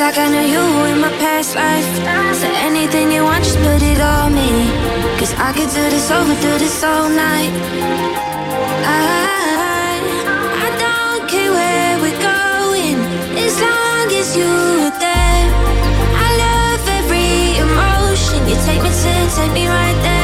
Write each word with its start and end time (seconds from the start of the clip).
like 0.00 0.16
I 0.16 0.28
know 0.30 0.40
you 0.40 0.62
in 0.86 0.98
my 0.98 1.10
past 1.20 1.54
life. 1.54 1.84
So 2.40 2.48
anything 2.68 3.12
you 3.12 3.22
want, 3.22 3.44
just 3.44 3.58
put 3.58 3.82
it 3.82 4.00
on 4.00 4.32
me. 4.32 4.48
Cause 5.18 5.34
I 5.34 5.52
could 5.52 5.68
do 5.68 5.84
this 5.94 6.10
over, 6.10 6.34
do 6.40 6.52
this 6.58 6.82
all 6.82 7.08
night. 7.10 7.52
I, 8.88 10.00
I 10.64 10.68
don't 10.84 11.28
care 11.28 11.52
where 11.52 11.98
we're 12.00 12.22
going, 12.32 12.96
as 13.44 13.60
long 13.60 14.06
as 14.20 14.28
you're 14.38 14.90
there. 15.04 15.46
I 16.26 16.28
love 16.46 16.82
every 16.98 17.60
emotion. 17.60 18.40
You 18.48 18.56
take 18.64 18.82
me 18.82 18.88
to, 18.88 19.36
take 19.36 19.52
me 19.52 19.66
right 19.68 19.98
there. 20.02 20.19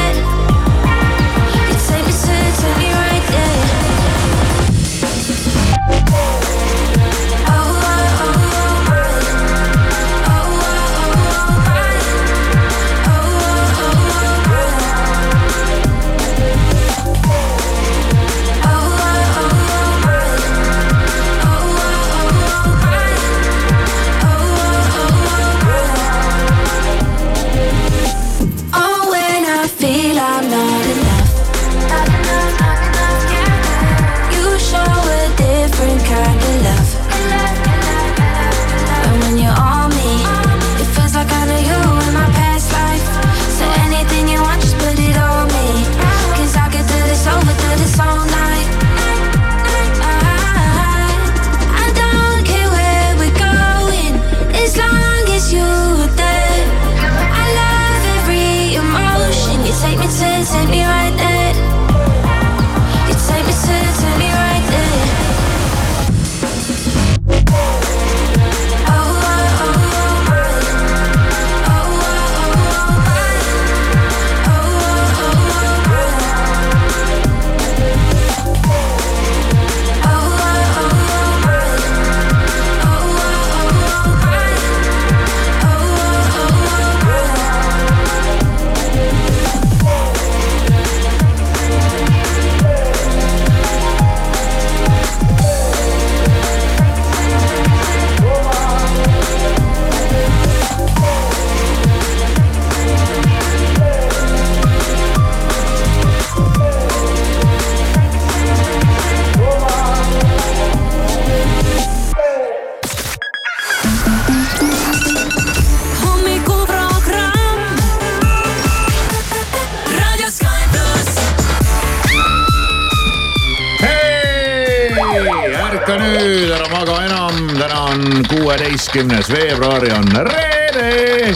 Kuueteistkümnes 128.87 129.29
veebruar 129.29 129.83
on 129.97 130.05
reede. 130.27 131.35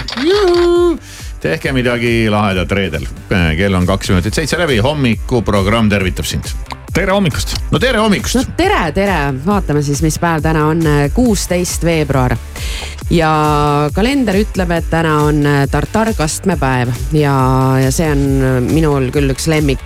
tehke 1.39 1.72
midagi 1.72 2.29
lahedat 2.29 2.72
reedel, 2.72 3.06
kell 3.57 3.73
on 3.75 3.85
kaks 3.85 4.09
minutit 4.09 4.34
seitse 4.34 4.59
läbi, 4.59 4.78
hommikuprogramm 4.79 5.90
tervitab 5.90 6.25
sind. 6.25 6.47
tere 6.94 7.11
hommikust. 7.11 7.56
no 7.72 7.79
tere 7.79 8.00
hommikust 8.00 8.35
no 8.35 8.44
tere, 8.57 8.91
tere, 8.95 9.34
vaatame 9.45 9.81
siis, 9.84 10.00
mis 10.01 10.19
päev 10.19 10.41
täna 10.41 10.67
on, 10.69 10.79
kuusteist 11.13 11.84
veebruar. 11.84 12.38
ja 13.09 13.34
kalender 13.94 14.40
ütleb, 14.45 14.72
et 14.72 14.88
täna 14.90 15.17
on 15.28 15.44
tartarkastmepäev 15.72 16.95
ja, 17.11 17.35
ja 17.84 17.91
see 17.91 18.11
on 18.11 18.63
minul 18.72 19.11
küll 19.11 19.35
üks 19.35 19.51
lemmik. 19.51 19.84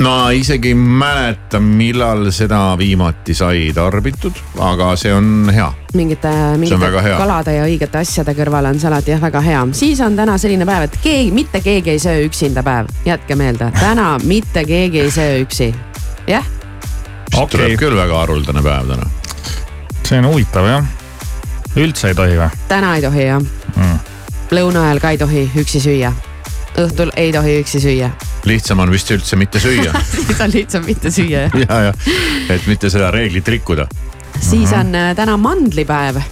Ma 0.00 0.30
isegi 0.30 0.68
ei 0.68 0.74
mäleta, 0.74 1.58
millal 1.60 2.28
seda 2.34 2.76
viimati 2.78 3.34
sai 3.34 3.72
tarbitud, 3.74 4.36
aga 4.62 4.92
see 4.96 5.12
on 5.14 5.50
hea. 5.54 5.66
mingite, 5.94 6.30
mingite 6.56 7.02
hea. 7.02 7.16
kalade 7.18 7.54
ja 7.56 7.64
õigete 7.66 7.98
asjade 8.02 8.34
kõrval 8.38 8.70
on 8.70 8.78
see 8.78 8.90
alati 8.90 9.14
jah 9.14 9.22
väga 9.22 9.42
hea. 9.42 9.64
siis 9.72 10.00
on 10.04 10.16
täna 10.16 10.38
selline 10.38 10.66
päev, 10.68 10.86
et 10.86 10.98
keegi, 11.02 11.32
mitte 11.34 11.62
keegi 11.64 11.96
ei 11.96 12.02
söö 12.02 12.22
üksinda 12.28 12.62
päev, 12.62 12.92
jätke 13.08 13.34
meelde, 13.38 13.72
täna 13.80 14.12
mitte 14.24 14.64
keegi 14.68 15.02
ei 15.06 15.10
söö 15.10 15.42
üksi. 15.42 15.72
jah, 16.30 16.46
okei 17.34 17.48
tuleb 17.56 17.66
okay., 17.72 17.82
küll 17.82 17.98
väga 17.98 18.22
haruldane 18.22 18.62
päev 18.62 18.94
täna. 18.94 19.10
see 20.04 20.22
on 20.22 20.30
huvitav 20.30 20.70
jah. 20.70 20.94
üldse 21.76 22.12
ei 22.12 22.18
tohi 22.22 22.38
või 22.38 22.50
täna 22.70 22.94
ei 22.96 23.02
tohi 23.02 23.26
jah 23.26 23.42
mm.? 23.42 23.98
lõuna 24.54 24.86
ajal 24.86 25.02
ka 25.02 25.14
ei 25.16 25.18
tohi 25.26 25.48
üksi 25.58 25.82
süüa. 25.82 26.14
õhtul 26.78 27.10
ei 27.16 27.32
tohi 27.34 27.58
üksi 27.64 27.82
süüa. 27.82 28.14
Lihtsam 28.46 28.78
on 28.84 28.92
vist 28.92 29.10
üldse 29.14 29.36
mitte 29.36 29.60
süüa 29.62 29.94
siis 30.14 30.40
on 30.40 30.52
lihtsam 30.52 30.84
mitte 30.86 31.10
süüa 31.14 31.46
jah. 31.46 31.56
ja, 31.64 31.80
ja, 31.88 31.94
et 32.54 32.66
mitte 32.70 32.90
seda 32.90 33.10
reeglit 33.14 33.48
rikkuda. 33.48 33.88
siis 34.40 34.72
on 34.76 34.94
äh, 34.94 35.14
täna 35.16 35.36
mandlipäev 35.40 36.22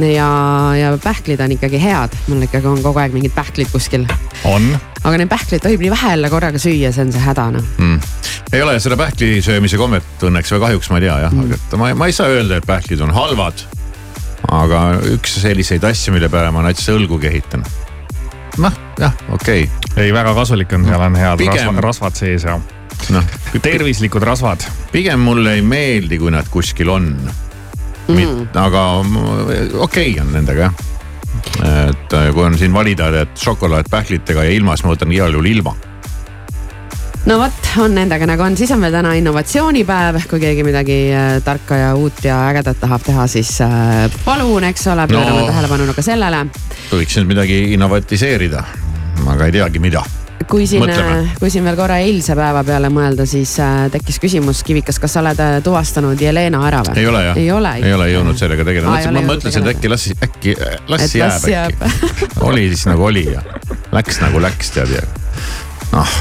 ja, 0.00 0.28
ja 0.76 0.98
pähklid 1.02 1.40
on 1.40 1.52
ikkagi 1.52 1.80
head, 1.82 2.16
mul 2.28 2.42
ikkagi 2.46 2.68
on 2.68 2.82
kogu 2.84 3.00
aeg 3.00 3.14
mingid 3.16 3.34
pähklid 3.36 3.70
kuskil. 3.72 4.06
on, 4.44 4.68
aga 5.04 5.14
neid 5.20 5.30
pähkleid 5.30 5.64
tohib 5.64 5.84
nii 5.84 5.92
vähe 5.92 6.12
jälle 6.16 6.30
korraga 6.32 6.60
süüa, 6.60 6.92
see 6.92 7.06
on 7.06 7.14
see 7.14 7.22
häda 7.22 7.48
noh. 7.56 7.70
mm.. 7.78 8.00
ei 8.52 8.62
ole 8.62 8.76
seda 8.82 8.98
pähkli 9.00 9.40
söömise 9.44 9.80
kommet 9.80 10.26
õnneks 10.26 10.52
või 10.56 10.64
kahjuks 10.66 10.92
ma 10.92 11.00
ei 11.00 11.06
tea 11.06 11.18
jah 11.26 11.34
mm., 11.34 11.48
aga 11.48 11.60
et 11.60 11.80
ma, 11.80 11.90
ma 12.02 12.10
ei 12.10 12.16
saa 12.16 12.30
öelda, 12.32 12.60
et 12.60 12.68
pähklid 12.68 13.02
on 13.06 13.14
halvad. 13.16 13.66
aga 14.52 14.84
üks 15.16 15.40
selliseid 15.42 15.84
asju, 15.84 16.14
mille 16.14 16.30
peale 16.32 16.52
ma 16.54 16.66
näiteks 16.66 16.92
õlgu 16.94 17.20
kehitan. 17.22 17.64
noh, 18.62 18.80
jah, 19.00 19.14
okei 19.34 19.66
okay., 19.66 20.04
ei 20.06 20.12
väga 20.14 20.34
kasulik 20.36 20.72
on, 20.76 20.86
seal 20.88 21.06
on 21.08 21.16
head 21.18 21.40
Pigem- 21.40 21.66
rasvad, 21.66 21.84
rasvad 21.84 22.18
sees 22.18 22.46
ja 22.48 22.58
noh 23.12 23.24
tervislikud 23.62 24.22
rasvad. 24.22 24.64
pigem 24.92 25.20
mulle 25.20 25.56
ei 25.58 25.62
meeldi, 25.62 26.18
kui 26.18 26.32
nad 26.34 26.48
kuskil 26.50 26.90
on 26.90 27.10
mm.. 28.08 28.48
aga 28.54 28.84
m- 29.02 29.18
okei 29.80 30.12
okay 30.12 30.20
on 30.20 30.32
nendega 30.32 30.68
jah. 30.68 30.74
et 31.90 32.16
äh, 32.16 32.30
kui 32.34 32.44
on 32.44 32.58
siin 32.58 32.74
valida, 32.74 33.10
et 33.22 33.36
šokolaad 33.40 33.90
pähklitega 33.90 34.46
ja 34.48 34.56
ilma, 34.56 34.76
siis 34.76 34.86
ma 34.86 34.94
võtan 34.94 35.12
igal 35.12 35.36
juhul 35.36 35.52
ilma. 35.52 35.76
No 37.26 37.38
vot, 37.40 37.70
on 37.82 37.94
nendega 37.96 38.26
nagu 38.28 38.42
on, 38.46 38.56
siis 38.58 38.70
on 38.74 38.78
meil 38.82 38.94
täna 38.94 39.14
innovatsioonipäev, 39.18 40.20
kui 40.30 40.40
keegi 40.42 40.62
midagi 40.66 40.98
äh, 41.14 41.30
tarka 41.44 41.78
ja 41.80 41.94
uut 41.98 42.22
ja 42.24 42.38
ägedat 42.50 42.78
tahab 42.80 43.02
teha, 43.06 43.26
siis 43.30 43.56
äh, 43.64 44.04
palun, 44.24 44.64
eks 44.70 44.86
ole, 44.92 45.08
pöörame 45.10 45.40
No. 45.40 45.48
tähelepanu 45.50 45.94
ka 45.96 46.02
sellele. 46.06 46.44
võiks 46.92 47.18
nüüd 47.18 47.32
midagi 47.34 47.58
innovatiseerida, 47.74 48.62
aga 49.32 49.48
ei 49.50 49.56
teagi, 49.58 49.82
mida. 49.82 50.04
kui 50.46 50.66
siin 50.70 50.84
Mõtleme., 50.84 51.32
kui 51.40 51.50
siin 51.50 51.64
veel 51.66 51.74
korra 51.76 51.96
eilse 52.04 52.36
päeva 52.38 52.62
peale 52.64 52.88
mõelda, 52.94 53.26
siis 53.26 53.56
äh, 53.58 53.88
tekkis 53.90 54.20
küsimus, 54.22 54.62
Kivikas, 54.62 55.00
kas 55.02 55.16
sa 55.18 55.24
oled 55.24 55.40
äh, 55.42 55.56
tuvastanud 55.66 56.20
Jelena 56.22 56.62
ära 56.68 56.84
või? 56.86 56.94
ei 57.02 57.10
ole 57.10 57.24
jah, 57.24 57.42
ei 57.42 57.50
ole. 57.50 57.74
ei 57.82 57.96
ole 57.96 58.06
jõudnud 58.12 58.38
sellega 58.38 58.68
tegeleda, 58.68 58.92
mõtlesin, 58.94 59.18
ma 59.18 59.26
mõtlesin, 59.32 59.66
et 59.66 59.74
äkki 59.74 59.90
las, 59.90 60.06
äkki 60.28 60.54
äh, 60.60 60.78
las 60.94 61.18
jääb 61.50 61.82
äkki. 61.90 62.30
oli 62.46 62.68
siis 62.70 62.86
nagu 62.86 63.10
oli 63.10 63.26
ja 63.32 63.42
läks 63.96 64.22
nagu 64.22 64.46
läks 64.46 64.70
tead 64.78 64.94
ja 65.00 65.04
noh. 65.96 66.18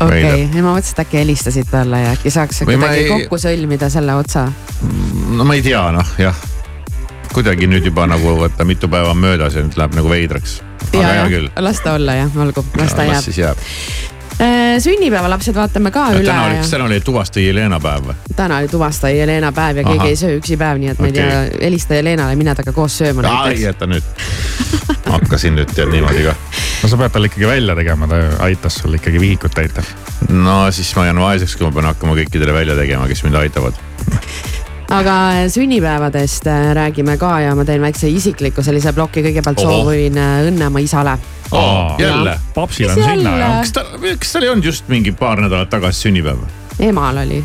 Okei 0.00 0.24
okay., 0.24 0.46
ja 0.56 0.62
ma 0.64 0.74
mõtlesin, 0.74 0.96
et 0.96 1.02
äkki 1.04 1.20
helistasid 1.20 1.70
talle 1.70 2.00
ja 2.04 2.14
äkki 2.16 2.32
saaks 2.34 2.62
kuidagi 2.64 3.04
ei- 3.04 3.10
kokku 3.10 3.38
sõlmida 3.40 3.90
selle 3.92 4.14
otsa. 4.18 4.46
no 5.30 5.44
ma 5.44 5.58
ei 5.58 5.62
tea, 5.62 5.82
noh 5.94 6.14
jah. 6.18 6.36
kuidagi 7.34 7.68
nüüd 7.70 7.86
juba 7.86 8.06
nagu 8.10 8.36
võtta 8.40 8.66
mitu 8.66 8.88
päeva 8.88 9.14
on 9.14 9.20
möödas 9.22 9.54
ja 9.54 9.64
nüüd 9.66 9.78
läheb 9.78 9.98
nagu 9.98 10.10
veidraks. 10.10 10.60
aga 10.92 11.12
hea 11.12 11.28
küll, 11.34 11.50
las 11.56 11.82
ta 11.84 11.94
olla 11.98 12.16
jah, 12.22 12.40
olgu, 12.46 12.64
las 12.80 12.94
ta 12.94 13.06
las 13.08 13.28
jääb. 13.36 13.68
jääb. 14.40 14.80
sünnipäevalapsed 14.80 15.54
vaatame 15.54 15.90
ka 15.90 16.06
üle 16.14 16.24
täna 16.24 16.44
oli, 16.46 16.56
kas 16.62 16.70
täna 16.70 16.84
oli 16.84 17.00
tuvasta 17.04 17.40
Jelena 17.40 17.80
päev 17.80 18.10
või? 18.10 18.14
täna 18.36 18.60
oli 18.62 18.68
tuvastaja 18.68 19.16
Jelena 19.16 19.52
päev 19.52 19.76
ja 19.82 19.84
keegi 19.84 19.98
Ahah. 19.98 20.08
ei 20.08 20.16
söö 20.16 20.38
üksi 20.38 20.56
päev, 20.60 20.80
nii 20.80 20.92
et 20.92 20.98
ma 20.98 21.06
ei 21.06 21.12
Okei. 21.12 21.28
tea, 21.28 21.64
helista 21.66 21.94
Jelenale, 21.94 22.36
mine 22.36 22.54
temaga 22.54 22.72
koos 22.76 22.98
sööma 22.98 23.26
ai, 23.26 23.34
näiteks. 23.34 23.64
jäta 23.64 23.86
nüüd. 23.90 24.04
hakkasin 25.14 25.58
nüüd 25.58 25.74
tead 25.74 25.90
niimoodi 25.92 26.24
ka. 26.28 26.34
no 26.82 26.88
sa 26.88 27.00
pead 27.00 27.14
talle 27.14 27.30
ikkagi 27.30 27.48
välja 27.50 27.76
tegema, 27.76 28.08
ta 28.10 28.20
aitas 28.46 28.80
sul 28.82 28.94
ikkagi 28.98 29.20
vihikut 29.20 29.54
täita. 29.56 29.82
no 30.28 30.62
siis 30.70 30.94
ma 30.96 31.06
jään 31.08 31.20
vaeseks, 31.20 31.56
kui 31.56 31.66
ma 31.66 31.74
pean 31.74 31.90
hakkama 31.90 32.16
kõikidele 32.20 32.54
välja 32.54 32.78
tegema, 32.78 33.08
kes 33.10 33.24
mind 33.26 33.40
aitavad. 33.42 33.82
aga 34.90 35.16
sünnipäevadest 35.48 36.46
äh, 36.46 36.70
räägime 36.78 37.16
ka 37.18 37.40
ja 37.40 37.54
ma 37.54 37.64
teen 37.64 37.82
väikse 37.82 38.08
isikliku 38.08 38.62
sellise 38.62 38.92
ploki, 38.92 39.22
kõigepealt 39.26 39.60
Ohoh. 39.64 39.84
soovin 39.84 40.18
äh, 40.18 40.40
õnne 40.48 40.70
oma 40.70 40.82
isale. 40.82 41.18
jälle? 41.98 42.40
papsil 42.54 42.90
on 42.90 42.94
Mis 42.96 43.04
sünna 43.04 43.30
jälle? 43.30 43.44
ja 43.44 43.60
kas 43.60 43.72
ta, 43.72 43.84
kas 44.18 44.32
tal 44.32 44.42
ei 44.42 44.48
olnud 44.48 44.64
just 44.64 44.88
mingi 44.88 45.12
paar 45.12 45.40
nädalat 45.40 45.70
tagasi 45.70 46.00
sünnipäev? 46.08 46.44
emal 46.80 47.16
oli 47.24 47.44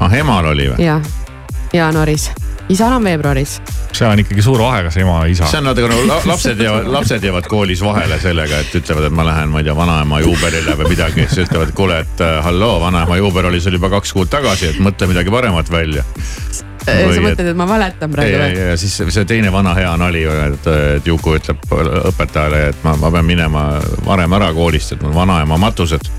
ah, 0.00 0.14
emal 0.14 0.44
oli 0.54 0.70
või? 0.72 0.84
jah, 0.84 1.02
jaanuaris, 1.72 2.30
isal 2.68 2.92
on 2.92 3.04
veebruaris. 3.04 3.60
see 3.92 4.08
on 4.08 4.18
ikkagi 4.22 4.42
suur 4.42 4.58
vahe, 4.62 4.82
kas 4.88 4.96
ema 4.96 5.20
või 5.22 5.32
isa 5.36 5.46
see. 5.50 5.60
on 5.62 5.68
natuke 5.70 5.88
nagu 5.92 6.06
la- 6.08 6.20
lapsed 6.32 6.60
jäävad, 6.60 6.90
lapsed 6.96 7.24
jäävad 7.28 7.48
koolis 7.48 7.82
vahele 7.84 8.18
sellega, 8.20 8.58
et 8.64 8.74
ütlevad, 8.82 9.06
et 9.10 9.16
ma 9.16 9.26
lähen, 9.28 9.48
ma 9.54 9.62
ei 9.62 9.68
tea, 9.70 9.76
vanaema 9.76 10.20
juubelile 10.24 10.76
või 10.80 10.92
midagi, 10.94 11.26
siis 11.28 11.46
ütlevad, 11.46 11.72
et 11.72 11.78
kuule, 11.78 11.98
et 12.06 12.20
äh, 12.24 12.38
halloo, 12.44 12.80
vanaema 12.82 13.16
juubel 13.20 13.50
oli 13.52 13.60
sul 13.60 13.78
juba 13.78 13.90
kaks 13.98 14.12
kuud 14.16 14.30
tagasi, 14.32 14.72
et 14.74 14.82
mõtle 14.82 15.10
midagi 15.12 15.30
paremat 15.30 15.70
välja. 15.72 16.04
Sa 16.86 17.22
mõtled, 17.22 17.50
et 17.52 17.58
ma 17.58 17.66
valetan 17.68 18.10
ja, 18.10 18.14
praegu 18.16 18.32
ja, 18.34 18.42
või? 18.46 18.66
ja 18.72 18.80
siis 18.80 18.96
see 19.14 19.24
teine 19.28 19.52
vana 19.54 19.74
hea 19.78 19.92
nali, 20.00 20.24
et, 20.48 20.68
et 20.96 21.06
Juku 21.06 21.36
ütleb 21.38 21.62
õpetajale, 22.12 22.64
et 22.72 22.82
ma, 22.86 22.96
ma 23.00 23.12
pean 23.14 23.28
minema 23.28 23.64
varem 24.06 24.38
ära 24.38 24.52
koolist, 24.56 24.96
et 24.96 25.04
mul 25.04 25.14
vanaema 25.16 25.58
matused 25.62 26.10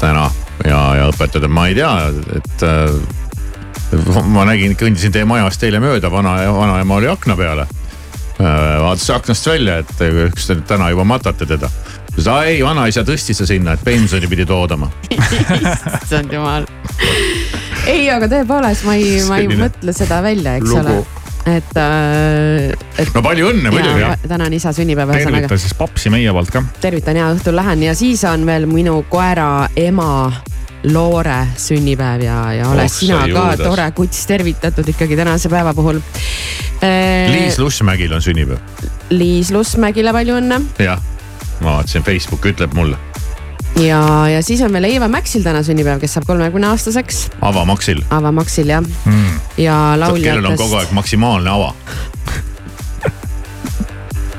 täna 0.00 0.28
ja, 0.64 0.80
ja 1.00 1.08
õpetaja 1.12 1.42
ütleb, 1.42 1.54
ma 1.56 1.68
ei 1.70 1.76
tea, 1.78 1.92
et 2.38 2.66
äh, 2.66 3.16
ma 4.32 4.46
nägin, 4.48 4.76
kõndisin 4.78 5.14
teie 5.14 5.26
majast 5.28 5.62
eile 5.66 5.80
mööda, 5.82 6.10
vana, 6.12 6.38
vanaema 6.56 7.00
oli 7.00 7.10
akna 7.12 7.36
peale. 7.38 7.66
vaatas 8.36 9.10
aknast 9.10 9.46
välja, 9.46 9.78
et 9.80 9.92
kas 10.34 10.50
te 10.50 10.56
täna 10.68 10.90
juba 10.92 11.04
matate 11.08 11.46
teda. 11.46 11.70
ta 11.70 12.16
ütles, 12.16 12.28
ei, 12.48 12.62
vanaisa 12.64 13.04
tõstis 13.04 13.38
ta 13.40 13.46
sinna, 13.48 13.76
et 13.76 13.84
pensioni 13.84 14.28
pidi 14.28 14.46
toodama. 14.46 14.90
issand 16.02 16.32
jumal. 16.32 16.66
ei, 17.86 18.08
aga 18.12 18.28
tõepoolest, 18.30 18.86
ma 18.86 18.96
ei, 18.98 19.20
ma 19.28 19.38
ei 19.40 19.46
Selline 19.46 19.62
mõtle 19.66 19.94
seda 19.96 20.18
välja, 20.24 20.56
eks 20.60 20.72
lugu. 20.72 20.96
ole. 20.96 21.22
et 21.46 21.78
äh,, 21.78 22.74
et 22.98 23.14
no 23.14 23.22
palju 23.22 23.52
õnne 23.52 23.70
muidugi 23.70 24.02
ja,. 24.02 24.16
tänan 24.26 24.56
isa 24.56 24.72
sünnipäeva, 24.74 25.18
tervita 25.20 25.58
siis 25.60 25.76
papsi 25.78 26.10
meie 26.10 26.32
poolt 26.34 26.52
ka. 26.54 26.64
tervitan 26.82 27.20
ja 27.20 27.30
õhtul 27.34 27.56
lähen 27.58 27.86
ja 27.86 27.94
siis 27.98 28.24
on 28.28 28.46
veel 28.48 28.68
minu 28.70 29.00
koera 29.10 29.68
ema 29.76 30.10
Loore 30.92 31.38
sünnipäev 31.58 32.22
ja, 32.22 32.36
ja 32.54 32.68
ole 32.70 32.84
Oh 32.84 32.92
sina 32.92 33.22
ka 33.24 33.26
juudas. 33.30 33.62
tore 33.64 33.86
kuts 33.96 34.26
tervitatud 34.28 34.86
ikkagi 34.92 35.16
tänase 35.18 35.50
päeva 35.50 35.72
puhul. 35.74 35.98
Liis 37.32 37.58
Lussmägil 37.58 38.12
on 38.12 38.22
sünnipäev. 38.22 38.60
Liis 39.10 39.50
Lussmägile 39.50 40.12
palju 40.14 40.36
õnne 40.38 40.60
jah, 40.82 41.00
ma 41.60 41.78
vaatasin, 41.78 42.04
Facebook 42.06 42.46
ütleb 42.46 42.74
mulle, 42.76 43.00
ja, 43.80 44.00
ja 44.28 44.42
siis 44.42 44.62
on 44.64 44.72
veel 44.72 44.84
Eva 44.88 45.08
Maxil 45.12 45.42
täna 45.44 45.62
sünnipäev, 45.66 46.00
kes 46.00 46.14
saab 46.16 46.26
kolmekümne 46.28 46.70
aastaseks, 46.72 47.26
avamaksil. 47.44 48.02
Ava 48.10 48.32
Maxil 48.32 48.68
jah 48.72 48.82
Mm. 49.06 49.40
ja 49.58 49.74
kellel 49.98 50.46
on 50.46 50.56
kogu 50.56 50.72
lauljatest. 50.72 50.74
aeg 50.80 50.92
maksimaalne 50.96 51.50
ava. 51.50 51.74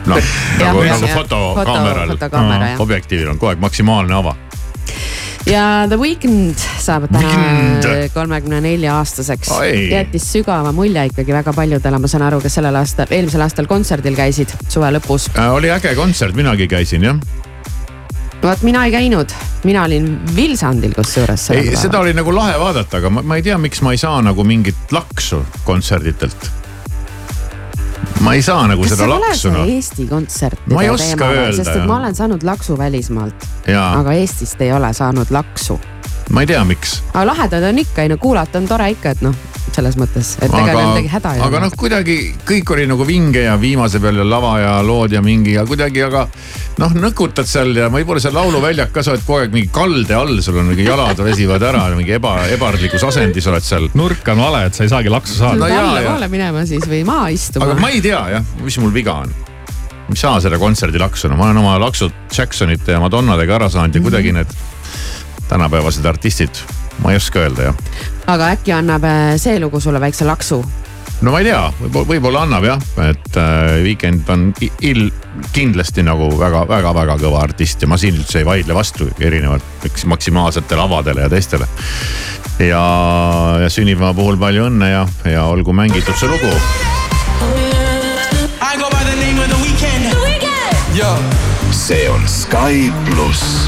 noh, 0.07 0.17
nagu, 0.61 0.83
nagu 0.87 1.07
fotokaameral 1.13 2.07
Foto- 2.07 2.17
fotokaamera, 2.17 2.67
jah. 2.73 2.81
objektiivil 2.81 3.29
on 3.33 3.39
kogu 3.39 3.51
aeg 3.53 3.59
maksimaalne 3.63 4.13
ava. 4.15 4.35
ja 5.47 5.63
The 5.87 5.97
Weeknd 5.99 6.59
saab 6.83 7.07
täna 7.11 8.09
kolmekümne 8.13 8.61
nelja 8.63 8.97
aastaseks 8.99 9.51
jättis 9.91 10.25
sügava 10.33 10.71
mulje 10.75 11.05
ikkagi 11.11 11.33
väga 11.35 11.53
paljudele, 11.55 11.99
ma 11.99 12.07
saan 12.11 12.25
aru, 12.27 12.41
kes 12.43 12.57
sellel 12.59 12.75
aastal, 12.75 13.07
eelmisel 13.11 13.41
aastal 13.45 13.67
kontserdil 13.69 14.15
käisid 14.17 14.51
suve 14.67 14.89
lõpus. 14.97 15.29
Äh, 15.37 15.51
oli 15.53 15.71
äge 15.71 15.95
kontsert, 15.95 16.35
minagi 16.35 16.67
käisin 16.71 17.03
jah. 17.03 17.19
Vot 18.43 18.61
mina 18.61 18.85
ei 18.85 18.91
käinud, 18.91 19.33
mina 19.63 19.83
olin 19.83 20.19
Vilsandil 20.35 20.93
kusjuures. 20.93 21.49
ei, 21.51 21.75
seda 21.75 21.99
oli 21.99 22.13
nagu 22.13 22.35
lahe 22.35 22.59
vaadata, 22.59 23.01
aga 23.01 23.09
ma, 23.09 23.23
ma 23.25 23.39
ei 23.39 23.43
tea, 23.45 23.57
miks 23.57 23.81
ma 23.85 23.93
ei 23.95 24.01
saa 24.01 24.21
nagu 24.25 24.43
mingit 24.47 24.91
laksu 24.91 25.43
kontserditelt. 25.65 26.49
ma 28.21 28.33
ei 28.33 28.41
saa 28.41 28.67
nagu 28.67 28.85
kas 28.85 28.95
seda 28.95 29.09
laksu 29.09 29.41
see 29.49 29.57
noh, 29.57 29.75
Eesti 29.75 30.07
kontsert? 30.09 30.65
Ma 30.73 30.85
ei 30.85 30.89
oska 30.93 31.29
öelda, 31.33 31.57
sest 31.57 31.75
et 31.75 31.85
ma 31.85 31.99
olen 32.01 32.15
saanud 32.15 32.47
laksu 32.47 32.77
välismaalt, 32.77 33.47
aga 33.67 34.17
Eestist 34.17 34.61
ei 34.61 34.73
ole 34.73 34.93
saanud 34.93 35.33
laksu. 35.33 35.79
Ma 36.29 36.43
ei 36.43 36.49
tea, 36.49 36.63
miks. 36.67 37.01
aga 37.13 37.27
lahedad 37.31 37.69
on 37.69 37.83
ikka, 37.83 38.03
ei 38.03 38.11
no 38.11 38.17
kuulata 38.21 38.59
on 38.59 38.67
tore 38.67 38.89
ikka, 38.93 39.15
et 39.15 39.23
noh, 39.25 39.35
selles 39.77 39.97
mõttes, 39.99 40.33
et 40.41 40.49
ega 40.49 40.73
neil 40.73 40.89
midagi 40.91 41.11
häda 41.11 41.33
ei 41.35 41.41
aga 41.43 41.59
ole 41.59 41.67
noh, 41.67 41.73
kuidagi 41.79 42.17
kõik 42.47 42.71
oli 42.73 42.85
nagu 42.89 43.05
vinge 43.07 43.43
ja 43.45 43.55
viimase 43.61 44.01
peal 44.03 44.19
ja 44.21 44.25
lava 44.27 44.53
ja 44.61 44.73
lood 44.85 45.13
ja 45.15 45.21
mingi 45.23 45.55
ja 45.55 45.65
kuidagi, 45.67 46.03
aga 46.07 46.25
noh, 46.81 46.95
nõkutad 46.97 47.49
seal 47.49 47.75
ja 47.77 47.89
võib-olla 47.93 48.23
seal 48.23 48.35
lauluväljak 48.37 48.93
ka, 48.95 49.03
sa 49.05 49.13
oled 49.13 49.25
kogu 49.27 49.41
aeg 49.43 49.55
mingi 49.55 49.71
kalde 49.73 50.17
all, 50.17 50.39
sul 50.45 50.59
on 50.61 50.71
mingi 50.71 50.87
jalad 50.87 51.19
väsivad 51.27 51.67
ära, 51.69 51.87
mingi 51.97 52.15
eba, 52.17 52.37
ebarlikus 52.53 53.05
asendis 53.07 53.49
oled 53.51 53.65
seal. 53.65 53.89
nurk 53.97 54.31
on 54.33 54.41
vale, 54.43 54.65
et 54.69 54.77
sa 54.77 54.87
ei 54.87 54.93
saagi 54.93 55.13
laksu 55.13 55.37
saada 55.39 55.61
no 55.61 55.69
jaa. 55.71 55.83
allapoole 55.91 56.31
minema 56.31 56.65
siis 56.69 56.87
või 56.89 57.03
maha 57.07 57.29
istuma 57.35 57.69
aga. 57.69 57.81
ma 57.83 57.91
ei 57.93 58.01
tea 58.03 58.23
jah, 58.37 58.55
mis 58.63 58.79
mul 58.81 58.95
viga 58.95 59.19
on. 59.25 59.35
ma 60.07 60.15
ei 60.15 60.23
saa 60.23 60.39
seda 60.43 60.59
kontserdi 60.61 60.99
laksu, 61.01 61.29
no 61.31 61.39
ma 61.39 61.49
olen 61.51 61.61
oma 61.63 61.77
laksud 61.85 62.33
Jacksonite 62.33 62.97
ja 62.97 63.03
Madonnadega 63.03 63.61
ära 63.61 63.69
saanud 63.71 63.95
ja 63.95 64.03
kuidagi 64.03 64.33
need 64.35 64.57
tänapäevased 65.49 66.05
artistid, 66.05 66.55
ma 67.03 67.11
ei 67.11 67.17
oska 67.21 67.39
öelda 67.45 67.69
jah. 67.71 67.75
aga 68.27 68.51
äkki 68.57 68.73
annab 68.75 69.03
äh, 69.07 69.35
see 69.37 69.59
lugu 69.59 69.79
sulle 69.79 69.99
väikse 70.01 70.25
laksu? 70.25 70.59
no 71.21 71.31
ma 71.31 71.39
ei 71.41 71.47
tea, 71.49 71.61
võib-olla, 71.81 72.07
võib-olla 72.11 72.41
annab 72.45 72.65
jah, 72.67 72.81
et 73.09 73.37
äh, 73.37 73.79
Weekend 73.83 74.29
on 74.29 74.51
i- 74.61 74.71
il- 74.81 75.11
kindlasti 75.53 76.01
nagu 76.05 76.27
väga-väga-väga 76.39 77.15
kõva 77.21 77.41
artist 77.45 77.81
ja 77.81 77.87
ma 77.87 77.97
siin 77.97 78.15
üldse 78.17 78.39
ei 78.41 78.45
vaidle 78.45 78.73
vastu, 78.77 79.07
erinevalt 79.19 79.85
eks 79.85 80.05
maksimaalsetele 80.09 80.81
avadele 80.81 81.21
ja 81.25 81.29
teistele. 81.29 81.67
ja, 82.59 82.81
ja 83.61 83.69
sünnipäeva 83.69 84.13
puhul 84.17 84.37
palju 84.41 84.65
õnne 84.69 84.89
ja, 84.91 85.03
ja 85.29 85.43
olgu 85.45 85.73
mängitud 85.73 86.17
see 86.17 86.29
lugu. 86.29 86.49
I 88.61 88.77
go 88.81 88.89
by 88.89 89.03
the 89.05 89.15
name 89.21 89.37
of 89.39 89.49
the 89.49 89.61
weekend. 89.61 90.09
The 90.09 90.17
weekend. 90.25 90.97
Yo. 90.97 91.13
see 91.71 92.07
on 92.09 92.25
Sky 92.27 92.91
pluss. 93.05 93.67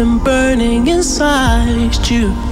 something 0.00 0.24
burning 0.24 0.86
inside 0.86 2.08
you. 2.08 2.49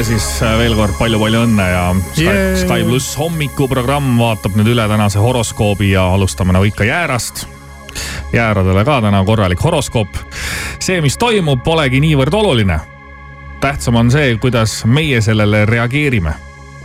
Weekendile 0.00 0.18
siis 0.18 0.42
äh, 0.42 0.54
veel 0.56 0.72
kord 0.78 0.94
palju-palju 0.96 1.40
õnne 1.44 1.64
ja 1.68 1.80
Sky, 2.14 2.22
Yay. 2.24 2.54
Sky 2.62 2.84
pluss 2.86 3.18
hommikuprogramm 3.20 4.14
vaatab 4.16 4.54
nüüd 4.56 4.70
üle 4.72 4.86
tänase 4.88 5.20
horoskoobi 5.20 5.90
ja 5.90 6.06
alustame 6.14 6.54
nagu 6.56 6.64
ikka 6.64 6.86
jäärast. 6.88 7.44
jääradele 8.32 8.84
ka 8.84 9.00
täna 9.04 9.20
korralik 9.24 9.60
horoskoop. 9.60 10.08
see, 10.80 11.02
mis 11.04 11.18
toimub, 11.20 11.60
polegi 11.64 12.00
niivõrd 12.00 12.32
oluline. 12.32 12.80
tähtsam 13.60 14.00
on 14.00 14.10
see, 14.10 14.36
kuidas 14.40 14.84
meie 14.84 15.20
sellele 15.20 15.66
reageerime. 15.66 16.32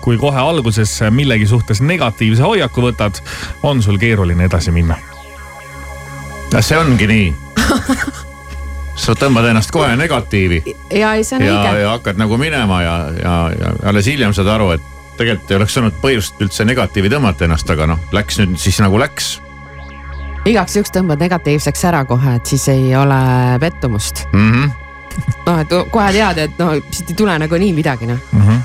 kui 0.02 0.18
kohe 0.18 0.40
alguses 0.40 1.00
millegi 1.10 1.48
suhtes 1.48 1.82
negatiivse 1.82 2.44
hoiaku 2.44 2.82
võtad, 2.82 3.24
on 3.64 3.82
sul 3.82 3.98
keeruline 3.98 4.44
edasi 4.44 4.72
minna. 4.72 5.00
see 6.60 6.78
ongi 6.78 7.08
nii? 7.08 7.36
sa 8.96 9.16
tõmbad 9.20 9.50
ennast 9.50 9.72
kohe 9.76 9.96
negatiivi 10.00 10.62
ja 10.96 11.14
ei, 11.16 11.24
see 11.24 11.40
on 11.40 11.46
ja, 11.46 11.56
õige. 11.56 11.80
ja 11.82 11.96
hakkad 11.96 12.20
nagu 12.20 12.38
minema 12.40 12.82
ja, 12.84 12.98
ja, 13.22 13.34
ja 13.60 13.74
alles 13.92 14.08
hiljem 14.08 14.34
saad 14.34 14.50
aru, 14.56 14.72
et 14.78 14.94
tegelikult 15.18 15.52
ei 15.52 15.58
oleks 15.60 15.78
olnud 15.82 15.98
põhjust 16.04 16.40
üldse 16.44 16.66
negatiivi 16.68 17.12
tõmmata 17.12 17.48
ennast, 17.48 17.70
aga 17.72 17.90
noh, 17.92 18.00
läks 18.16 18.40
nüüd 18.42 18.56
siis 18.62 18.80
nagu 18.84 19.00
läks. 19.00 19.36
igaks 20.46 20.78
juhuks 20.78 20.94
tõmbad 20.96 21.22
negatiivseks 21.24 21.86
ära 21.92 22.06
kohe, 22.06 22.38
et 22.40 22.46
siis 22.46 22.68
ei 22.72 22.96
ole 22.96 23.20
pettumust. 23.60 24.26
Mm 24.34 24.52
-hmm. 24.52 24.72
noh, 25.48 25.60
et 25.60 25.76
kohe 25.92 26.12
tead, 26.12 26.38
et 26.38 26.60
noh, 26.60 26.78
siit 26.92 27.12
ei 27.12 27.20
tule 27.24 27.40
nagunii 27.40 27.74
midagi 27.74 28.08
noh 28.08 28.20
Mm 28.32 28.42
-hmm. 28.42 28.64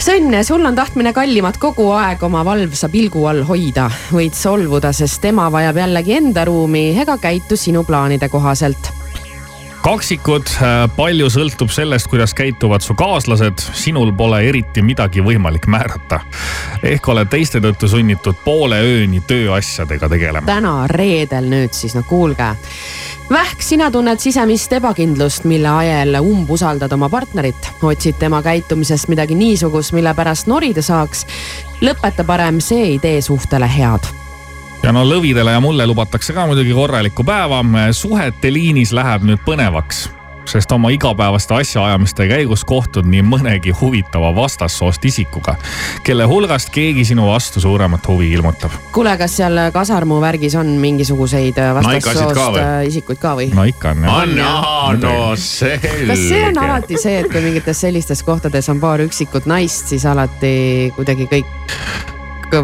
Sõnn, 0.00 0.32
sul 0.44 0.64
on 0.64 0.74
tahtmine 0.74 1.12
kallimat 1.12 1.58
kogu 1.60 1.90
aeg 1.92 2.22
oma 2.22 2.40
valvsa 2.44 2.88
pilgu 2.88 3.26
all 3.26 3.42
hoida, 3.44 3.90
võid 4.12 4.32
solvuda, 4.32 4.92
sest 4.92 5.20
tema 5.20 5.50
vajab 5.52 5.76
jällegi 5.76 6.14
enda 6.16 6.44
ruumi 6.44 6.98
ega 7.00 7.18
käitu 7.18 7.56
sinu 7.56 7.84
plaanide 7.84 8.28
kohaselt. 8.28 8.99
kaksikud, 9.80 10.50
palju 10.96 11.28
sõltub 11.32 11.70
sellest, 11.72 12.08
kuidas 12.10 12.34
käituvad 12.36 12.84
su 12.84 12.94
kaaslased, 12.98 13.62
sinul 13.76 14.12
pole 14.16 14.42
eriti 14.48 14.82
midagi 14.84 15.24
võimalik 15.24 15.66
määrata. 15.70 16.20
ehk 16.82 17.08
oled 17.08 17.28
teiste 17.28 17.60
tõttu 17.60 17.88
sunnitud 17.88 18.36
poole 18.44 18.80
ööni 18.80 19.20
tööasjadega 19.20 20.08
tegelema. 20.08 20.46
täna 20.46 20.86
reedel 20.86 21.48
nüüd 21.50 21.72
siis, 21.72 21.94
no 21.94 22.02
kuulge. 22.02 22.54
Vähk, 23.30 23.62
sina 23.62 23.90
tunned 23.90 24.18
sisemist 24.18 24.72
ebakindlust, 24.72 25.44
mille 25.44 25.68
ajel 25.68 26.20
umbusaldad 26.20 26.92
oma 26.92 27.08
partnerit, 27.08 27.72
otsid 27.82 28.18
tema 28.18 28.42
käitumisest 28.42 29.08
midagi 29.08 29.34
niisugust, 29.34 29.92
mille 29.92 30.14
pärast 30.14 30.46
norida 30.46 30.82
saaks. 30.82 31.26
lõpeta 31.80 32.24
parem, 32.24 32.60
see 32.60 32.82
ei 32.82 32.98
tee 32.98 33.20
suhtele 33.20 33.70
head 33.78 34.19
ja 34.82 34.92
no 34.92 35.04
lõvidele 35.04 35.52
ja 35.52 35.60
mulle 35.60 35.86
lubatakse 35.88 36.34
ka 36.36 36.46
muidugi 36.48 36.72
korralikku 36.74 37.24
päeva. 37.24 37.64
suhete 37.92 38.52
liinis 38.52 38.92
läheb 38.96 39.26
nüüd 39.28 39.42
põnevaks, 39.44 40.08
sest 40.48 40.72
oma 40.72 40.90
igapäevaste 40.90 41.54
asjaajamiste 41.54 42.26
käigus 42.28 42.64
kohtud 42.64 43.06
nii 43.06 43.22
mõnegi 43.22 43.74
huvitava 43.80 44.32
vastassoost 44.34 45.04
isikuga, 45.04 45.54
kelle 46.04 46.24
hulgast 46.24 46.72
keegi 46.74 47.04
sinu 47.04 47.28
vastu 47.28 47.60
suuremat 47.60 48.08
huvi 48.08 48.32
ilmutab. 48.32 48.72
kuule, 48.92 49.16
kas 49.18 49.36
seal 49.36 49.58
Kasarmu 49.72 50.20
värgis 50.20 50.56
on 50.56 50.72
mingisuguseid 50.80 51.60
vastassoost 51.74 52.40
või? 52.40 52.62
äh, 52.62 52.86
isikuid 52.88 53.20
ka 53.20 53.34
või? 53.36 53.50
no 53.54 53.64
ikka 53.68 53.92
on 53.94 54.04
jah. 54.04 54.14
on 54.22 54.36
jaa, 54.38 54.92
no 55.02 55.16
selge. 55.36 56.06
kas 56.06 56.28
see 56.28 56.46
on 56.48 56.62
alati 56.64 57.02
see, 57.02 57.18
et 57.20 57.32
kui 57.32 57.44
mingites 57.44 57.84
sellistes 57.86 58.24
kohtades 58.24 58.72
on 58.72 58.80
paar 58.80 59.04
üksikut 59.04 59.50
naist, 59.50 59.92
siis 59.92 60.08
alati 60.08 60.54
kuidagi 60.96 61.28
kõik 61.30 62.09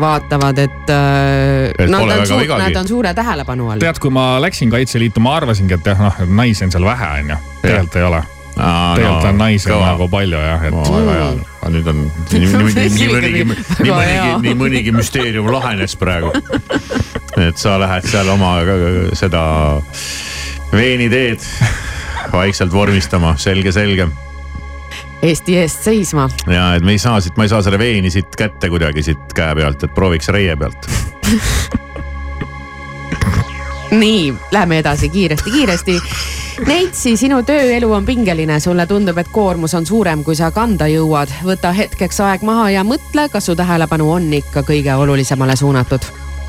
vaatavad, 0.01 0.59
et, 0.59 0.91
äh, 0.91 1.85
Et 1.85 1.91
nad, 1.91 2.03
on 2.03 2.27
suur, 2.27 2.47
nad 2.59 2.77
on 2.77 2.89
suure 2.89 3.13
tähelepanu 3.15 3.71
all. 3.71 3.83
tead, 3.83 4.01
kui 4.03 4.11
ma 4.11 4.37
läksin 4.43 4.71
Kaitseliitu, 4.71 5.21
ma 5.21 5.37
arvasingi, 5.41 5.77
et 5.77 5.93
jah, 5.93 6.01
noh, 6.01 6.25
naisi 6.27 6.67
on 6.67 6.75
seal 6.75 6.87
vähe, 6.87 7.11
onju. 7.21 7.39
tegelikult 7.63 7.97
ei 7.97 8.09
ole. 8.09 8.23
tegelikult 8.57 9.29
on 9.31 9.39
naisi 9.39 9.71
nagu 9.71 10.09
palju 10.09 10.43
jah, 10.43 10.67
et 10.69 10.77
no,. 10.77 10.85
väga 10.97 11.17
hea, 11.19 11.31
aga 11.61 11.73
nüüd 11.77 11.91
on 11.93 12.03
nii, 12.33 12.43
nii, 12.43 12.51
nii, 12.51 12.91
nii 12.99 13.09
mõnigi, 13.15 13.47
nii 13.47 13.95
mõnigi 13.95 14.37
nii 14.47 14.59
mõnigi 14.65 14.95
müsteerium 14.97 15.51
lahenes 15.53 15.97
praegu. 16.01 16.35
et 17.37 17.59
sa 17.61 17.79
lähed 17.83 18.09
seal 18.11 18.31
oma 18.35 18.57
seda 19.15 19.43
veeniteed 20.73 21.45
vaikselt 22.33 22.73
vormistama, 22.73 23.37
selge, 23.39 23.73
selge 23.73 24.09
Eesti 25.23 25.57
eest 25.59 25.83
seisma. 25.85 26.29
ja 26.47 26.75
et 26.75 26.85
me 26.85 26.93
ei 26.93 26.99
saa 26.99 27.21
siit, 27.21 27.37
ma 27.37 27.45
ei 27.47 27.49
saa 27.49 27.63
selle 27.63 27.79
veeni 27.79 28.11
siit 28.11 28.37
kätte 28.37 28.69
kuidagi 28.69 29.03
siit 29.03 29.33
käe 29.35 29.55
pealt, 29.55 29.83
et 29.83 29.95
prooviks 29.95 30.29
reie 30.29 30.57
pealt. 30.57 30.89
nii, 33.91 34.35
lähme 34.51 34.79
edasi 34.79 35.09
kiiresti-kiiresti. 35.09 36.01
Neitsi, 36.67 37.17
sinu 37.17 37.43
tööelu 37.45 37.91
on 37.93 38.05
pingeline, 38.05 38.61
sulle 38.61 38.87
tundub, 38.89 39.19
et 39.19 39.29
koormus 39.33 39.75
on 39.77 39.87
suurem, 39.87 40.23
kui 40.25 40.37
sa 40.37 40.51
kanda 40.51 40.89
jõuad. 40.89 41.33
võta 41.45 41.73
hetkeks 41.73 42.21
aeg 42.21 42.43
maha 42.43 42.71
ja 42.71 42.85
mõtle, 42.85 43.29
kas 43.29 43.47
su 43.47 43.57
tähelepanu 43.57 44.11
on 44.13 44.33
ikka 44.33 44.63
kõige 44.63 44.95
olulisemale 44.95 45.57
suunatud. 45.57 46.01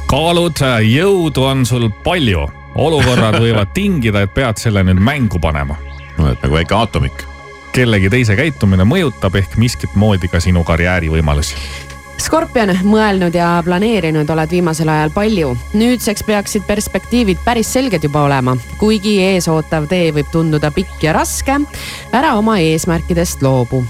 kaalud, 0.07 0.63
jõudu 0.83 1.43
on 1.43 1.65
sul 1.65 1.89
palju, 2.03 2.47
olukorrad 2.75 3.39
võivad 3.41 3.73
tingida, 3.73 4.21
et 4.21 4.33
pead 4.33 4.57
selle 4.57 4.83
nüüd 4.83 4.99
mängu 4.99 5.39
panema. 5.39 5.75
no 6.17 6.31
et 6.31 6.41
nagu 6.41 6.55
väike 6.55 6.75
aatomik. 6.75 7.36
Kellegi 7.77 8.09
teise 8.09 8.33
käitumine 8.37 8.85
mõjutab 8.89 9.35
ehk 9.37 9.57
miskit 9.61 9.93
moodi 9.95 10.29
ka 10.31 10.39
sinu 10.41 10.63
karjäärivõimalusi. 10.65 11.57
Skorpion, 12.17 12.71
mõelnud 12.81 13.35
ja 13.37 13.51
planeerinud 13.65 14.29
oled 14.33 14.49
viimasel 14.49 14.89
ajal 14.89 15.11
palju. 15.13 15.51
nüüdseks 15.77 16.25
peaksid 16.25 16.65
perspektiivid 16.65 17.43
päris 17.45 17.69
selged 17.73 18.03
juba 18.03 18.23
olema, 18.25 18.57
kuigi 18.81 19.19
eesootav 19.21 19.85
tee 19.91 20.09
võib 20.15 20.31
tunduda 20.33 20.71
pikk 20.73 21.03
ja 21.03 21.13
raske. 21.13 21.59
ära 22.11 22.33
oma 22.37 22.57
eesmärkidest 22.57 23.45
loobu. 23.45 23.85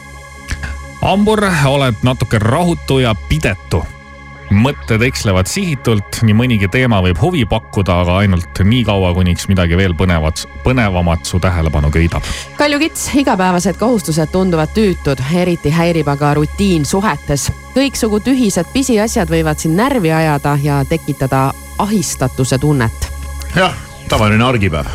hambur, 1.01 1.47
oled 1.65 2.03
natuke 2.03 2.39
rahutu 2.39 2.99
ja 2.99 3.15
pidetu 3.29 3.85
mõtted 4.53 5.01
ekslevad 5.07 5.49
sihitult, 5.49 6.21
nii 6.25 6.35
mõnigi 6.37 6.69
teema 6.71 6.99
võib 7.03 7.19
huvi 7.21 7.43
pakkuda, 7.49 8.01
aga 8.03 8.17
ainult 8.23 8.61
nii 8.63 8.83
kaua, 8.87 9.13
kuniks 9.17 9.47
midagi 9.51 9.77
veel 9.79 9.95
põnevat, 9.97 10.45
põnevamat 10.63 11.27
su 11.27 11.39
tähelepanu 11.43 11.91
köidab. 11.93 12.25
Kalju 12.57 12.79
Kits, 12.79 13.09
igapäevased 13.19 13.79
kohustused 13.79 14.31
tunduvad 14.31 14.73
tüütud, 14.75 15.23
eriti 15.35 15.71
häirib 15.73 16.07
aga 16.13 16.33
rutiin 16.39 16.85
suhetes. 16.85 17.51
kõiksugu 17.77 18.19
tühised 18.25 18.65
pisiasjad 18.73 19.29
võivad 19.29 19.59
sind 19.61 19.77
närvi 19.77 20.11
ajada 20.11 20.57
ja 20.63 20.83
tekitada 20.85 21.51
ahistatuse 21.77 22.57
tunnet. 22.57 23.11
jah, 23.55 23.73
tavaline 24.09 24.43
argipäev 24.43 24.87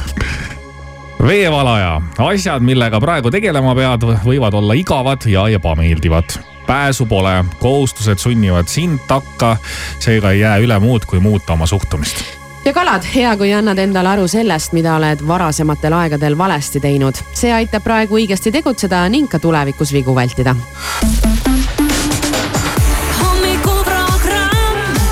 veevalaja, 1.23 2.01
asjad, 2.19 2.63
millega 2.63 3.01
praegu 3.01 3.31
tegelema 3.31 3.75
pead, 3.79 4.07
võivad 4.25 4.55
olla 4.59 4.75
igavad 4.75 5.27
ja 5.31 5.47
ebameeldivad 5.49 6.52
pääsu 6.67 7.07
pole, 7.07 7.45
kohustused 7.59 8.19
sunnivad 8.19 8.69
sind 8.69 9.01
takka, 9.09 9.57
seega 9.99 10.31
ei 10.31 10.41
jää 10.41 10.59
üle 10.63 10.79
muud, 10.79 11.07
kui 11.07 11.21
muuta 11.21 11.53
oma 11.53 11.67
suhtumist 11.67 12.25
ja 12.65 12.73
kalad, 12.73 13.03
hea 13.15 13.37
kui 13.37 13.53
annad 13.55 13.79
endale 13.79 14.09
aru 14.09 14.29
sellest, 14.29 14.73
mida 14.73 14.95
oled 14.97 15.23
varasematel 15.27 15.93
aegadel 15.93 16.39
valesti 16.39 16.81
teinud. 16.81 17.19
see 17.35 17.53
aitab 17.53 17.83
praegu 17.83 18.19
õigesti 18.21 18.53
tegutseda 18.53 19.09
ning 19.09 19.31
ka 19.31 19.39
tulevikus 19.39 19.93
vigu 19.93 20.15
vältida. 20.15 20.55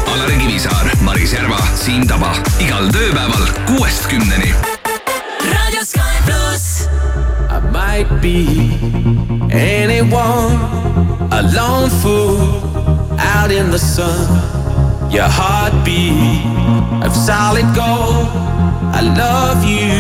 Alari 0.07 0.39
Kivisaar, 0.39 0.91
Maris 1.01 1.33
Järva, 1.33 1.59
Siim 1.75 2.07
Taba 2.07 2.35
igal 2.61 2.91
tööpäeval 2.95 3.47
kuuest 3.67 4.07
kümneni. 4.07 4.55
raadio 5.53 5.85
Sky 5.85 6.23
pluss. 6.27 6.89
I 7.51 7.61
might 7.73 8.21
be 8.23 8.47
anyone, 9.51 11.10
a 11.33 11.43
lone 11.55 11.89
fool 11.89 12.39
out 13.19 13.51
in 13.51 13.71
the 13.71 13.79
sun. 13.79 14.27
Your 15.11 15.29
heartbeat 15.29 16.45
of 17.07 17.15
solid 17.15 17.67
gold. 17.75 18.29
I 18.93 19.03
love 19.17 19.63
you, 19.65 19.95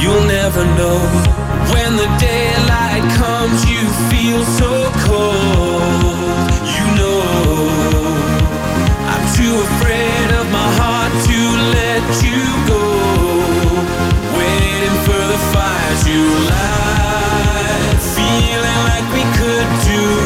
you'll 0.00 0.26
never 0.26 0.64
know. 0.78 1.00
When 1.72 1.96
the 1.96 2.08
daylight 2.20 3.04
comes, 3.16 3.64
you 3.64 3.82
feel 4.10 4.44
so 4.44 4.90
cold. 5.08 6.48
You 6.76 6.86
know, 7.00 7.22
I'm 9.12 9.24
too 9.36 9.54
afraid 9.68 10.28
of 10.40 10.46
my 10.52 10.68
heart 10.80 11.12
to 11.28 11.38
let 11.78 12.04
you 12.26 12.44
go. 12.68 12.84
Waiting 14.36 14.96
for 15.06 15.22
the 15.32 15.40
fires 15.52 16.02
you 16.12 16.24
light, 16.52 17.98
feeling 18.16 18.80
like 18.90 19.06
we 19.16 19.24
could 19.38 19.68
do 19.88 20.21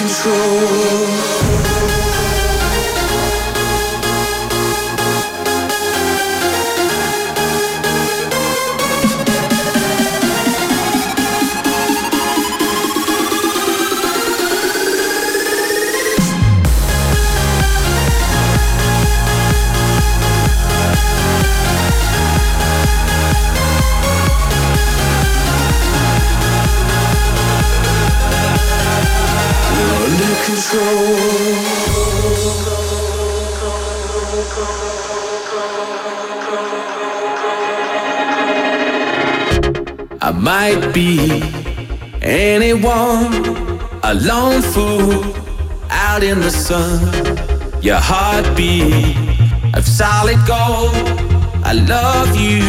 control. 0.00 1.39
Lone 44.20 44.62
fool 44.62 45.24
out 45.90 46.22
in 46.22 46.40
the 46.40 46.50
sun. 46.50 47.00
Your 47.82 47.98
heartbeat 47.98 49.16
of 49.74 49.86
solid 49.86 50.38
gold. 50.46 50.94
I 51.64 51.72
love 51.72 52.36
you, 52.36 52.62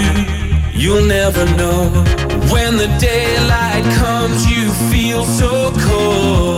you'll 0.73 1.05
never 1.05 1.45
know. 1.57 1.89
When 2.51 2.77
the 2.77 2.87
daylight 2.99 3.83
comes, 3.97 4.49
you 4.49 4.71
feel 4.91 5.25
so 5.25 5.71
cold. 5.89 6.50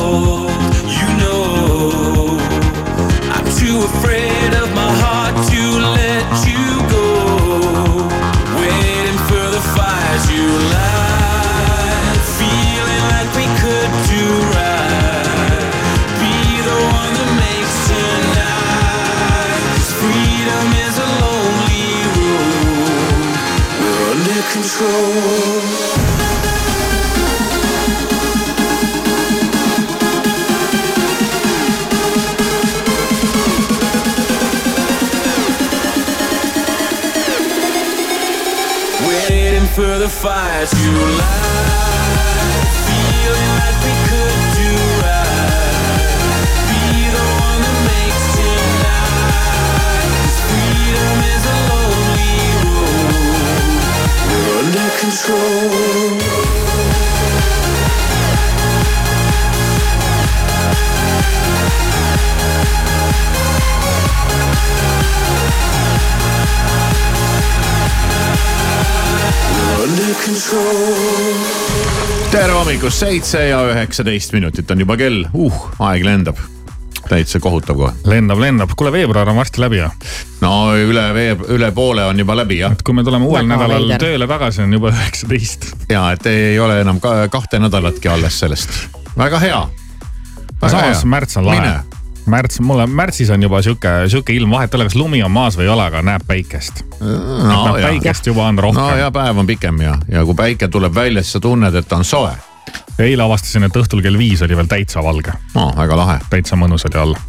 Fires 40.24 40.72
you 40.82 40.94
light, 41.20 42.72
feeling 42.88 43.52
like 43.60 43.78
we 43.84 43.94
could 44.08 44.40
do 44.56 44.72
right. 45.04 46.08
Be 46.70 47.12
the 47.12 47.26
one 47.44 47.60
that 47.66 47.78
makes 47.92 48.24
tonight. 48.38 50.08
'Cause 50.24 50.40
freedom 50.48 51.18
is 51.36 51.44
a 51.46 51.58
lonely 51.68 52.40
road. 52.64 53.84
We're 54.30 54.60
under 54.64 54.90
control. 55.02 56.23
Tere 72.34 72.54
hommikust, 72.56 72.98
seitse 72.98 73.44
ja 73.46 73.60
üheksateist 73.70 74.34
minutit 74.34 74.72
on 74.74 74.80
juba 74.82 74.96
kell, 74.98 75.22
uh, 75.38 75.58
aeg 75.86 76.02
lendab. 76.06 76.40
täitsa 77.04 77.38
kohutav 77.44 77.78
kohe. 77.78 77.92
lendab, 78.10 78.40
lendab, 78.42 78.72
kuule 78.80 78.90
veebruar 78.96 79.30
on 79.30 79.38
varsti 79.38 79.62
läbi 79.62 79.78
ju. 79.78 79.90
no 80.42 80.54
üle 80.74 81.04
vee, 81.14 81.36
üle 81.54 81.70
poole 81.72 82.08
on 82.10 82.18
juba 82.20 82.36
läbi 82.40 82.58
jah. 82.64 82.74
et 82.74 82.82
kui 82.82 82.96
me 82.98 83.04
tuleme 83.06 83.28
uuel 83.30 83.46
Väga 83.46 83.54
nädalal 83.54 83.86
veider. 83.86 84.02
tööle 84.02 84.28
tagasi, 84.28 84.64
on 84.66 84.74
juba 84.74 84.90
üheksateist. 84.96 85.70
ja 85.94 86.08
et 86.16 86.26
ei 86.32 86.58
ole 86.60 86.80
enam 86.82 87.02
ka, 87.04 87.28
kahte 87.30 87.62
nädalatki 87.62 88.10
alles 88.10 88.40
sellest. 88.42 88.70
väga 89.18 89.40
hea. 89.44 89.62
samas 90.66 91.06
märts 91.06 91.38
on 91.38 91.52
lahe. 91.52 91.76
Märts, 92.26 92.60
mulle 92.60 92.88
märtsis 92.88 93.30
on 93.30 93.44
juba 93.44 93.62
sihuke, 93.62 93.90
sihuke 94.08 94.34
ilm, 94.34 94.52
vahet 94.52 94.74
ei 94.74 94.78
ole, 94.78 94.88
kas 94.90 94.96
lumi 94.96 95.24
on 95.24 95.32
maas 95.32 95.58
või 95.58 95.68
ei 95.68 95.74
ole, 95.74 95.86
aga 95.90 96.02
näeb 96.06 96.26
päikest. 96.28 96.84
no, 97.00 97.44
no, 97.44 97.78
ja. 97.78 97.88
päikest 97.88 98.28
juba 98.28 98.48
on 98.48 98.60
rohkem 98.60 98.84
no 98.84 98.98
ja 98.98 99.12
päev 99.12 99.44
on 99.44 99.50
pikem 99.50 99.82
ja, 99.84 99.98
ja 100.12 100.26
kui 100.26 100.36
päike 100.38 100.68
tuleb 100.72 100.96
välja, 100.96 101.24
siis 101.24 101.38
sa 101.38 101.44
tunned, 101.44 101.76
et 101.76 101.88
ta 101.88 102.00
on 102.00 102.08
soe. 102.08 102.34
eile 103.00 103.24
avastasin, 103.24 103.68
et 103.68 103.78
õhtul 103.78 104.02
kell 104.06 104.18
viis 104.18 104.42
oli 104.42 104.58
veel 104.58 104.70
täitsa 104.72 105.04
valge, 105.04 105.36
no 105.56 105.72
väga 105.78 105.98
lahe. 106.00 106.20
täitsa 106.30 106.60
mõnus 106.60 106.86
oli 106.90 107.00
olla. 107.02 107.20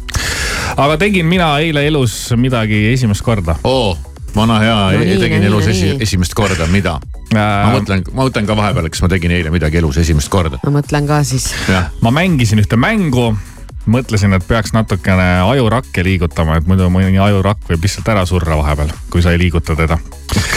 aga 0.77 0.97
tegin 0.97 1.25
mina 1.25 1.57
eile 1.59 1.87
elus 1.87 2.33
midagi 2.37 2.85
esimest 2.93 3.25
korda 3.25 3.57
oo, 3.63 3.97
vana 4.35 4.59
hea 4.59 4.77
No 4.95 5.03
nii, 5.03 5.19
tegin 5.19 5.43
no 5.43 5.51
elus 5.53 5.67
nii, 5.67 5.75
esi, 5.75 5.89
nii. 5.91 6.03
esimest 6.07 6.33
korda, 6.33 6.67
mida? 6.71 6.99
ma 7.33 7.41
äh,. 7.41 7.73
mõtlen, 7.75 8.05
ma 8.13 8.23
mõtlen 8.29 8.47
ka 8.47 8.55
vahepeal, 8.55 8.87
kas 8.93 9.03
ma 9.03 9.11
tegin 9.11 9.35
eile 9.35 9.51
midagi 9.51 9.81
elus 9.81 9.97
esimest 9.97 10.31
korda. 10.31 10.61
ma 10.63 10.77
mõtlen 10.79 11.09
ka 11.09 11.19
siis. 11.27 11.51
ma 12.01 12.13
mängisin 12.15 12.63
ühte 12.63 12.79
mängu 12.79 13.33
mõtlesin, 13.89 14.33
et 14.35 14.45
peaks 14.47 14.73
natukene 14.75 15.27
ajurakke 15.45 16.03
liigutama, 16.05 16.57
et 16.59 16.67
muidu 16.69 16.87
mõni 16.93 17.19
ajurakk 17.21 17.69
võib 17.69 17.85
lihtsalt 17.85 18.09
ära 18.13 18.25
surra 18.29 18.57
vahepeal, 18.59 18.91
kui 19.13 19.23
sa 19.23 19.33
ei 19.35 19.39
liiguta 19.41 19.75
teda. 19.77 19.97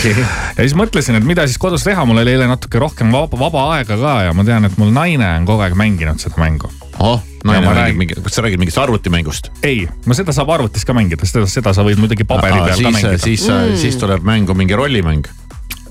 ja 0.05 0.61
siis 0.63 0.77
mõtlesin, 0.79 1.19
et 1.19 1.27
mida 1.27 1.47
siis 1.47 1.61
kodus 1.61 1.85
teha, 1.87 2.05
mul 2.09 2.23
oli 2.23 2.35
eile 2.37 2.49
natuke 2.51 2.81
rohkem 2.83 3.13
vaba, 3.15 3.39
vaba 3.41 3.65
aega 3.77 3.99
ka 4.01 4.15
ja 4.29 4.37
ma 4.37 4.47
tean, 4.49 4.69
et 4.69 4.79
mul 4.81 4.93
naine 4.95 5.29
on 5.39 5.49
kogu 5.49 5.65
aeg 5.67 5.77
mänginud 5.79 6.23
seda 6.23 6.41
mängu. 6.41 6.71
oh, 6.99 7.23
naine 7.45 7.65
mängib 7.67 7.81
räägin- 7.81 7.99
mingi, 8.03 8.21
kas 8.23 8.39
sa 8.39 8.43
räägid 8.47 8.63
mingist 8.63 8.79
arvutimängust? 8.83 9.53
ei, 9.63 9.89
no 10.07 10.17
seda 10.17 10.35
saab 10.37 10.51
arvutis 10.57 10.85
ka 10.89 10.97
mängida, 10.97 11.29
seda, 11.29 11.47
seda 11.47 11.75
sa 11.77 11.87
võid 11.87 12.01
muidugi 12.01 12.27
paberi 12.29 12.59
peal 12.59 12.71
ka 12.71 12.79
siis, 12.81 12.93
mängida. 12.93 13.19
siis 13.19 13.49
mm., 13.49 13.77
siis 13.77 13.99
tuleb 14.01 14.25
mängu 14.25 14.57
mingi 14.59 14.79
rollimäng. 14.79 15.29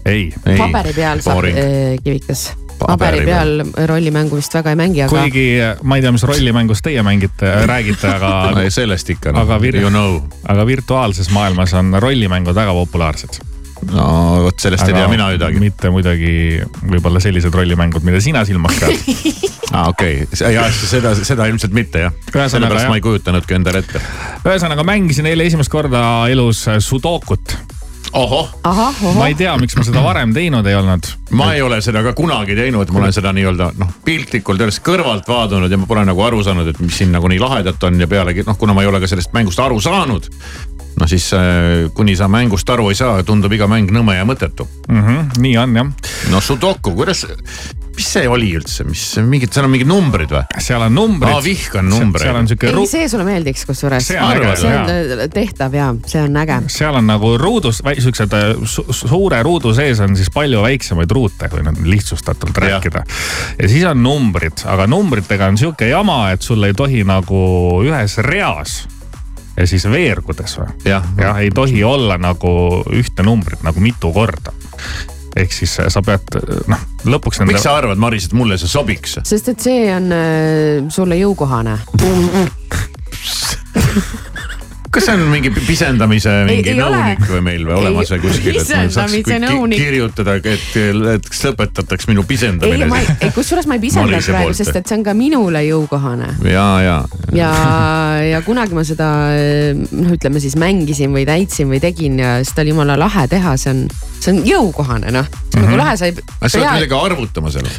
ei, 0.05 0.31
paberi 0.45 0.95
peal 0.97 1.21
saab 1.25 1.45
eh, 1.51 1.99
kivikas. 2.03 2.49
Paberi 2.79 3.23
peal 3.25 3.61
rollimängu 3.89 4.37
vist 4.37 4.53
väga 4.53 4.73
ei 4.73 4.79
mängi, 4.79 5.01
aga 5.05 5.11
kuigi 5.23 5.45
ma 5.83 5.97
ei 5.97 6.03
tea, 6.05 6.11
mis 6.15 6.23
rollimängust 6.27 6.85
teie 6.85 7.03
mängite, 7.05 7.51
räägite, 7.69 8.09
aga 8.13 8.63
sellest 8.77 9.09
ikka, 9.15 9.33
Aga 9.35 9.59
vir- 9.63 9.79
you 9.81 9.89
know. 9.93 10.19
aga 10.47 10.65
virtuaalses 10.69 11.29
maailmas 11.33 11.73
on 11.77 11.95
rollimängud 11.99 12.55
väga 12.55 12.73
populaarsed. 12.77 13.39
no 13.91 14.05
vot 14.47 14.59
sellest 14.59 14.87
ei 14.87 14.93
tea 14.95 15.07
mina 15.07 15.27
midagi. 15.29 15.59
mitte 15.61 15.89
muidugi 15.93 16.61
võib-olla 16.89 17.19
sellised 17.21 17.53
rollimängud, 17.53 18.05
mida 18.05 18.21
sina 18.21 18.41
silmas 18.45 18.77
pead. 18.81 19.15
aa, 19.71 19.87
okei 19.89 20.23
okay., 20.23 20.53
jah, 20.53 20.69
seda, 20.73 21.13
seda 21.15 21.45
ilmselt 21.49 21.73
mitte 21.77 22.05
jah. 22.07 22.13
Sellepärast 22.33 22.89
ma 22.89 22.97
ei 22.97 23.05
kujutanudki 23.05 23.57
endale 23.57 23.83
ette. 23.85 24.01
ühesõnaga 24.45 24.85
mängisin 24.87 25.29
eile 25.29 25.45
esimest 25.49 25.69
korda 25.73 26.03
elus 26.31 26.65
Sudokut. 26.79 27.57
ohoh, 28.13 28.49
ahah, 28.63 29.01
ma 29.01 29.09
ohoh 29.09 29.25
ei, 29.27 29.35
tea, 29.37 29.55
miks 29.59 29.75
ma 29.77 29.85
seda 29.87 30.03
varem 30.05 30.33
teinud 30.35 30.67
ei 30.67 30.75
olnud. 30.75 31.09
ma 31.37 31.51
ei 31.53 31.61
ole 31.61 31.81
seda 31.81 32.03
ka 32.05 32.13
kunagi 32.17 32.55
teinud, 32.55 32.91
ma 32.93 33.03
olen 33.03 33.15
seda 33.15 33.33
nii-öelda 33.35 33.71
noh, 33.79 33.91
piltlikult 34.05 34.61
öeldes 34.61 34.79
kõrvalt 34.85 35.27
vaadanud 35.27 35.71
ja 35.71 35.79
ma 35.81 35.89
pole 35.89 36.05
nagu 36.07 36.23
aru 36.23 36.43
saanud, 36.45 36.71
et 36.71 36.79
mis 36.83 36.97
siin 36.97 37.11
nagu 37.15 37.29
nii 37.31 37.41
lahedat 37.41 37.83
on 37.89 37.99
ja 38.01 38.07
pealegi 38.07 38.47
noh, 38.47 38.57
kuna 38.59 38.77
ma 38.77 38.85
ei 38.85 38.91
ole 38.91 39.03
ka 39.03 39.11
sellest 39.11 39.35
mängust 39.35 39.59
aru 39.63 39.79
saanud 39.83 40.29
no 40.99 41.07
siis 41.07 41.29
äh, 41.33 41.91
kuni 41.93 42.15
sa 42.15 42.27
mängust 42.27 42.69
aru 42.69 42.89
ei 42.89 42.97
saa, 42.97 43.21
tundub 43.23 43.53
iga 43.53 43.67
mäng 43.69 43.91
nõme 43.93 44.17
ja 44.17 44.25
mõttetu. 44.25 44.67
Mm 44.87 45.03
-hmm, 45.03 45.41
nii 45.43 45.57
on 45.61 45.75
jah, 45.75 45.91
no 46.31 46.41
Sudoku, 46.41 46.95
kuidas, 46.95 47.25
mis 47.97 48.09
see 48.13 48.27
oli 48.29 48.51
üldse, 48.57 48.85
mis 48.87 49.03
mingid, 49.25 49.51
seal 49.53 49.65
on 49.65 49.73
mingid 49.73 49.89
numbrid 49.89 50.33
või? 50.33 50.43
seal 50.61 50.83
on 50.85 50.93
numbrid. 50.93 51.33
Aa, 51.33 51.43
vihkan 51.43 51.89
numbreid. 51.89 52.27
seal 52.27 52.39
on 52.39 52.49
sihuke 52.49 52.69
ei 52.69 52.89
see 52.89 53.07
sulle 53.09 53.25
meeldiks 53.27 53.65
kusjuures. 53.67 54.09
See 54.11 54.19
on 54.21 54.43
see 54.59 54.73
on 54.73 54.91
eh, 54.93 55.23
tehtav 55.33 55.77
ja 55.77 55.89
see 56.05 56.21
on 56.21 56.37
äge. 56.43 56.59
seal 56.73 56.99
on 56.99 57.09
nagu 57.09 57.33
ruudus, 57.41 57.81
siuksed 57.81 58.35
äh, 58.37 58.51
su 58.69 58.85
suure 58.93 59.41
ruudu 59.45 59.73
sees 59.77 60.01
on 60.03 60.15
siis 60.19 60.29
palju 60.33 60.61
väiksemaid 60.65 61.15
ruute, 61.17 61.49
kui 61.51 61.63
nüüd 61.65 61.81
lihtsustatult 61.87 62.53
Jah. 62.53 62.77
rääkida. 62.77 63.03
ja 63.57 63.71
siis 63.71 63.87
on 63.89 64.03
numbrid, 64.03 64.61
aga 64.69 64.87
numbritega 64.89 65.49
on 65.49 65.57
sihuke 65.57 65.89
jama, 65.89 66.27
et 66.35 66.45
sul 66.45 66.63
ei 66.67 66.77
tohi 66.77 67.03
nagu 67.07 67.41
ühes 67.85 68.19
reas 68.25 68.83
ja 69.57 69.65
siis 69.67 69.87
veergudes 69.89 70.57
või 70.59 70.69
jah, 70.85 71.05
jah, 71.17 71.41
ei 71.41 71.49
tohi 71.53 71.83
olla 71.83 72.19
nagu 72.21 72.83
ühte 72.93 73.25
numbrit 73.25 73.65
nagu 73.65 73.81
mitu 73.81 74.13
korda. 74.13 74.53
Ehk 75.41 75.53
siis 75.53 75.77
sa 75.77 76.01
pead 76.05 76.37
noh, 76.71 76.81
lõpuks 77.07 77.41
miks 77.47 77.63
sa 77.65 77.71
arvad, 77.79 77.97
Maris, 78.01 78.25
et 78.29 78.35
mulle 78.37 78.55
see 78.59 78.69
sobiks? 78.71 79.11
sest 79.27 79.45
et 79.53 79.59
see 79.69 79.81
on 79.93 80.05
äh, 80.15 80.89
sulle 80.93 81.15
jõukohane. 81.19 81.75
kas 84.93 85.07
see 85.07 85.15
on 85.17 85.25
mingi 85.31 85.51
pisendamise 85.55 86.33
mingi 86.47 86.73
ei 86.73 86.81
ole. 86.81 86.97
nõunik 86.97 87.31
või 87.31 87.41
meil 87.45 87.65
või 87.67 87.77
olemas 87.81 88.11
või 88.13 88.21
kuskil, 88.25 88.59
et 88.61 88.71
ma 88.71 88.83
saaks 88.95 89.15
ki- 89.17 89.77
kirjutada, 89.77 90.37
et, 90.39 90.67
et 91.15 91.29
kas 91.29 91.43
lõpetataks 91.49 92.09
minu 92.11 92.23
ei, 92.23 92.29
pisendamine 92.31 92.89
ma 92.89 93.01
ei, 93.03 93.09
ei 93.27 93.33
kusjuures 93.35 93.67
ma 93.69 93.77
ei 93.77 93.91
Marise 93.97 94.31
praegu, 94.33 94.53
sest 94.57 94.75
et 94.81 94.89
see 94.89 94.99
on 94.99 95.05
ka 95.07 95.15
minule 95.17 95.63
jõukohane 95.67 96.29
ja, 96.51 96.67
ja, 96.83 96.97
ja, 97.35 97.51
ja 98.33 98.41
kunagi 98.45 98.77
ma 98.77 98.83
seda 98.87 99.09
noh, 99.91 100.11
ütleme 100.15 100.41
siis 100.43 100.57
mängisin 100.59 101.13
või 101.15 101.25
täitsin 101.27 101.71
või 101.71 101.81
tegin 101.83 102.19
ja 102.21 102.37
seda 102.47 102.63
oli 102.65 102.75
jumala 102.75 102.97
lahe 102.99 103.27
teha, 103.31 103.55
see 103.59 103.73
on, 103.73 103.83
see 104.19 104.33
on 104.33 104.41
jõukohane 104.47 105.11
noh, 105.15 105.27
see 105.51 105.61
on 105.61 105.67
nagu 105.67 105.79
lahe, 105.79 105.97
sa 105.99 106.09
ei 106.09 106.15
aga 106.17 106.49
sa 106.49 106.57
pead 106.57 106.67
pea. 106.67 106.75
midagi 106.77 106.97
arvutama 106.97 107.51
seal. 107.53 107.69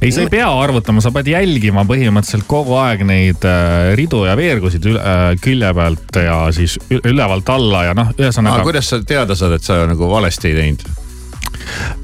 ei, 0.00 0.12
sa 0.14 0.24
ei 0.24 0.30
pea 0.32 0.48
arvutama, 0.48 1.02
sa 1.04 1.12
pead 1.14 1.30
jälgima 1.32 1.84
põhimõtteliselt 1.88 2.46
kogu 2.50 2.76
aeg 2.80 3.04
neid 3.08 3.44
äh, 3.48 3.92
ridu 3.98 4.24
ja 4.28 4.36
veergusid 4.38 4.88
üle, 4.90 5.02
äh, 5.02 5.32
külje 5.42 5.72
pealt 5.76 6.20
ja 6.24 6.38
siis 6.58 6.78
ülevalt 6.98 7.48
alla 7.54 7.84
ja 7.88 7.96
noh, 7.96 8.12
aga 8.12 8.26
ühesõnaga. 8.26 8.64
kuidas 8.66 8.90
sa 8.92 9.00
teada 9.02 9.36
saad, 9.38 9.56
et 9.58 9.66
sa 9.66 9.80
nagu 9.88 10.10
valesti 10.10 10.52
ei 10.52 10.58
teinud? 10.62 11.07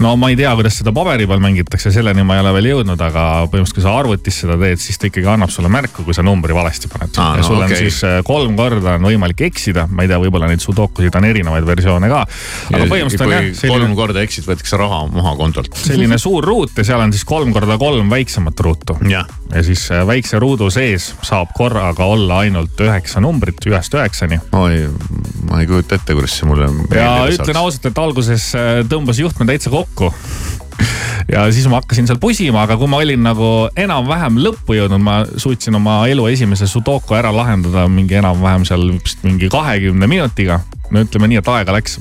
No 0.03 0.15
ma 0.21 0.31
ei 0.33 0.39
tea, 0.39 0.53
kuidas 0.59 0.79
seda 0.81 0.93
paberi 0.95 1.29
peal 1.31 1.43
mängitakse, 1.43 1.93
selleni 1.95 2.25
ma 2.27 2.39
ei 2.39 2.45
ole 2.45 2.55
veel 2.59 2.71
jõudnud, 2.73 3.01
aga 3.01 3.25
põhimõtteliselt, 3.53 3.79
kui 3.79 3.85
sa 3.85 3.95
arvutis 3.99 4.41
seda 4.45 4.59
teed, 4.61 4.83
siis 4.83 5.01
ta 5.01 5.09
ikkagi 5.11 5.29
annab 5.35 5.53
sulle 5.55 5.71
märku, 5.73 6.05
kui 6.07 6.17
sa 6.17 6.25
numbri 6.27 6.57
valesti 6.57 6.91
paned 6.93 7.15
ja 7.17 7.31
no 7.39 7.47
sul 7.47 7.61
on 7.61 7.67
okei. 7.69 7.85
siis 7.87 8.01
äh, 8.07 8.19
kolm 8.27 8.57
korda 8.59 8.97
on 8.99 9.09
võimalik 9.09 9.45
eksida, 9.49 9.87
ma 9.91 10.05
ei 10.05 10.11
tea, 10.11 10.21
võib-olla 10.23 10.49
neid 10.51 10.65
sudokusid 10.65 11.19
on 11.19 11.29
erinevaid 11.29 11.67
versioone 11.69 12.11
ka. 12.13 12.25
aga 12.73 12.89
põhimõtteliselt 12.91 13.27
on 13.27 13.35
jah 13.35 13.49
selline 13.55 13.75
kolm, 13.75 13.97
korda 13.99 14.25
eksid, 14.25 14.49
võetakse 14.49 14.81
raha 14.81 15.05
maha 15.13 15.35
kontolt. 15.39 15.79
selline 15.85 16.19
suur 16.23 16.47
ruut 16.47 16.75
ja 16.79 16.87
seal 16.87 17.03
on 17.05 17.15
siis 17.15 17.27
kolm 17.29 17.53
korda 17.55 17.79
kolm 17.81 18.11
väiksemat 18.13 18.61
ruutu. 18.67 18.99
ja 19.11 19.25
siis 19.63 19.87
äh, 19.95 20.05
väikse 20.07 20.41
ruudu 20.43 20.71
sees 20.75 21.13
saab 21.23 21.55
korraga 21.57 22.07
olla 22.09 22.43
ainult 22.45 22.81
üheksa 22.85 23.23
numbrit 23.25 23.65
ühest 23.71 23.95
üheksani. 23.97 24.41
oi, 24.53 24.85
ma 25.55 25.63
ei 25.63 25.71
kujuta 25.71 25.95
ette, 25.95 26.17
kuidas 26.17 26.35
see 26.35 26.49
mulle. 26.51 26.67
ja 26.99 27.29
ütlen 27.31 27.59
ausalt, 27.61 27.87
et 27.87 28.03
alguses 28.03 28.51
äh, 28.59 28.83
tõmbas 28.91 29.21
juhtme 29.23 29.47
täitsa 29.47 29.71
kokku. 29.71 30.11
ja 31.35 31.45
siis 31.55 31.69
ma 31.71 31.79
hakkasin 31.79 32.09
seal 32.11 32.19
pusima, 32.23 32.65
aga 32.65 32.77
kui 32.81 32.91
ma 32.91 32.99
olin 33.05 33.23
nagu 33.23 33.51
enam-vähem 33.79 34.41
lõppu 34.43 34.75
jõudnud, 34.75 35.05
ma 35.05 35.21
suutsin 35.31 35.79
oma 35.79 36.01
elu 36.11 36.27
esimese 36.33 36.67
sudoku 36.71 37.15
ära 37.15 37.31
lahendada 37.35 37.87
mingi 37.89 38.19
enam-vähem 38.19 38.67
seal 38.67 38.89
vist 38.97 39.23
mingi 39.27 39.51
kahekümne 39.53 40.11
minutiga. 40.11 40.61
no 40.91 41.05
ütleme 41.07 41.31
nii, 41.31 41.41
et 41.41 41.53
aega 41.55 41.79
läks, 41.79 42.01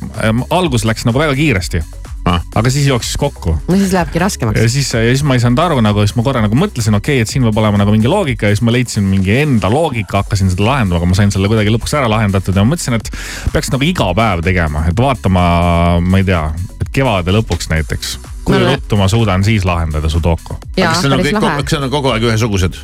algus 0.50 0.88
läks 0.90 1.06
nagu 1.08 1.22
väga 1.22 1.38
kiiresti, 1.38 1.84
aga 2.24 2.72
siis 2.72 2.88
jooksis 2.88 3.18
kokku 3.20 3.56
no 3.68 3.78
siis 3.78 3.92
lähebki 3.92 4.22
raskemaks 4.22 4.62
ja. 4.62 4.70
siis, 4.72 4.90
ja 4.96 5.04
siis 5.10 5.24
ma 5.28 5.36
ei 5.36 5.44
saanud 5.44 5.60
aru 5.60 5.82
nagu, 5.84 6.04
siis 6.06 6.16
ma 6.16 6.24
korra 6.26 6.44
nagu 6.44 6.56
mõtlesin, 6.58 6.96
okei 6.96 7.20
okay,, 7.20 7.26
et 7.26 7.32
siin 7.32 7.44
peab 7.44 7.60
olema 7.60 7.82
nagu 7.82 7.92
mingi 7.92 8.12
loogika 8.12 8.48
ja 8.48 8.56
siis 8.56 8.64
ma 8.64 8.74
leidsin 8.76 9.08
mingi 9.08 9.36
enda 9.42 9.72
loogika, 9.72 10.22
hakkasin 10.24 10.54
seda 10.54 10.64
lahendama, 10.68 11.02
aga 11.02 11.10
ma 11.12 11.20
sain 11.20 11.34
selle 11.36 11.52
kuidagi 11.52 11.74
lõpuks 11.74 11.96
ära 12.00 12.08
lahendatud 12.12 12.56
ja 12.56 12.64
ma 12.64 12.74
mõtlesin, 12.74 12.96
et 13.00 13.12
peaks 13.56 13.74
nagu 13.74 13.88
iga 13.88 14.10
päev 14.16 14.44
tegema, 14.46 14.86
et 14.90 15.04
vaatama, 15.04 15.46
ma 16.00 16.22
ei 16.22 16.28
tea, 16.32 16.46
et 16.80 16.94
kevade 16.96 17.36
lõpuks 17.36 17.72
näiteks. 17.74 18.18
kui 18.44 18.60
No, 18.60 18.72
ruttu 18.72 19.00
ma 19.00 19.08
suudan 19.12 19.44
siis 19.44 19.68
lahendada 19.68 20.10
sudoku? 20.12 20.60
kas 20.76 21.04
need 21.04 21.16
on 21.16 21.28
kõik, 21.28 21.40
kas 21.64 21.76
need 21.76 21.88
on 21.90 21.92
kogu 21.92 22.16
aeg 22.16 22.28
ühesugused? 22.32 22.80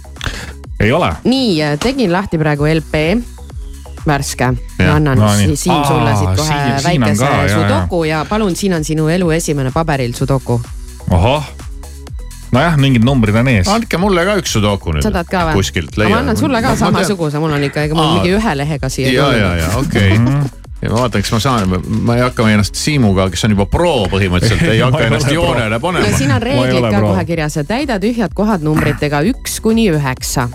ei 0.80 0.92
ole? 0.92 1.14
nii, 1.24 1.78
tegin 1.80 2.12
lahti 2.12 2.40
praegu 2.42 2.68
LP, 2.68 3.08
värske 4.08 4.54
ja 4.80 4.96
annan 4.96 5.18
no 5.18 5.26
no, 5.26 5.34
nii. 5.38 5.56
siin 5.56 5.86
sulle 5.88 6.10
Aa, 6.12 6.16
siit 6.20 6.36
kohe 6.38 6.48
siin- 6.48 6.80
siin 6.82 7.02
väikese 7.02 7.26
jaa, 7.26 7.48
sudoku 7.56 8.04
ja 8.04 8.26
palun, 8.30 8.56
siin 8.56 8.74
on 8.74 8.84
sinu 8.84 9.08
elu 9.10 9.32
esimene 9.32 9.72
paberil 9.76 10.14
sudoku. 10.14 10.62
ohoh, 11.10 11.44
nojah, 12.52 12.78
mingid 12.78 13.04
numbrid 13.06 13.36
on 13.36 13.48
ees. 13.48 13.68
andke 13.68 13.98
mulle 13.98 14.26
ka 14.26 14.38
üks 14.42 14.54
sudoku 14.58 14.94
nüüd. 14.96 15.04
sa 15.06 15.12
tahad 15.12 15.28
ka 15.32 15.44
või? 15.50 15.60
kuskilt 15.60 15.98
ma 16.00 16.18
annan 16.24 16.38
sulle 16.38 16.62
ka 16.62 16.70
No, 16.76 16.76
samasuguse, 16.86 17.40
mul 17.40 17.54
on 17.58 17.64
ikka, 17.68 17.84
ega 17.90 17.96
mul 17.98 18.14
mingi 18.20 18.34
ühe 18.38 18.56
lehega 18.58 18.90
siia 18.90 19.12
ja, 19.14 19.30
ja, 19.38 19.52
ja 19.64 19.70
okei 19.78 20.18
Mhm. 20.18 20.28
okay. 20.40 20.50
ja 20.82 20.90
ma 20.94 21.02
vaatan, 21.04 21.22
kas 21.22 21.32
ma 21.36 21.40
saan, 21.44 21.76
ma 22.08 22.16
ei 22.16 22.22
hakka 22.24 22.48
ennast 22.50 22.76
Siimuga, 22.80 23.28
kes 23.30 23.44
on 23.46 23.52
juba 23.58 23.66
pro 23.68 24.06
põhimõtteliselt, 24.08 24.64
ei 24.74 24.80
hakka 24.80 25.04
ennast 25.10 25.32
joonele 25.32 25.70
no 25.76 25.80
panema. 25.84 26.18
siin 26.18 26.32
on 26.32 26.42
reeglid 26.42 26.90
ka 26.94 27.02
kohe 27.04 27.26
kirjas, 27.28 27.60
täida 27.68 28.00
tühjad 28.00 28.32
kohad 28.34 28.64
numbritega 28.64 29.20
üks 29.28 29.60
kuni 29.62 29.90
üheksa. 29.92 30.48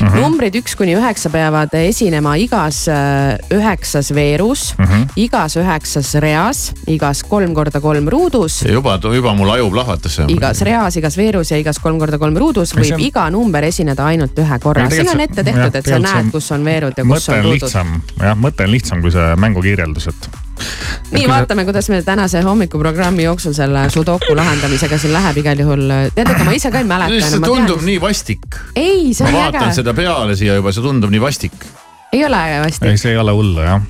Mhm. 0.00 0.20
numbrid 0.20 0.54
üks 0.60 0.76
kuni 0.78 0.94
üheksa 0.96 1.30
peavad 1.32 1.74
esinema 1.78 2.34
igas 2.40 2.86
äh, 2.88 3.38
üheksas 3.52 4.12
veerus 4.14 4.74
mm. 4.78 4.84
-hmm. 4.84 5.06
igas 5.16 5.56
üheksas 5.56 6.14
reas, 6.20 6.72
igas 6.86 7.22
kolm 7.22 7.54
korda 7.54 7.80
kolm 7.80 8.08
ruudus, 8.08 8.62
juba, 8.68 8.98
juba 9.14 9.34
mul 9.34 9.50
aju 9.50 9.70
plahvatas. 9.70 10.18
igas 10.28 10.60
reas, 10.60 10.96
igas 10.96 11.16
veerus 11.16 11.50
ja 11.50 11.56
igas 11.58 11.78
kolm 11.78 11.98
korda 11.98 12.18
kolm 12.18 12.36
ruudus 12.36 12.74
võib 12.74 12.94
on- 12.94 13.00
iga 13.00 13.30
number 13.30 13.64
esineda 13.64 14.06
ainult 14.06 14.38
ühe 14.38 14.58
korra. 14.58 14.90
Siin 14.90 15.08
on 15.10 15.20
ette 15.20 15.44
tehtud, 15.44 15.74
et 15.74 15.86
sa 15.86 15.98
näed 15.98 16.30
kus 16.32 16.50
on 16.52 16.64
veerud 16.64 16.92
ja 16.96 17.04
kus 17.04 17.28
on 17.28 17.42
ruudud. 17.42 17.62
lihtsam, 17.62 18.00
jah, 18.20 18.36
mõte 18.36 18.64
on 18.64 18.70
lihtsam 18.70 19.02
kui 19.02 19.10
see 19.10 19.36
mängu 19.36 19.62
kirjeldus, 19.62 20.08
et 20.08 20.28
nii, 21.12 21.28
vaatame, 21.28 21.64
kuidas 21.64 21.88
meil 21.92 22.04
tänase 22.06 22.40
hommikuprogrammi 22.46 23.22
jooksul 23.26 23.54
selle 23.56 23.84
sudoku 23.90 24.36
lahendamisega 24.36 24.98
siin 24.98 25.12
läheb 25.12 25.40
igal 25.42 25.64
juhul. 25.64 25.88
tead, 26.14 26.34
ega 26.34 26.44
ma 26.44 26.56
ise 26.56 26.70
ka 26.72 26.82
ei 26.82 26.88
mäleta 26.88 27.30
see 27.30 27.40
ma 27.42 27.50
tundub 27.52 27.80
tean. 27.80 27.88
nii 27.90 28.00
vastik. 28.00 28.60
ei, 28.76 29.14
see 29.14 29.26
ma 29.26 29.32
on 29.32 29.40
vaatan 29.40 29.68
äge, 29.70 29.80
seda 29.80 29.96
peale 29.96 30.36
siia 30.36 30.58
juba, 30.60 30.72
see 30.72 30.84
tundub 30.84 31.12
nii 31.12 31.22
vastik. 31.22 31.66
ei 32.12 32.24
ole 32.28 32.44
hästi 32.66 32.88
ei, 32.88 33.00
see 33.00 33.14
ei 33.14 33.20
ole 33.20 33.34
hullu 33.36 33.66
jah. 33.66 33.82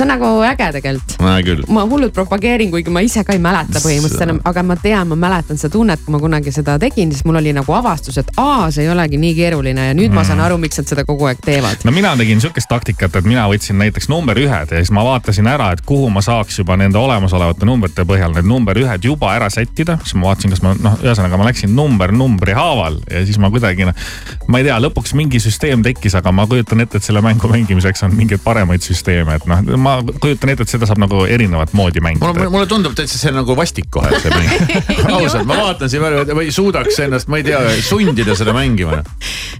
See 0.00 0.06
on 0.08 0.12
nagu 0.14 0.28
äge 0.46 0.68
tegelikult 0.72 1.20
ma 1.68 1.84
hullult 1.88 2.14
propageerin, 2.16 2.70
kuigi 2.72 2.92
ma 2.92 3.02
ise 3.04 3.22
ka 3.26 3.34
ei 3.36 3.40
mäleta 3.42 3.80
põhimõtteliselt 3.82 4.24
enam, 4.24 4.40
aga 4.48 4.62
ma 4.64 4.76
tean, 4.80 5.08
ma 5.10 5.18
mäletan 5.20 5.60
seda 5.60 5.74
tunnet, 5.74 6.00
kui 6.04 6.14
ma 6.14 6.20
kunagi 6.22 6.52
seda 6.54 6.78
tegin, 6.80 7.12
siis 7.12 7.26
mul 7.28 7.40
oli 7.40 7.52
nagu 7.56 7.74
avastus, 7.76 8.18
et 8.20 8.30
aa, 8.40 8.70
see 8.72 8.86
ei 8.86 8.92
olegi 8.92 9.20
nii 9.20 9.34
keeruline 9.36 9.88
ja 9.90 9.96
nüüd 9.96 10.10
mm. 10.10 10.16
ma 10.16 10.24
saan 10.26 10.40
aru, 10.44 10.56
miks 10.62 10.80
nad 10.80 10.88
seda 10.90 11.04
kogu 11.08 11.28
aeg 11.28 11.42
teevad. 11.44 11.84
no 11.84 11.94
mina 11.94 12.14
tegin 12.18 12.40
sihukest 12.42 12.70
taktikat, 12.70 13.20
et 13.20 13.28
mina 13.28 13.44
võtsin 13.50 13.78
näiteks 13.80 14.08
number 14.12 14.38
ühed 14.40 14.72
ja 14.72 14.80
siis 14.80 14.92
ma 14.94 15.04
vaatasin 15.06 15.50
ära, 15.50 15.70
et 15.76 15.84
kuhu 15.86 16.08
ma 16.12 16.24
saaks 16.24 16.60
juba 16.62 16.78
nende 16.80 16.98
olemasolevate 17.00 17.68
numbrite 17.68 18.06
põhjal 18.08 18.34
need 18.36 18.48
number 18.48 18.78
ühed 18.80 19.04
juba 19.04 19.34
ära 19.36 19.50
sättida. 19.52 19.98
siis 20.04 20.16
ma 20.16 20.30
vaatasin, 20.30 20.54
kas 20.56 20.64
ma 20.64 20.74
noh, 20.78 20.98
ühesõnaga 21.04 21.40
ma 21.40 21.48
läksin 21.50 21.74
number 21.76 22.14
numbri 22.16 22.56
haaval 22.56 23.00
ja 23.10 23.24
siis 23.26 23.40
ma 23.42 23.52
kuidagi 23.52 23.88
noh, 23.90 24.08
ma 24.48 24.62
ei 24.62 24.68
tea, 24.68 24.78
lõpuks 24.80 25.14
mingi 25.18 25.42
süsteem 25.42 25.84
tekkis, 25.84 26.16
aga 26.18 26.32
ma 26.32 26.46
kujutan 26.50 26.86
ette, 26.86 27.00
et 27.00 27.06
selle 27.06 27.22
mängu 27.24 27.50
mängimiseks 27.50 28.04
on 28.06 28.16
mingeid 28.16 28.42
paremaid 28.44 28.84
süsteeme, 28.84 29.36
et 29.36 29.48
noh, 29.50 29.62
ma 29.80 29.89
kujutan 30.20 30.52
ette, 30.52 30.66
et 30.66 30.72
seda 30.72 30.88
saab 30.88 31.00
nagu 31.02 31.24
erinevat 31.26 31.74
moodi 31.76 32.02
mulle, 32.02 32.20
mängida. 32.20 32.50
mulle 32.52 32.68
tundub 32.70 32.96
täitsa 32.98 33.20
see 33.20 33.34
nagu 33.34 33.56
vastik 33.58 33.90
kohe 33.92 34.10
see 34.22 34.32
mäng. 34.34 34.50
ausalt, 35.16 35.46
ma 35.48 35.60
vaatan 35.64 35.92
siin 35.92 36.04
peale 36.04 36.38
või 36.38 36.50
suudaks 36.54 37.00
ennast, 37.06 37.30
ma 37.30 37.40
ei 37.40 37.46
tea, 37.50 37.60
sundida 37.86 38.36
seda 38.38 38.54
mängima. 38.56 39.02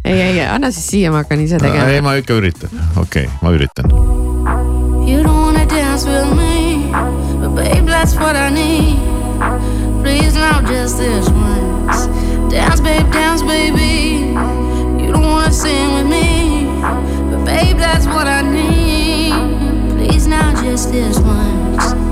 ei, 0.05 0.21
ei, 0.31 0.41
anna 0.47 0.73
siis 0.75 0.91
siia, 0.95 1.13
ma 1.15 1.25
hakkan 1.25 1.45
ise 1.47 1.61
ei, 1.61 1.67
tegema. 1.67 2.03
ma 2.09 2.17
ikka 2.21 2.41
üritan, 2.41 2.83
okei 2.97 3.27
okay,, 3.27 3.39
ma 3.43 3.55
üritan. 3.57 3.95
You 5.11 5.23
don't 5.25 5.41
wanna 5.43 5.67
dance 5.67 6.07
with 6.07 6.37
me, 6.37 6.93
but 7.41 7.55
babe, 7.57 7.87
that's 7.87 8.15
what 8.15 8.37
I 8.37 8.51
need. 8.51 8.99
Please 10.03 10.35
now, 10.35 10.61
just 10.61 10.99
this 10.99 11.29
once. 11.29 12.07
Dance, 12.53 12.81
babe, 12.81 13.11
dance, 13.13 13.43
baby. 13.43 14.33
You 15.03 15.13
don't 15.13 15.23
wanna 15.23 15.53
sing 15.53 15.95
with 15.95 16.07
me, 16.07 16.65
but 17.31 17.45
babe, 17.45 17.77
that's 17.77 18.07
what 18.07 18.27
I 18.27 18.40
just 20.81 20.93
this 20.93 21.19
once. 21.21 22.10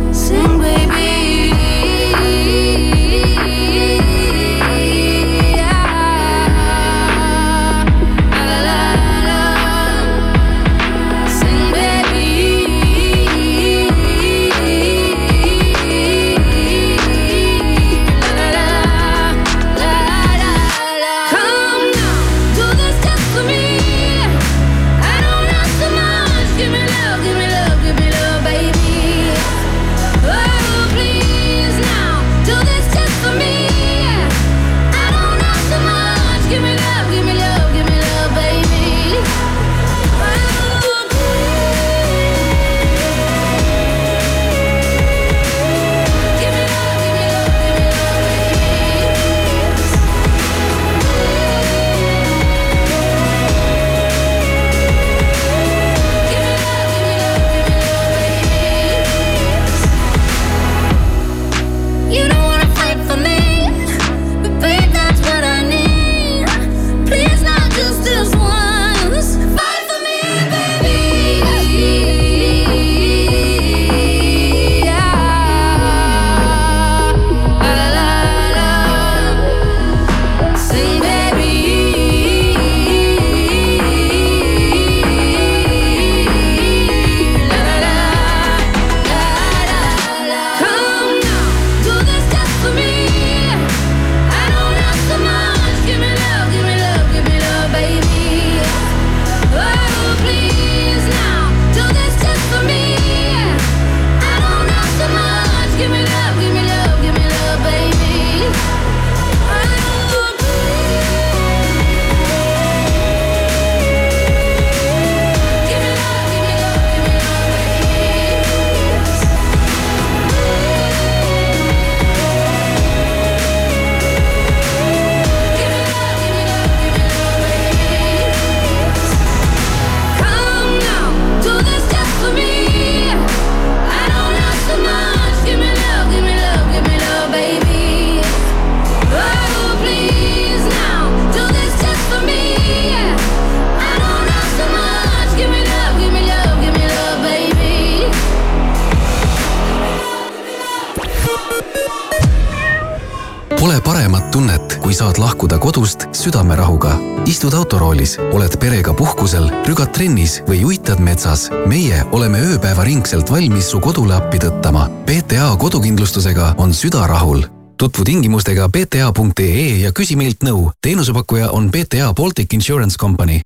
Autoroolis, 158.18 158.34
oled 158.34 158.58
perega 158.58 158.94
puhkusel, 158.94 159.48
rügad 159.66 159.92
trennis 159.92 160.42
või 160.46 160.64
uitad 160.64 161.00
metsas. 161.00 161.50
meie 161.66 162.04
oleme 162.12 162.38
ööpäevaringselt 162.38 163.30
valmis 163.30 163.70
su 163.70 163.80
kodule 163.80 164.14
appi 164.14 164.38
tõttama. 164.38 164.88
PTA 165.06 165.56
kodukindlustusega 165.58 166.54
on 166.58 166.74
süda 166.74 167.06
rahul. 167.06 167.42
tutvu 167.76 168.04
tingimustega 168.04 168.68
pta.ee 168.68 169.80
ja 169.80 169.92
küsi 169.92 170.16
meilt 170.16 170.42
nõu. 170.42 170.70
teenusepakkuja 170.80 171.50
on 171.50 171.70
PTA 171.70 172.12
Baltic 172.14 172.52
Insurance 172.52 172.96
Company 172.98 173.40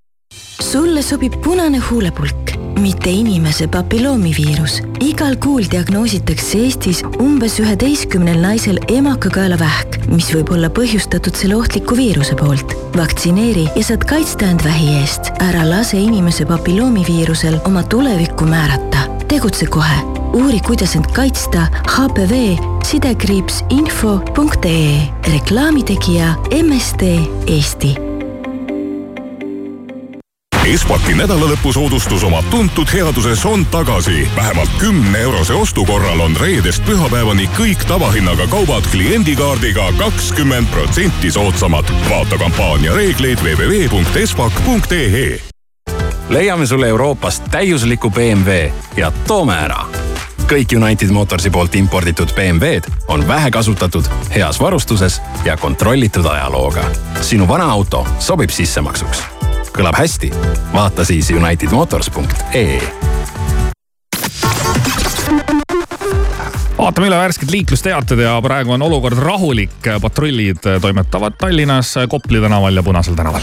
sulle 0.62 1.02
sobib 1.02 1.34
punane 1.44 1.78
huulepulk, 1.78 2.52
mitte 2.80 3.10
inimese 3.10 3.66
papilloomiviirus. 3.68 4.80
igal 5.00 5.36
kuul 5.36 5.64
diagnoositakse 5.70 6.58
Eestis 6.58 7.02
umbes 7.20 7.58
üheteistkümnel 7.60 8.40
naisel 8.40 8.78
emakakaelavähk, 8.88 9.98
mis 10.12 10.30
võib 10.34 10.52
olla 10.54 10.70
põhjustatud 10.70 11.36
selle 11.36 11.56
ohtliku 11.56 11.96
viiruse 11.96 12.36
poolt. 12.38 12.76
vaktsineeri 12.96 13.68
ja 13.76 13.84
saad 13.84 14.04
kaitsta 14.04 14.46
end 14.46 14.64
vähi 14.64 14.94
eest. 15.00 15.32
ära 15.40 15.64
lase 15.68 15.98
inimese 15.98 16.44
papilloomiviirusel 16.44 17.60
oma 17.64 17.82
tulevikku 17.82 18.44
määrata. 18.44 19.08
tegutse 19.28 19.66
kohe. 19.66 19.98
uuri, 20.34 20.60
kuidas 20.60 20.96
end 20.96 21.10
kaitsta 21.12 21.66
HPV 21.96 22.56
sidekriips 22.84 23.64
info.ee. 23.70 25.08
reklaamitegija 25.32 26.34
MSD 26.62 27.02
Eesti 27.46 28.11
Espaki 30.62 31.14
nädalalõpusoodustus 31.18 32.22
oma 32.22 32.38
tuntud 32.50 32.86
headuses 32.92 33.46
on 33.46 33.66
tagasi. 33.66 34.28
vähemalt 34.36 34.70
kümne 34.78 35.18
eurose 35.18 35.54
ostu 35.54 35.84
korral 35.84 36.20
on 36.20 36.36
reedest 36.40 36.84
pühapäevani 36.86 37.48
kõik 37.58 37.82
tavahinnaga 37.88 38.46
kaubad 38.46 38.86
kliendikaardiga 38.90 39.92
kakskümmend 39.98 40.66
protsenti 40.70 41.30
soodsamad. 41.30 41.84
vaata 42.10 42.38
kampaania 42.38 42.94
reegleid 42.94 43.38
www.espak.ee 43.42 45.40
leiame 46.28 46.66
sulle 46.66 46.88
Euroopast 46.88 47.44
täiusliku 47.50 48.10
BMW 48.10 48.70
ja 48.96 49.12
toome 49.26 49.56
ära. 49.56 49.84
kõik 50.46 50.76
United 50.76 51.10
Motorsi 51.10 51.50
poolt 51.50 51.74
imporditud 51.74 52.28
BMW-d 52.34 52.90
on 53.08 53.28
vähekasutatud, 53.28 54.04
heas 54.34 54.60
varustuses 54.60 55.22
ja 55.44 55.56
kontrollitud 55.56 56.26
ajalooga. 56.26 56.84
sinu 57.20 57.48
vana 57.48 57.72
auto 57.72 58.06
sobib 58.18 58.50
sissemaksuks. 58.50 59.41
Kõlab 59.76 59.98
hästi? 59.98 60.30
vaata 60.72 61.04
siis 61.04 61.30
unitedmotors.ee 61.30 62.78
vaatame 66.78 67.06
üle 67.06 67.18
värsked 67.18 67.50
liiklusteated 67.50 68.18
ja 68.24 68.38
praegu 68.42 68.72
on 68.72 68.82
olukord 68.82 69.18
rahulik. 69.18 69.90
patrullid 70.00 70.64
toimetavad 70.80 71.38
Tallinnas 71.38 71.94
Kopli 72.08 72.40
tänaval 72.40 72.76
ja 72.76 72.82
Punasel 72.82 73.14
tänaval. 73.14 73.42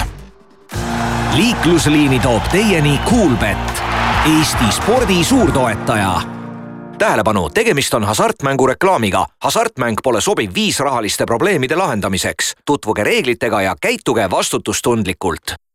liiklusliini 1.36 2.20
toob 2.20 2.44
teieni 2.52 3.00
Kuulbett, 3.06 3.82
Eesti 4.26 4.72
spordi 4.72 5.24
suurtoetaja 5.24 6.22
tähelepanu, 7.00 7.50
tegemist 7.50 7.94
on 7.94 8.04
hasartmängureklaamiga. 8.04 9.26
hasartmäng 9.44 9.98
pole 10.04 10.22
sobiv 10.22 10.52
viis 10.56 10.80
rahaliste 10.80 11.26
probleemide 11.26 11.76
lahendamiseks. 11.76 12.54
tutvuge 12.66 13.04
reeglitega 13.04 13.62
ja 13.62 13.76
käituge 13.82 14.30
vastutustundlikult. 14.30 15.69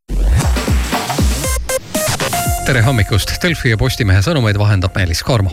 Tere 2.65 2.81
hommikust, 2.83 3.29
Delfi 3.43 3.75
ja 3.75 3.77
Postimehe 3.77 4.23
sõnumeid 4.25 4.57
vahendab 4.59 4.95
Meelis 4.97 5.21
Karmo 5.23 5.51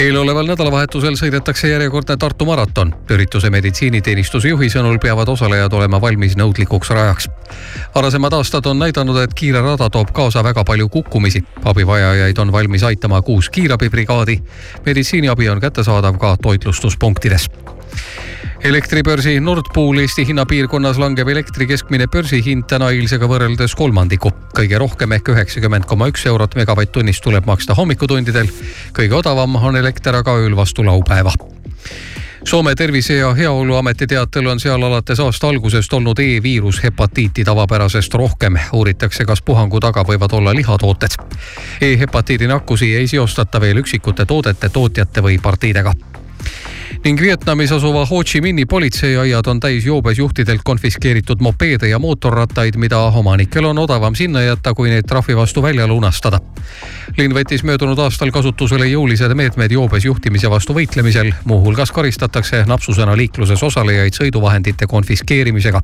eeloleval 0.00 0.48
nädalavahetusel 0.48 1.18
sõidetakse 1.20 1.68
järjekordne 1.68 2.16
Tartu 2.16 2.46
maraton. 2.48 2.94
ürituse 3.10 3.50
meditsiiniteenistuse 3.50 4.48
juhi 4.48 4.70
sõnul 4.72 4.98
peavad 4.98 5.28
osalejad 5.28 5.72
olema 5.72 6.00
valmis 6.00 6.36
nõudlikuks 6.36 6.90
rajaks. 6.90 7.28
varasemad 7.94 8.32
aastad 8.32 8.66
on 8.66 8.78
näidanud, 8.78 9.20
et 9.22 9.34
kiire 9.34 9.60
rada 9.60 9.90
toob 9.90 10.12
kaasa 10.12 10.44
väga 10.44 10.64
palju 10.64 10.88
kukkumisi. 10.88 11.44
abivajajaid 11.64 12.38
on 12.38 12.52
valmis 12.52 12.82
aitama 12.82 13.22
kuus 13.22 13.50
kiirabibrigaadi. 13.50 14.42
meditsiiniabi 14.86 15.48
on 15.48 15.60
kättesaadav 15.60 16.18
ka 16.18 16.36
toitlustuspunktides 16.42 17.50
elektribörsi 18.64 19.40
Nord 19.40 19.64
Pool 19.74 19.98
Eesti 19.98 20.24
hinnapiirkonnas 20.26 20.96
langeb 20.98 21.28
elektri 21.28 21.66
keskmine 21.68 22.06
börsihind 22.08 22.64
täna 22.68 22.88
eilsega 22.96 23.28
võrreldes 23.28 23.74
kolmandiku. 23.76 24.30
kõige 24.56 24.78
rohkem 24.80 25.12
ehk 25.12 25.28
üheksakümmend 25.28 25.84
koma 25.84 26.08
üks 26.08 26.24
eurot 26.26 26.56
megavatt-tunnist 26.56 27.22
tuleb 27.22 27.44
maksta 27.46 27.74
hommikutundidel. 27.74 28.48
kõige 28.92 29.14
odavam 29.14 29.56
on 29.56 29.76
elekter 29.76 30.14
aga 30.14 30.36
ööl 30.40 30.56
vastu 30.56 30.84
laupäeva 30.84 31.32
Soome 32.44 32.74
Tervise 32.74 33.14
ja 33.14 33.34
Heaoluameti 33.34 34.06
teatel 34.06 34.46
on 34.46 34.60
seal 34.60 34.82
alates 34.82 35.20
aasta 35.20 35.48
algusest 35.48 35.92
olnud 35.92 36.18
E-viirus 36.18 36.82
hepatiiti 36.82 37.44
tavapärasest 37.44 38.14
rohkem. 38.14 38.58
uuritakse, 38.72 39.24
kas 39.24 39.42
puhangu 39.42 39.80
taga 39.80 40.02
võivad 40.02 40.32
olla 40.32 40.54
lihatooted 40.54 41.20
e. 41.80 41.92
E-hepatiidi 41.92 42.46
nakkusi 42.46 42.96
ei 42.96 43.06
seostata 43.06 43.60
veel 43.60 43.76
üksikute 43.76 44.24
toodete, 44.26 44.68
tootjate 44.68 45.20
või 45.20 45.38
partiidega 45.42 45.92
ning 47.02 47.20
Vietnamis 47.20 47.72
asuva 47.72 48.04
Ho 48.06 48.22
Chi 48.24 48.40
Minhi 48.40 48.66
politseiaiad 48.66 49.46
on 49.46 49.60
täis 49.60 49.86
joobes 49.86 50.18
juhtidelt 50.18 50.60
konfiskeeritud 50.64 51.40
mopeede 51.40 51.88
ja 51.88 51.98
mootorrattaid, 51.98 52.76
mida 52.76 52.98
omanikel 52.98 53.64
on 53.64 53.78
odavam 53.78 54.14
sinna 54.14 54.42
jätta, 54.42 54.74
kui 54.74 54.90
neid 54.90 55.08
trahvi 55.08 55.36
vastu 55.36 55.62
välja 55.62 55.86
lunastada. 55.86 56.40
linn 57.16 57.34
võttis 57.34 57.64
möödunud 57.64 57.98
aastal 57.98 58.30
kasutusele 58.30 58.86
jõulised 58.86 59.34
meetmed 59.34 59.72
joobes 59.72 60.04
juhtimise 60.04 60.50
vastu 60.50 60.74
võitlemisel, 60.74 61.32
muuhulgas 61.44 61.92
karistatakse 61.92 62.64
napsusena 62.66 63.16
liikluses 63.16 63.62
osalejaid 63.62 64.14
sõiduvahendite 64.14 64.86
konfiskeerimisega. 64.86 65.82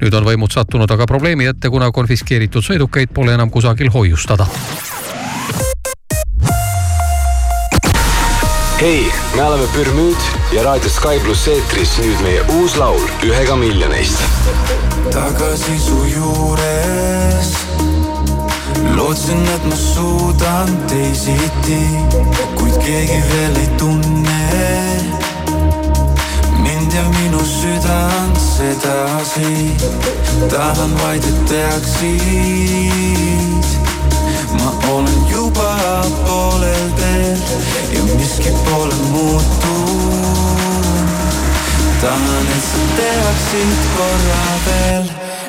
nüüd 0.00 0.14
on 0.14 0.24
võimud 0.24 0.52
sattunud 0.52 0.90
aga 0.90 1.06
probleemi 1.06 1.46
ette, 1.46 1.70
kuna 1.70 1.90
konfiskeeritud 1.92 2.62
sõidukeid 2.62 3.12
pole 3.14 3.34
enam 3.34 3.50
kusagil 3.50 3.90
hoiustada 3.90 4.46
hei, 8.80 9.12
me 9.34 9.42
oleme 9.42 9.66
Pürmüüd 9.74 10.16
ja 10.52 10.62
raadio 10.62 10.90
Sky 10.90 11.18
pluss 11.24 11.48
eetris 11.50 11.96
nüüd 11.98 12.20
meie 12.22 12.42
uus 12.58 12.76
laul 12.78 13.02
ühega 13.26 13.56
miljonist. 13.58 14.22
tagasi 15.10 15.78
su 15.82 15.98
juures 16.12 17.50
lootsin, 18.94 19.42
et 19.54 19.64
ma 19.66 19.76
suudan 19.76 20.70
teisiti, 20.86 21.80
kuid 22.54 22.78
keegi 22.84 23.18
veel 23.32 23.56
ei 23.64 23.68
tunne 23.82 24.46
mind 26.62 26.92
ja 26.94 27.04
minu 27.18 27.42
südant 27.42 28.38
sedasi. 28.38 29.74
tahan 30.54 30.98
vaid, 31.02 31.24
et 31.24 31.46
teaksid 31.50 33.47
ma 34.68 34.92
olen 34.92 35.28
juba 35.30 36.02
poolel 36.26 36.90
teel 36.96 37.38
ja 37.92 38.02
miski 38.14 38.50
pole 38.64 38.94
muutunud. 39.10 40.18
tahan, 42.00 42.46
et 42.56 42.64
sa 42.70 42.82
teaksid 42.96 43.80
korra 43.96 44.44
veel 44.66 45.06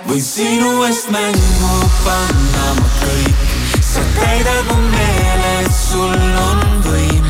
või 0.08 0.22
sinu 0.22 0.84
eest 0.88 1.12
mängu 1.12 1.90
panna 2.06 2.68
ma 2.80 2.88
kõik. 3.02 3.36
sa 3.92 4.02
täidad 4.20 4.64
mu 4.72 4.78
meele, 4.96 5.54
et 5.66 5.76
sul 5.90 6.16
on 6.48 6.64
võim 6.88 7.26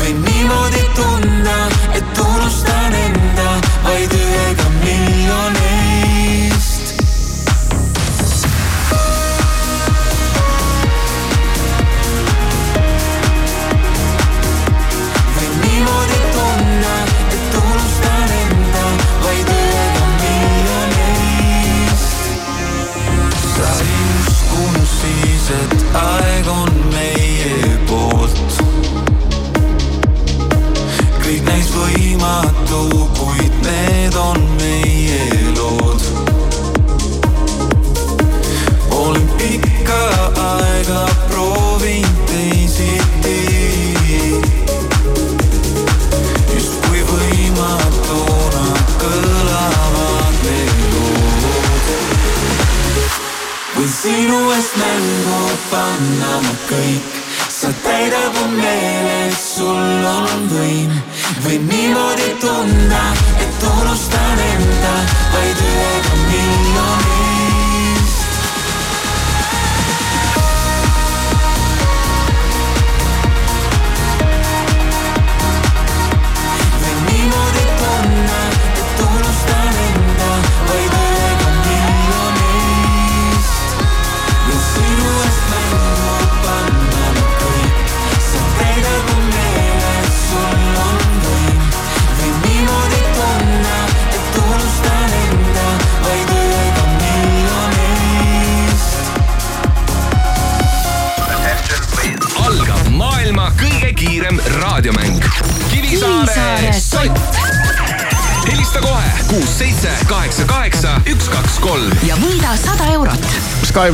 või 0.00 0.12
niimoodi 0.26 0.84
tunda, 0.94 1.58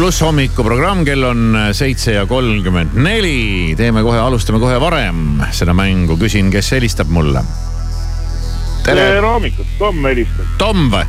pluss 0.07 0.23
hommikuprogramm, 0.23 1.01
kell 1.03 1.25
on 1.27 1.57
seitse 1.75 2.12
ja 2.14 2.27
kolmkümmend 2.31 2.92
neli. 2.95 3.75
teeme 3.77 4.05
kohe, 4.07 4.19
alustame 4.23 4.61
kohe 4.62 4.77
varem 4.79 5.40
seda 5.51 5.75
mängu, 5.75 6.14
küsin, 6.21 6.47
kes 6.55 6.69
helistab 6.77 7.11
mulle. 7.11 7.42
tere, 8.85 9.01
tere 9.01 9.27
hommikut, 9.27 9.73
Tom 9.81 10.07
helistab. 10.07 10.53
Tom 10.61 10.87
või? 10.92 11.03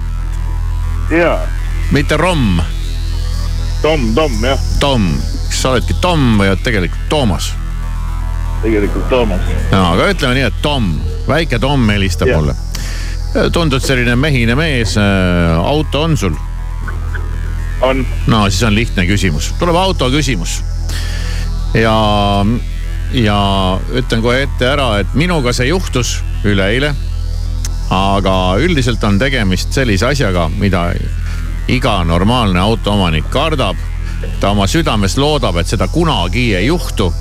jaa. 1.14 1.38
mitte 1.94 2.18
Romm? 2.18 2.58
Tom, 3.84 4.10
Tom 4.18 4.42
jah. 4.42 4.66
Tom, 4.82 5.06
kas 5.46 5.62
sa 5.62 5.76
oledki 5.76 6.00
Tom 6.02 6.26
või 6.42 6.50
oled 6.56 6.66
tegelikult 6.66 7.06
Toomas? 7.14 7.54
tegelikult 8.66 9.10
Toomas. 9.14 9.54
no 9.76 9.86
aga 9.92 10.10
ütleme 10.16 10.40
nii, 10.40 10.50
et 10.50 10.62
Tom, 10.66 10.90
väike 11.30 11.62
Tom 11.62 11.86
helistab 11.94 12.34
ja. 12.34 12.42
mulle. 12.42 12.58
tundud 13.54 13.86
selline 13.86 14.18
mehine 14.18 14.58
mees, 14.58 14.98
auto 14.98 16.08
on 16.10 16.18
sul? 16.18 16.47
On. 17.82 18.06
no 18.28 18.46
siis 18.50 18.64
on 18.64 18.76
lihtne 18.76 19.06
küsimus, 19.10 19.54
tuleb 19.60 19.76
auto 19.76 20.10
küsimus. 20.14 20.62
ja, 21.74 21.98
ja 23.14 23.42
ütlen 23.94 24.22
kohe 24.22 24.42
ette 24.48 24.72
ära, 24.72 24.98
et 25.00 25.14
minuga 25.14 25.54
see 25.54 25.70
juhtus 25.72 26.20
üleeile 26.44 26.96
aga 27.90 28.58
üldiselt 28.60 29.04
on 29.08 29.20
tegemist 29.20 29.72
sellise 29.76 30.10
asjaga, 30.12 30.48
mida 30.60 30.90
iga 31.72 32.02
normaalne 32.04 32.60
autoomanik 32.60 33.30
kardab. 33.32 33.76
ta 34.40 34.50
oma 34.50 34.66
südames 34.68 35.18
loodab, 35.18 35.58
et 35.58 35.68
seda 35.68 35.88
kunagi 35.88 36.56
ei 36.56 36.66
juhtu. 36.66 37.14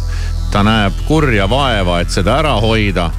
ta 0.50 0.62
näeb 0.62 0.92
kurja 1.07 1.48
vaeva, 1.50 2.00
et 2.00 2.11
seda 2.11 2.38
ära 2.38 2.61
hoida. 2.61 3.11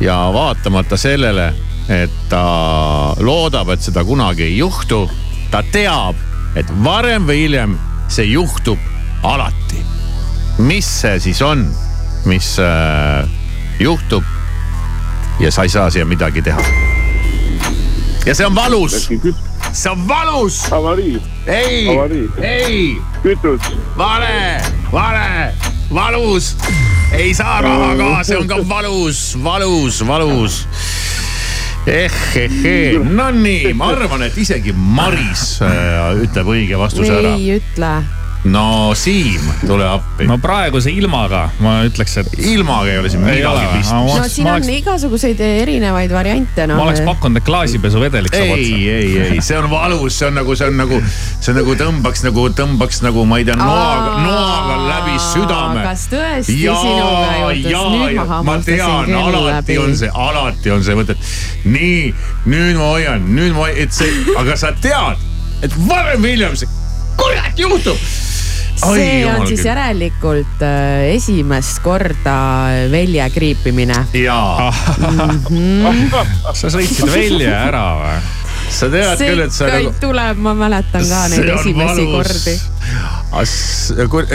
ja 0.00 0.30
vaatamata 0.32 0.96
sellele, 0.96 1.54
et 1.88 2.28
ta 2.28 3.14
loodab, 3.20 3.68
et 3.68 3.80
seda 3.80 4.04
kunagi 4.04 4.42
ei 4.42 4.56
juhtu, 4.58 5.10
ta 5.50 5.62
teab, 5.72 6.16
et 6.56 6.70
varem 6.84 7.26
või 7.28 7.44
hiljem 7.44 7.76
see 8.08 8.30
juhtub 8.30 8.80
alati. 9.26 9.82
mis 10.58 10.88
see 11.02 11.20
siis 11.20 11.42
on, 11.44 11.66
mis 12.24 12.54
äh, 12.62 13.28
juhtub 13.80 14.24
ja 15.40 15.50
sa 15.52 15.66
ei 15.66 15.72
saa 15.72 15.90
siia 15.90 16.06
midagi 16.08 16.42
teha. 16.42 16.62
ja 18.26 18.34
see 18.34 18.46
on 18.46 18.54
valus. 18.54 19.08
see 19.72 19.90
on 19.90 20.08
valus. 20.08 20.62
ei, 21.46 21.88
ei. 22.40 22.96
kütus. 23.22 23.60
vale, 23.96 24.62
vale, 24.92 25.52
valus. 25.92 26.54
ei 27.12 27.34
saa 27.34 27.60
raha 27.60 27.92
ka, 28.00 28.12
see 28.24 28.38
on 28.40 28.48
ka 28.48 28.62
valus, 28.68 29.36
valus, 29.44 30.00
valus 30.06 30.64
ehhehee, 31.86 32.98
no 32.98 33.30
nii, 33.34 33.72
ma 33.78 33.92
arvan, 33.94 34.26
et 34.26 34.36
isegi 34.42 34.74
Maris 34.74 35.56
äh, 35.64 36.22
ütleb 36.26 36.50
õige 36.56 36.78
vastuse 36.80 37.12
ära. 37.14 37.34
ei 37.36 37.58
ütle 37.60 37.92
no 38.46 38.94
Siim, 38.94 39.40
tule 39.66 39.86
appi. 39.88 40.26
no 40.28 40.36
praeguse 40.42 40.90
ilmaga 40.94 41.46
ma 41.62 41.78
ütleks, 41.86 42.16
et. 42.20 42.28
ilmaga 42.52 42.90
ei 42.92 42.98
ole 43.00 43.10
siin 43.10 43.24
midagi 43.24 43.66
pistmist. 43.72 44.18
no 44.20 44.28
siin 44.30 44.48
on 44.48 44.54
oleks... 44.58 44.70
igasuguseid 44.80 45.40
erinevaid 45.46 46.12
variante 46.14 46.66
no.. 46.70 46.78
ma 46.78 46.86
oleks 46.86 47.02
pakkunud, 47.06 47.40
et 47.40 47.46
klaasipesuvedelik 47.46 48.34
saab 48.34 48.52
otsa. 48.54 48.62
ei, 48.62 48.88
ei, 48.92 49.18
ei, 49.26 49.42
see 49.44 49.58
on 49.58 49.68
valus, 49.72 50.18
see 50.18 50.28
on 50.28 50.38
nagu, 50.38 50.56
see 50.58 50.70
on 50.70 50.78
nagu, 50.80 51.00
see 51.40 51.52
on 51.52 51.60
nagu 51.60 51.76
tõmbaks 51.82 52.24
nagu, 52.26 52.46
tõmbaks 52.60 53.02
nagu 53.06 53.26
ma 53.28 53.40
ei 53.42 53.48
tea, 53.48 53.58
noaga, 53.60 54.14
noaga 54.24 54.78
läbi 54.86 55.18
südame. 55.26 55.84
kas 55.88 56.06
tõesti 56.12 56.58
ja, 56.62 56.78
sinuga 56.82 57.52
juhtus? 57.56 57.92
nüüd 57.96 58.18
ma 58.20 58.28
hammustasin 58.34 59.04
küll 59.10 59.20
alati 59.22 59.52
läbi. 59.56 59.78
on 59.84 60.00
see, 60.02 60.12
alati 60.28 60.74
on 60.76 60.86
see 60.86 60.98
mõte, 60.98 61.16
et 61.16 61.70
nii, 61.76 62.02
nüüd 62.46 62.80
ma 62.80 62.92
hoian, 62.94 63.30
nüüd 63.36 63.56
ma, 63.58 63.70
et 63.72 63.96
see, 63.96 64.12
aga 64.38 64.58
sa 64.60 64.74
tead, 64.80 65.24
et 65.66 65.80
varem 65.88 66.22
või 66.22 66.36
hiljem 66.36 66.58
see 66.62 66.84
kurat 67.16 67.58
juhtub 67.58 67.98
see 68.76 69.24
Ai, 69.24 69.24
on 69.24 69.46
siis 69.46 69.60
küll. 69.60 69.68
järelikult 69.70 70.62
äh, 70.62 71.14
esimest 71.16 71.80
korda 71.84 72.36
välja 72.92 73.30
kriipimine. 73.30 74.06
jaa 74.12 74.72
mm. 74.98 75.20
-hmm. 75.48 76.26
sa 76.52 76.68
sõitsid 76.68 77.12
välja 77.12 77.60
ära 77.68 77.86
või? 78.00 78.18
sa 78.70 78.88
tead 78.90 79.18
see 79.18 79.28
küll, 79.30 79.42
et 79.44 79.52
sa 79.54 79.68
nagu. 79.70 79.92
tuleb, 80.00 80.40
ma 80.42 80.54
mäletan 80.54 81.04
ka 81.08 81.22
neid 81.32 81.48
esimesi 81.54 82.06
kordi. 82.10 82.54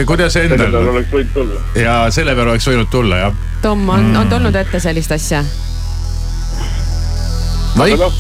kuidas 0.06 0.36
endal? 0.42 0.58
selle 0.58 0.72
peale 0.72 0.92
oleks 0.92 1.12
võinud 1.14 1.34
tulla. 1.34 1.60
ja 1.76 1.96
selle 2.12 2.36
peale 2.36 2.56
oleks 2.56 2.68
võinud 2.72 2.90
tulla, 2.92 3.16
jah. 3.26 3.34
Tom, 3.62 3.90
on 3.90 4.06
mm., 4.12 4.16
on 4.22 4.30
tulnud 4.30 4.56
ette 4.56 4.80
sellist 4.80 5.12
asja? 5.12 5.44
Vai? 7.78 7.92
noh, 7.98 8.14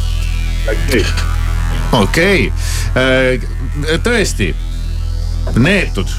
okei 2.01 2.51
okay., 2.51 3.39
tõesti 4.03 4.53
neetud 5.57 6.09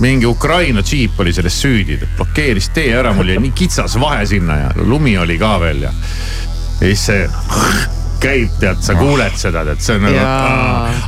mingi 0.00 0.26
Ukraina 0.26 0.82
džiip 0.82 1.18
oli 1.20 1.32
selles 1.36 1.56
süüdi, 1.60 1.98
blokeeris 2.16 2.70
tee 2.74 2.92
ära, 2.96 3.12
mul 3.16 3.34
jäi 3.34 3.40
nii 3.42 3.52
kitsas 3.56 3.98
vahe 4.00 4.24
sinna 4.26 4.56
ja 4.56 4.70
lumi 4.80 5.18
oli 5.18 5.36
ka 5.38 5.58
veel 5.60 5.82
ja. 5.88 5.92
ja 6.80 6.86
siis 6.86 7.06
see 7.10 7.28
käib, 8.20 8.56
tead, 8.60 8.80
sa 8.84 8.96
kuuled 8.96 9.36
seda, 9.40 9.64
tead, 9.68 9.84
see 9.84 9.96
on 9.96 10.08
nagu. 10.08 10.24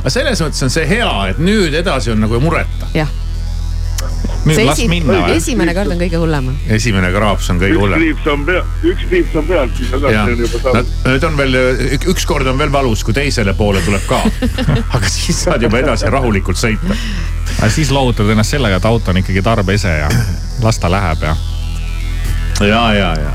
aga 0.01 0.13
selles 0.13 0.41
mõttes 0.45 0.65
on 0.65 0.73
see 0.73 0.85
hea, 0.89 1.11
et 1.33 1.41
nüüd 1.41 1.75
edasi 1.77 2.13
on 2.13 2.21
nagu 2.25 2.41
mureta. 2.43 2.89
jah 2.97 3.09
nüüd 4.47 4.61
las 4.67 4.81
minna 4.91 5.19
või? 5.23 5.37
esimene 5.37 5.73
kord 5.75 5.93
on 5.93 6.01
kõige 6.01 6.19
hullem. 6.21 6.49
esimene 6.77 7.11
kraaps 7.13 7.49
on 7.53 7.61
kõige 7.61 7.79
hullem. 7.79 8.03
üks 8.03 8.23
kriips 8.23 8.29
on 8.33 8.45
pea, 8.47 8.63
üks 8.91 9.05
kriips 9.09 9.37
on 9.39 9.47
peal, 9.49 9.71
siis 9.77 9.93
on 9.95 10.43
juba 10.43 10.61
saanud. 10.65 10.93
nüüd 11.07 11.27
on 11.29 11.39
veel, 11.39 11.59
üks 12.13 12.27
kord 12.29 12.51
on 12.51 12.59
veel 12.59 12.73
valus, 12.73 13.03
kui 13.07 13.15
teisele 13.15 13.55
poole 13.57 13.83
tuleb 13.85 14.05
ka. 14.09 14.21
aga 14.97 15.11
siis 15.11 15.43
saad 15.47 15.63
juba 15.63 15.79
edasi 15.83 16.11
rahulikult 16.13 16.59
sõita. 16.59 16.97
aga 17.59 17.71
siis 17.73 17.91
lohutad 17.95 18.29
ennast 18.33 18.55
sellega, 18.55 18.81
et 18.81 18.89
auto 18.89 19.13
on 19.13 19.21
ikkagi 19.23 19.45
tarbeese 19.45 19.97
ja 20.03 20.11
las 20.63 20.79
ta 20.79 20.91
läheb 20.91 21.23
ja. 21.27 21.35
ja, 22.67 22.83
ja, 22.99 23.13
ja 23.19 23.33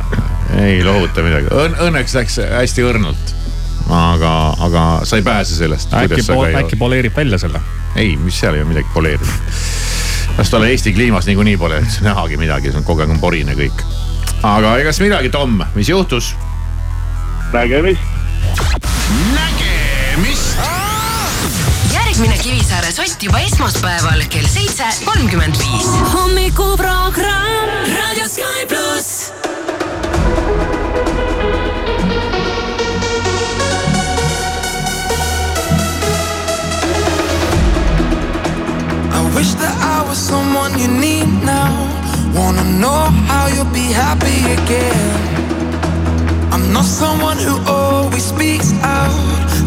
ei 0.59 0.85
lohuta 0.85 1.25
midagi 1.25 1.51
Õn,, 1.53 1.77
õnneks 1.89 2.15
läks 2.17 2.39
hästi 2.41 2.85
õrnalt. 2.89 3.35
aga, 3.89 4.33
aga 4.69 4.87
sa 5.09 5.21
ei 5.21 5.27
pääse 5.27 5.57
sellest. 5.57 5.93
äkki, 5.95 6.25
äkki 6.63 6.81
poleerib 6.81 7.17
välja 7.17 7.41
selle? 7.41 7.61
Ei, 7.97 8.17
mis 8.17 8.41
seal 8.41 8.55
ei 8.55 8.63
ole 8.63 8.69
midagi 8.75 8.89
poleerida 8.95 9.33
las 10.39 10.51
ta 10.51 10.57
ole 10.57 10.71
Eesti 10.71 10.93
kliimas 10.93 11.27
niikuinii 11.27 11.57
pole 11.57 11.83
nähagi 12.01 12.37
midagi, 12.37 12.71
see 12.71 12.79
on 12.79 12.85
kogu 12.87 13.03
aeg 13.03 13.11
on 13.11 13.21
porine 13.21 13.57
kõik. 13.59 13.83
aga 14.47 14.77
egas 14.79 15.01
midagi, 15.03 15.31
Tom, 15.35 15.59
mis 15.75 15.89
juhtus? 15.89 16.35
nägemist. 17.53 18.01
nägemist. 19.35 20.59
järgmine 21.93 22.39
Kivisaare 22.39 22.93
sott 22.93 23.23
juba 23.23 23.43
esmaspäeval 23.49 24.23
kell 24.31 24.47
seitse 24.47 24.87
kolmkümmend 25.05 25.59
viis. 25.59 25.91
hommikuprogramm 26.15 27.95
Raadio 27.97 28.29
Sky 28.29 28.67
pluss. 28.69 29.33
Wish 39.39 39.55
that 39.63 39.77
I 39.79 40.03
was 40.09 40.19
someone 40.19 40.77
you 40.81 40.89
need 40.89 41.29
now. 41.47 41.71
Wanna 42.35 42.65
know 42.83 43.03
how 43.31 43.47
you'll 43.47 43.73
be 43.73 43.87
happy 43.95 44.39
again. 44.59 45.15
I'm 46.51 46.73
not 46.73 46.85
someone 46.85 47.39
who 47.39 47.55
always 47.71 48.25
speaks 48.25 48.73
out. 48.83 49.15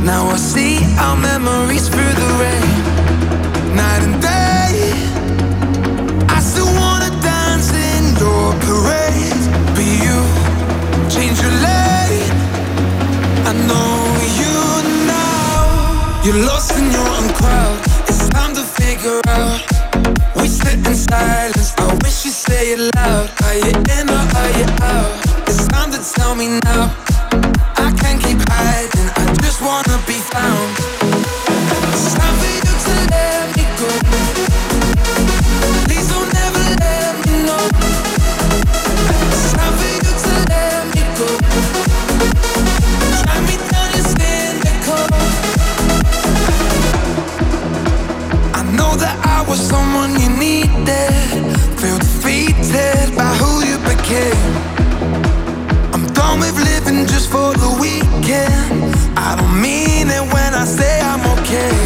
Now 0.03 0.28
I 0.28 0.36
see 0.36 0.76
our 0.99 1.15
memories 1.15 1.88
through 1.88 2.13
the 2.22 2.30
rain. 2.43 2.72
Night 3.74 4.01
and 4.07 4.17
day. 4.19 4.76
I 6.28 6.39
still 6.41 6.72
wanna 6.82 7.11
dance 7.24 7.72
in 7.72 8.03
your 8.19 8.51
parade. 8.67 9.43
But 9.76 9.88
you 10.03 10.17
change 11.15 11.39
your 11.39 11.55
lane. 11.67 12.36
I 13.47 13.53
know 13.69 13.95
you 14.41 14.55
now. 15.15 16.24
You're 16.26 16.43
lost 16.51 16.76
in 16.76 16.91
your 16.91 17.07
own 17.15 17.30
crowd. 17.39 17.90
Figure 19.02 19.22
out. 19.30 19.62
We 20.36 20.47
sit 20.47 20.76
in 20.76 20.93
silence. 20.93 21.74
I 21.76 21.91
wish 22.04 22.24
you'd 22.24 22.36
say 22.36 22.74
it 22.74 22.95
loud. 22.95 23.32
Are 23.45 23.56
you 23.56 23.74
in 23.97 24.08
or 24.08 24.14
are 24.14 24.52
you 24.60 24.66
out? 24.84 25.49
It's 25.49 25.68
time 25.70 25.89
to 25.89 25.97
tell 26.14 26.36
me 26.36 26.60
now. 26.66 26.95
I 27.78 27.91
can't 27.97 28.22
keep 28.22 28.38
hiding. 28.47 29.01
Was 49.52 49.60
someone 49.68 50.12
you 50.18 50.30
needed. 50.30 51.12
Feel 51.82 51.97
defeated 51.99 53.14
by 53.18 53.32
who 53.36 53.52
you 53.70 53.78
became. 53.91 54.54
I'm 55.93 56.06
done 56.14 56.39
with 56.39 56.56
living 56.56 57.06
just 57.06 57.30
for 57.30 57.52
the 57.64 57.72
weekend. 57.82 58.95
I 59.18 59.36
don't 59.36 59.62
mean 59.62 60.08
it 60.08 60.26
when 60.34 60.54
I 60.54 60.64
say 60.64 61.02
I'm 61.02 61.24
okay. 61.36 61.80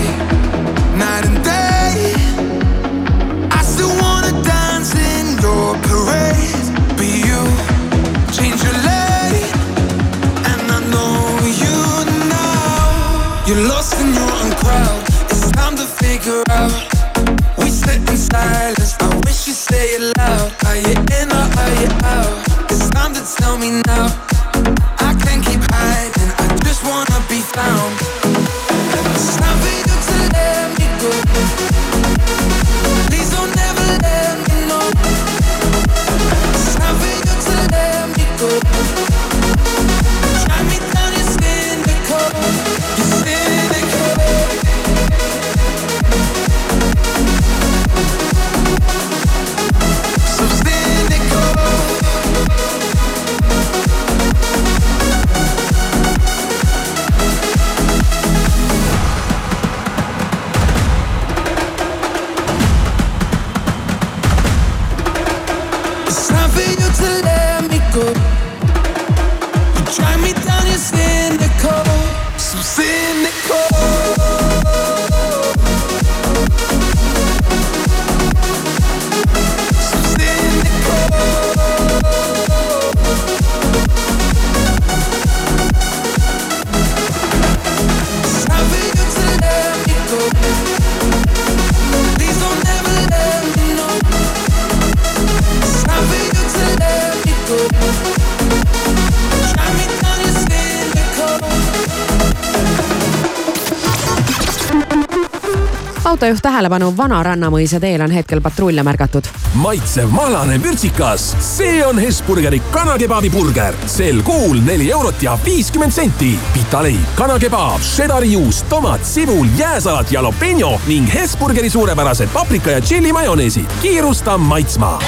Tähelepanu, 106.66 106.94
Vana 106.98 107.22
Rannamõisa 107.24 107.80
teel 107.80 108.02
on 108.02 108.12
hetkel 108.12 108.42
patrulle 108.42 108.84
märgatud. 108.84 109.28
maitsev 109.62 110.10
mahlane 110.10 110.58
vürtsikas, 110.64 111.36
see 111.40 111.86
on 111.86 112.00
Hesburgeri 112.00 112.60
kanakebabi 112.72 113.30
burger. 113.30 113.76
sel 113.86 114.22
kuul 114.24 114.62
neli 114.66 114.92
eurot 114.92 115.22
ja 115.22 115.38
viiskümmend 115.46 115.92
senti. 115.92 116.40
pitaleib, 116.54 117.16
kanakebaab, 117.16 117.82
šedari 117.82 118.32
juust, 118.32 118.70
tomat, 118.70 119.06
sibul, 119.06 119.46
jääsalat, 119.58 120.12
jalapeno 120.12 120.80
ning 120.88 121.14
Hesburgeri 121.14 121.70
suurepärased 121.70 122.30
paprika 122.34 122.72
ja 122.72 122.82
tšilli 122.82 123.14
majoneesid. 123.14 123.70
kiirusta 123.82 124.38
maitsma. 124.38 125.00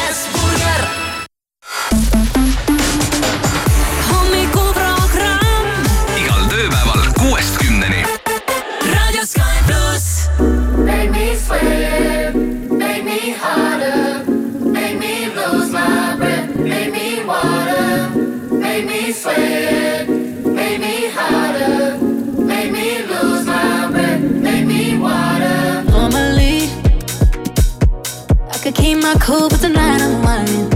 Could 28.71 28.83
keep 28.83 28.97
my 29.01 29.15
cool, 29.21 29.47
but 29.47 29.61
tonight 29.61 30.01
I'm 30.01 30.21
whining. 30.23 30.69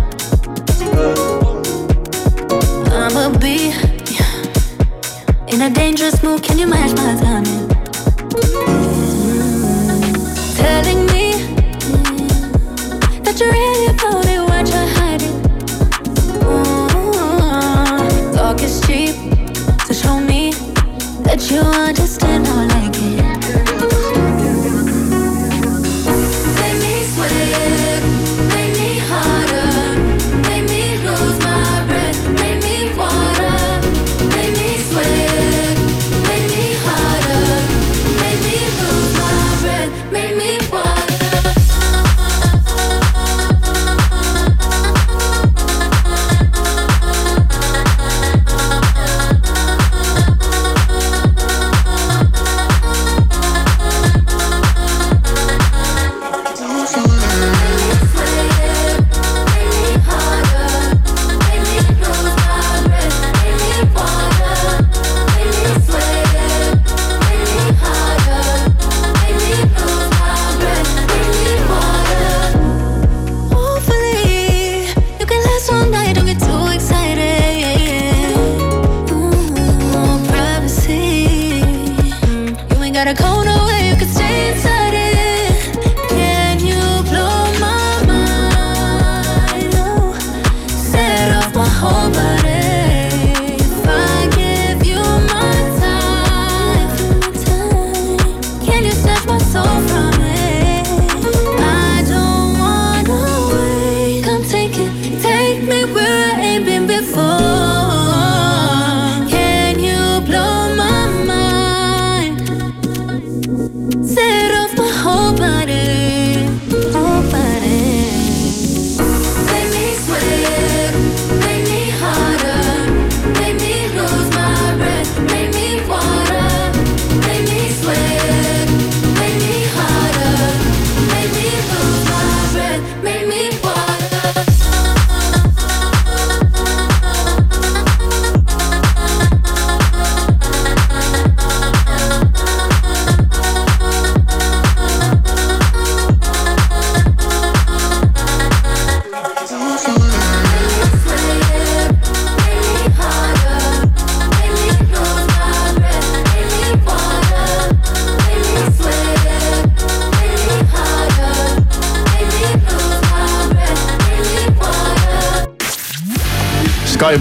I'ma 2.90 3.38
be 3.38 3.74
in 5.54 5.62
a 5.62 5.70
dangerous 5.70 6.24
mood. 6.24 6.42
Can 6.42 6.58
you 6.58 6.68
match 6.68 6.96
my 6.96 7.16
timing? 7.20 7.68
Mm-hmm. 8.48 9.74
Telling 10.56 11.06
me 11.08 11.34
that 13.24 13.38
you're 13.38 13.52
really 13.52 13.88
about 13.88 14.26
it, 14.26 14.40
what 14.40 14.68
you're 14.72 14.92
hiding. 14.96 15.36
Ooh, 16.48 16.88
Talk 18.34 18.62
is 18.64 18.80
cheap, 18.88 19.16
so 19.86 19.94
show 19.94 20.18
me 20.18 20.54
that 21.24 21.52
you 21.52 21.60
understand 21.60 22.48
how 22.48 22.71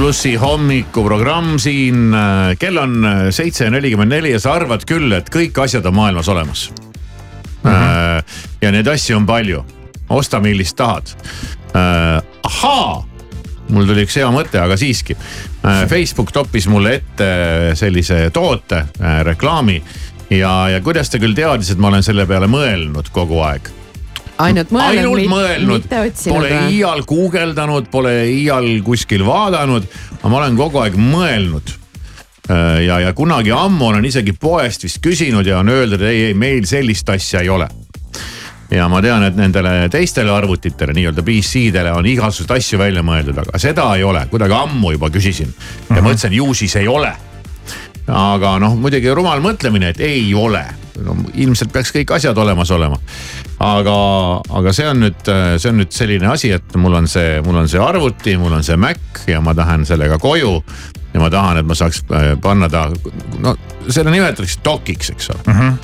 plussi 0.00 0.30
hommikuprogramm 0.40 1.58
siin, 1.60 2.14
kell 2.58 2.78
on 2.80 3.04
seitse 3.36 3.66
nelikümmend 3.68 4.14
neli 4.14 4.30
ja 4.32 4.38
sa 4.40 4.54
arvad 4.56 4.86
küll, 4.88 5.12
et 5.12 5.26
kõik 5.28 5.58
asjad 5.60 5.84
on 5.90 5.92
maailmas 5.98 6.28
olemas 6.32 6.62
mm. 6.72 7.68
-hmm. 7.68 8.22
ja 8.62 8.70
neid 8.72 8.88
asju 8.88 9.18
on 9.18 9.26
palju, 9.28 9.60
osta 10.08 10.40
millist 10.40 10.76
tahad. 10.76 11.12
ahaa, 12.42 13.04
mul 13.68 13.90
tuli 13.90 14.06
üks 14.08 14.16
hea 14.16 14.30
mõte, 14.32 14.56
aga 14.62 14.76
siiski. 14.76 15.16
Facebook 15.88 16.32
toppis 16.32 16.68
mulle 16.68 16.94
ette 16.94 17.28
sellise 17.74 18.30
toote 18.32 18.86
reklaami 19.22 19.82
ja, 20.30 20.68
ja 20.68 20.80
kuidas 20.80 21.10
ta 21.10 21.20
küll 21.20 21.36
teadis, 21.36 21.70
et 21.70 21.78
ma 21.78 21.92
olen 21.92 22.02
selle 22.02 22.26
peale 22.26 22.48
mõelnud 22.48 23.12
kogu 23.12 23.44
aeg 23.44 23.68
ainult 24.40 24.72
mõelnud, 24.74 25.18
ainult 25.18 25.30
mõelnud, 25.30 25.90
pole 26.28 26.52
iial 26.70 27.04
guugeldanud, 27.08 27.90
pole 27.92 28.14
iial 28.30 28.68
kuskil 28.86 29.24
vaadanud, 29.26 29.86
aga 30.18 30.32
ma 30.32 30.40
olen 30.42 30.58
kogu 30.58 30.82
aeg 30.84 30.98
mõelnud. 31.00 31.76
ja, 32.86 32.98
ja 33.04 33.12
kunagi 33.14 33.52
ammu 33.54 33.92
olen 33.92 34.04
isegi 34.04 34.32
poest 34.32 34.84
vist 34.86 34.98
küsinud 35.04 35.46
ja 35.46 35.60
on 35.60 35.70
öeldud, 35.70 36.02
ei, 36.02 36.30
ei 36.30 36.34
meil 36.34 36.66
sellist 36.66 37.08
asja 37.08 37.44
ei 37.44 37.48
ole. 37.48 37.68
ja 38.70 38.88
ma 38.88 39.00
tean, 39.02 39.24
et 39.26 39.36
nendele 39.36 39.88
teistele 39.90 40.30
arvutitele, 40.30 40.94
nii-öelda 40.96 41.24
PC-dele 41.26 41.92
on 41.92 42.06
igasuguseid 42.06 42.56
asju 42.58 42.78
välja 42.78 43.02
mõeldud, 43.06 43.38
aga 43.44 43.58
seda 43.58 43.88
ei 43.96 44.06
ole, 44.06 44.26
kuidagi 44.30 44.56
ammu 44.56 44.94
juba 44.96 45.10
küsisin 45.10 45.52
ja 45.90 46.02
mõtlesin, 46.02 46.38
ju 46.38 46.54
siis 46.54 46.76
ei 46.80 46.88
ole. 46.88 47.12
Aga 48.06 48.58
noh, 48.62 48.76
muidugi 48.80 49.12
rumal 49.14 49.42
mõtlemine, 49.44 49.92
et 49.92 50.00
ei 50.04 50.30
ole 50.34 50.64
no 51.04 51.14
ilmselt 51.38 51.72
peaks 51.72 51.92
kõik 51.94 52.12
asjad 52.16 52.38
olemas 52.38 52.70
olema. 52.74 52.98
aga, 53.64 53.96
aga 54.60 54.72
see 54.76 54.88
on 54.88 55.02
nüüd, 55.04 55.20
see 55.56 55.70
on 55.70 55.80
nüüd 55.80 55.92
selline 55.94 56.30
asi, 56.32 56.52
et 56.56 56.76
mul 56.80 56.96
on 57.00 57.08
see, 57.10 57.40
mul 57.46 57.60
on 57.62 57.68
see 57.70 57.80
arvuti, 57.82 58.36
mul 58.40 58.56
on 58.58 58.66
see 58.66 58.76
Mac 58.80 59.24
ja 59.28 59.40
ma 59.44 59.54
tahan 59.56 59.86
sellega 59.88 60.18
koju. 60.18 60.54
ja 61.14 61.20
ma 61.22 61.30
tahan, 61.30 61.60
et 61.60 61.66
ma 61.66 61.74
saaks 61.74 62.04
äh, 62.14 62.32
panna 62.42 62.68
ta, 62.70 62.88
no 63.38 63.56
selle 63.88 64.12
nimetatakse 64.14 64.60
dokiks, 64.64 65.10
eks 65.10 65.30
ole 65.30 65.42
mm. 65.46 65.60
-hmm. 65.60 65.74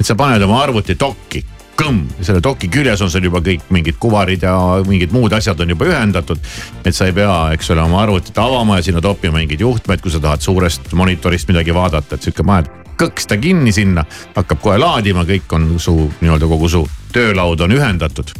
et 0.00 0.06
sa 0.06 0.14
paned 0.14 0.42
oma 0.42 0.62
arvuti 0.62 0.96
dokki 1.00 1.44
kõmm, 1.80 2.00
selle 2.20 2.42
doki 2.44 2.68
küljes 2.72 3.00
on 3.04 3.10
sul 3.12 3.24
juba 3.24 3.40
kõik 3.44 3.70
mingid 3.72 3.96
kuvarid 4.00 4.44
ja 4.44 4.52
mingid 4.86 5.14
muud 5.16 5.32
asjad 5.32 5.60
on 5.64 5.72
juba 5.72 5.88
ühendatud. 5.88 6.40
et 6.84 6.94
sa 6.94 7.06
ei 7.08 7.14
pea, 7.16 7.52
eks 7.54 7.70
ole, 7.72 7.82
oma 7.82 8.02
arvutit 8.02 8.38
avama 8.38 8.76
ja 8.78 8.84
sinna 8.84 9.00
toppima 9.00 9.38
mingeid 9.38 9.60
juhtmeid, 9.60 10.02
kui 10.04 10.12
sa 10.12 10.20
tahad 10.20 10.44
suurest 10.44 10.92
monitorist 10.92 11.48
midagi 11.48 11.74
vaadata, 11.74 12.14
et 12.14 12.26
sihuke 12.26 12.44
paned 12.44 12.68
kõks 13.00 13.28
ta 13.28 13.38
kinni 13.40 13.72
sinna, 13.72 14.04
hakkab 14.36 14.60
kohe 14.60 14.76
laadima, 14.78 15.24
kõik 15.24 15.52
on 15.56 15.72
su 15.80 15.94
nii-öelda 16.20 16.48
kogu 16.50 16.68
su 16.68 16.84
töölaud 17.14 17.64
on 17.64 17.72
ühendatud 17.72 18.34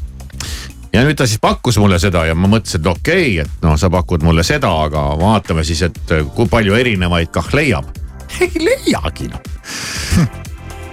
ja 0.92 1.04
nüüd 1.06 1.16
ta 1.16 1.26
siis 1.26 1.40
pakkus 1.40 1.78
mulle 1.80 1.98
seda 2.02 2.26
ja 2.28 2.36
ma 2.36 2.50
mõtlesin, 2.50 2.82
et 2.82 2.92
okei 2.92 3.32
okay,, 3.38 3.46
et 3.46 3.64
noh, 3.64 3.78
sa 3.80 3.88
pakud 3.92 4.26
mulle 4.26 4.44
seda, 4.44 4.74
aga 4.84 5.06
vaatame 5.20 5.64
siis, 5.64 5.80
et 5.88 6.14
kui 6.34 6.50
palju 6.50 6.76
erinevaid 6.76 7.32
kah 7.32 7.48
leiab. 7.56 7.88
ei 8.44 8.52
leiagi 8.68 9.32
noh 9.32 10.38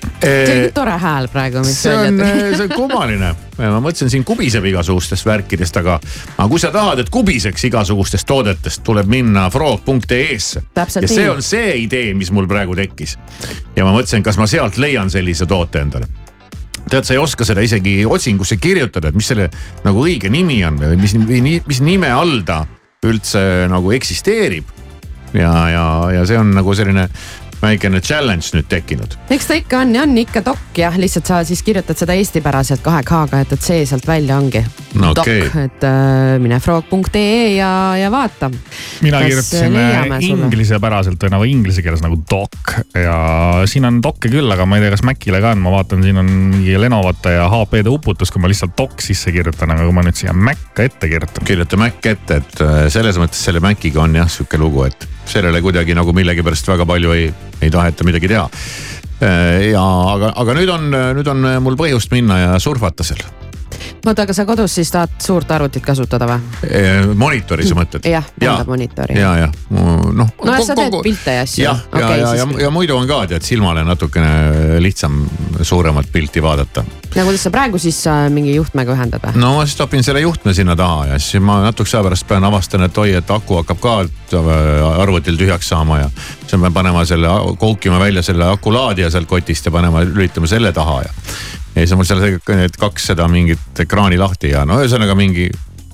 on 0.07 0.73
tore 0.73 0.97
hääl 1.01 1.27
praegu, 1.31 1.63
see 1.67 1.93
on, 1.93 2.19
tuli. 2.19 2.55
see 2.55 2.67
on 2.67 2.73
kummaline. 2.75 3.31
ma 3.57 3.79
mõtlesin, 3.81 4.11
siin 4.13 4.25
kubiseb 4.27 4.65
igasugustest 4.69 5.25
värkidest, 5.25 5.79
aga, 5.81 5.97
aga 6.37 6.47
kui 6.51 6.61
sa 6.61 6.71
tahad, 6.73 7.01
et 7.03 7.11
kubiseks 7.13 7.67
igasugustest 7.69 8.27
toodetest, 8.29 8.83
tuleb 8.87 9.09
minna 9.11 9.47
frog.ee-sse. 9.53 10.61
ja 10.61 10.69
Täpselt 10.81 11.09
see 11.09 11.25
nii. 11.25 11.33
on 11.33 11.43
see 11.45 11.75
idee, 11.83 12.13
mis 12.17 12.31
mul 12.31 12.49
praegu 12.49 12.77
tekkis. 12.77 13.17
ja 13.75 13.85
ma 13.85 13.93
mõtlesin, 13.95 14.25
kas 14.25 14.39
ma 14.41 14.47
sealt 14.49 14.79
leian 14.81 15.11
sellise 15.13 15.49
toote 15.49 15.83
endale 15.85 16.09
tead, 16.87 17.03
sa 17.03 17.15
ei 17.15 17.19
oska 17.19 17.45
seda 17.47 17.63
isegi 17.65 17.99
otsingusse 18.07 18.57
kirjutada, 18.61 19.09
et 19.09 19.17
mis 19.17 19.27
selle 19.27 19.49
nagu 19.83 20.03
õige 20.05 20.31
nimi 20.31 20.61
on 20.67 20.79
või 20.79 20.99
mis, 21.01 21.15
mis 21.67 21.81
nime 21.83 22.11
all 22.13 22.41
ta 22.47 22.63
üldse 23.05 23.67
nagu 23.69 23.91
eksisteerib. 23.95 24.75
ja, 25.35 25.51
ja, 25.69 25.85
ja 26.15 26.23
see 26.25 26.37
on 26.39 26.53
nagu 26.55 26.73
selline 26.75 27.09
väikene 27.61 28.01
challenge 28.01 28.53
nüüd 28.53 28.67
tekkinud. 28.69 29.17
eks 29.33 29.47
ta 29.49 29.57
ikka 29.57 29.81
on 29.83 29.95
ja 29.95 30.03
on 30.05 30.17
ikka 30.21 30.43
dok 30.45 30.77
jah, 30.77 30.97
lihtsalt 30.99 31.29
sa 31.29 31.41
siis 31.47 31.63
kirjutad 31.65 31.97
seda 31.97 32.15
eestipäraselt 32.17 32.83
kahe 32.85 33.03
K-ga, 33.07 33.41
et, 33.43 33.53
et 33.53 33.63
see 33.63 33.85
sealt 33.89 34.07
välja 34.07 34.37
ongi. 34.37 34.61
No 34.97 35.11
okei. 35.13 35.41
dok, 35.45 35.57
et 35.65 35.87
äh, 35.87 36.35
mine 36.41 36.59
frog.ee 36.63 37.55
ja, 37.55 37.71
ja 37.97 38.11
vaata. 38.13 38.51
mina 39.01 39.21
kirjutasin 39.25 39.75
äh, 39.77 40.17
inglisepäraselt 40.29 41.23
või 41.23 41.33
nagu 41.33 41.49
inglise 41.49 41.85
keeles 41.85 42.03
nagu 42.05 42.19
doc 42.29 42.77
ja 42.95 43.17
siin 43.69 43.87
on 43.89 44.01
doc'e 44.03 44.31
küll, 44.31 44.49
aga 44.53 44.65
ma 44.69 44.77
ei 44.77 44.85
tea, 44.85 44.93
kas 44.95 45.05
Macile 45.07 45.41
ka 45.43 45.53
on, 45.55 45.65
ma 45.65 45.73
vaatan, 45.77 46.05
siin 46.05 46.21
on 46.21 46.31
mingi 46.53 46.77
Lenovate 46.77 47.37
ja 47.37 47.49
HP-de 47.51 47.93
uputus, 47.93 48.31
kui 48.33 48.43
ma 48.43 48.51
lihtsalt 48.51 48.77
doc 48.77 49.01
sisse 49.03 49.33
kirjutan, 49.33 49.73
aga 49.73 49.87
kui 49.87 49.97
ma 49.97 50.05
nüüd 50.05 50.19
siia 50.19 50.33
Mac 50.33 50.81
ette 50.83 51.09
kirjutan. 51.09 51.45
kirjuta 51.47 51.79
Mac 51.79 52.05
ette, 52.05 52.41
et 52.41 52.65
äh, 52.65 52.79
selles 52.93 53.19
mõttes 53.21 53.41
selle 53.49 53.63
Maciga 53.63 54.03
on 54.05 54.17
jah 54.17 54.29
sihuke 54.31 54.59
lugu, 54.61 54.85
et 54.87 55.07
sellele 55.27 55.61
kuidagi 55.61 55.95
nagu 55.97 56.13
millegipärast 56.15 56.69
väga 56.71 56.85
palju 56.87 57.13
ei, 57.15 57.31
ei 57.61 57.71
taheta 57.73 58.07
midagi 58.07 58.29
teha. 58.31 58.49
ja 59.71 59.83
aga, 60.13 60.31
aga 60.35 60.53
nüüd 60.59 60.69
on, 60.69 60.91
nüüd 61.17 61.33
on 61.33 61.49
mul 61.65 61.77
põhjust 61.79 62.13
minna 62.13 62.37
ja 62.37 62.59
surfata 62.61 63.05
seal. 63.07 63.23
oota, 64.05 64.27
aga 64.27 64.35
sa 64.35 64.45
kodus 64.45 64.75
siis 64.77 64.91
tahad 64.93 65.15
suurt 65.23 65.51
arvutit 65.51 65.85
kasutada 65.85 66.27
või? 66.29 66.37
monitori 67.17 67.65
sa 67.67 67.79
mõtled? 67.79 68.05
jah, 68.05 68.29
tähendab 68.37 68.69
monitori. 68.69 69.17
ja, 69.17 69.33
ja 69.41 69.49
noh. 69.73 70.29
no 70.37 70.59
sa 70.61 70.77
teed 70.77 71.01
pilte 71.03 71.39
ja 71.39 71.47
asju. 71.47 71.65
jah, 71.65 71.83
ja, 71.93 72.05
ja, 72.05 72.21
ja, 72.21 72.35
ja, 72.43 72.47
ja 72.67 72.71
muidu 72.73 72.99
on 72.99 73.09
ka 73.09 73.23
tead 73.33 73.45
silmale 73.47 73.83
natukene 73.87 74.79
lihtsam 74.83 75.23
suuremat 75.61 76.13
pilti 76.13 76.43
vaadata. 76.43 76.85
No 77.15 77.25
kuidas 77.27 77.43
sa 77.43 77.51
praegu 77.53 77.79
siis 77.81 77.99
äh, 78.09 78.27
mingi 78.33 78.55
juhtmega 78.55 78.93
ühendad 78.95 79.23
või? 79.23 79.35
no 79.41 79.53
ma 79.57 79.65
siis 79.65 79.77
topin 79.79 80.03
selle 80.05 80.21
juhtme 80.23 80.53
sinna 80.57 80.75
taha 80.79 81.05
ja 81.13 81.19
siis 81.21 81.43
ma 81.43 81.59
natukese 81.63 81.97
aja 81.97 82.05
pärast 82.07 82.27
pean 82.29 82.47
avastan, 82.47 82.83
et 82.87 82.97
oi, 82.97 83.11
et 83.19 83.31
aku 83.33 83.61
hakkab 83.61 83.79
ka 83.83 83.93
äh, 84.03 84.99
arvutil 85.03 85.39
tühjaks 85.39 85.71
saama 85.73 86.01
ja. 86.03 86.09
siis 86.43 86.57
ma 86.57 86.67
pean 86.67 86.79
panema 86.81 87.05
selle, 87.07 87.31
koukima 87.61 87.99
välja 88.01 88.25
selle 88.25 88.49
akulaadija 88.51 89.11
sealt 89.13 89.29
kotist 89.29 89.69
ja 89.69 89.73
panema, 89.73 90.03
lülitama 90.05 90.49
selle 90.49 90.73
taha 90.75 90.99
ja. 91.05 91.15
ja 91.75 91.79
siis 91.79 91.95
on 91.95 92.01
mul 92.01 92.09
seal 92.09 92.27
need 92.27 92.77
kaks 92.81 93.09
seda 93.13 93.29
mingit 93.31 93.85
ekraani 93.85 94.19
lahti 94.19 94.53
ja 94.53 94.65
no 94.67 94.81
ühesõnaga 94.83 95.15
mingi. 95.17 95.49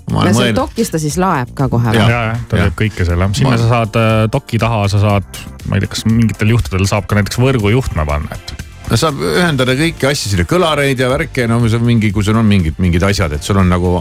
no 0.10 0.26
seal 0.34 0.56
dokis 0.58 0.92
ta 0.94 1.02
siis 1.02 1.18
laeb 1.22 1.54
ka 1.58 1.70
kohe 1.72 1.96
ja, 1.96 2.04
või? 2.04 2.18
ja, 2.18 2.36
ta 2.50 2.60
teeb 2.60 2.78
kõike 2.84 3.08
selle, 3.08 3.30
sinna 3.38 3.58
sa 3.62 3.72
saad 3.78 4.02
äh, 4.02 4.12
doki 4.34 4.60
taha, 4.62 4.86
sa 4.92 5.02
saad, 5.08 5.42
ma 5.70 5.78
ei 5.78 5.86
tea, 5.86 5.96
kas 5.96 6.06
mingitel 6.10 6.56
juhtudel 6.58 6.90
saab 6.90 7.08
ka 7.08 7.22
näiteks 7.22 7.40
võrgujuhtme 7.42 8.06
panna, 8.10 8.40
et 8.40 8.73
no 8.94 9.00
saab 9.00 9.22
ühendada 9.26 9.74
kõiki 9.78 10.06
asju 10.06 10.30
sinna, 10.30 10.46
kõlareid 10.46 11.00
ja 11.02 11.10
värke, 11.10 11.48
no 11.50 11.58
see 11.66 11.80
on 11.80 11.86
mingi, 11.88 12.12
kui 12.14 12.26
sul 12.26 12.38
on 12.38 12.46
mingid, 12.46 12.78
mingid 12.84 13.04
asjad, 13.08 13.34
et 13.34 13.46
sul 13.46 13.58
on 13.58 13.72
nagu, 13.74 13.94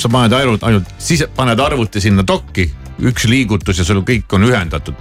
sa 0.00 0.10
paned 0.12 0.36
ainult, 0.36 0.66
ainult 0.68 0.90
sise, 1.00 1.30
paned 1.32 1.60
arvuti 1.64 2.02
sinna 2.04 2.26
dokki. 2.26 2.68
Üks 3.02 3.26
liigutus 3.26 3.78
ja 3.80 3.84
sul 3.86 4.02
kõik 4.06 4.30
on 4.36 4.46
ühendatud. 4.46 4.94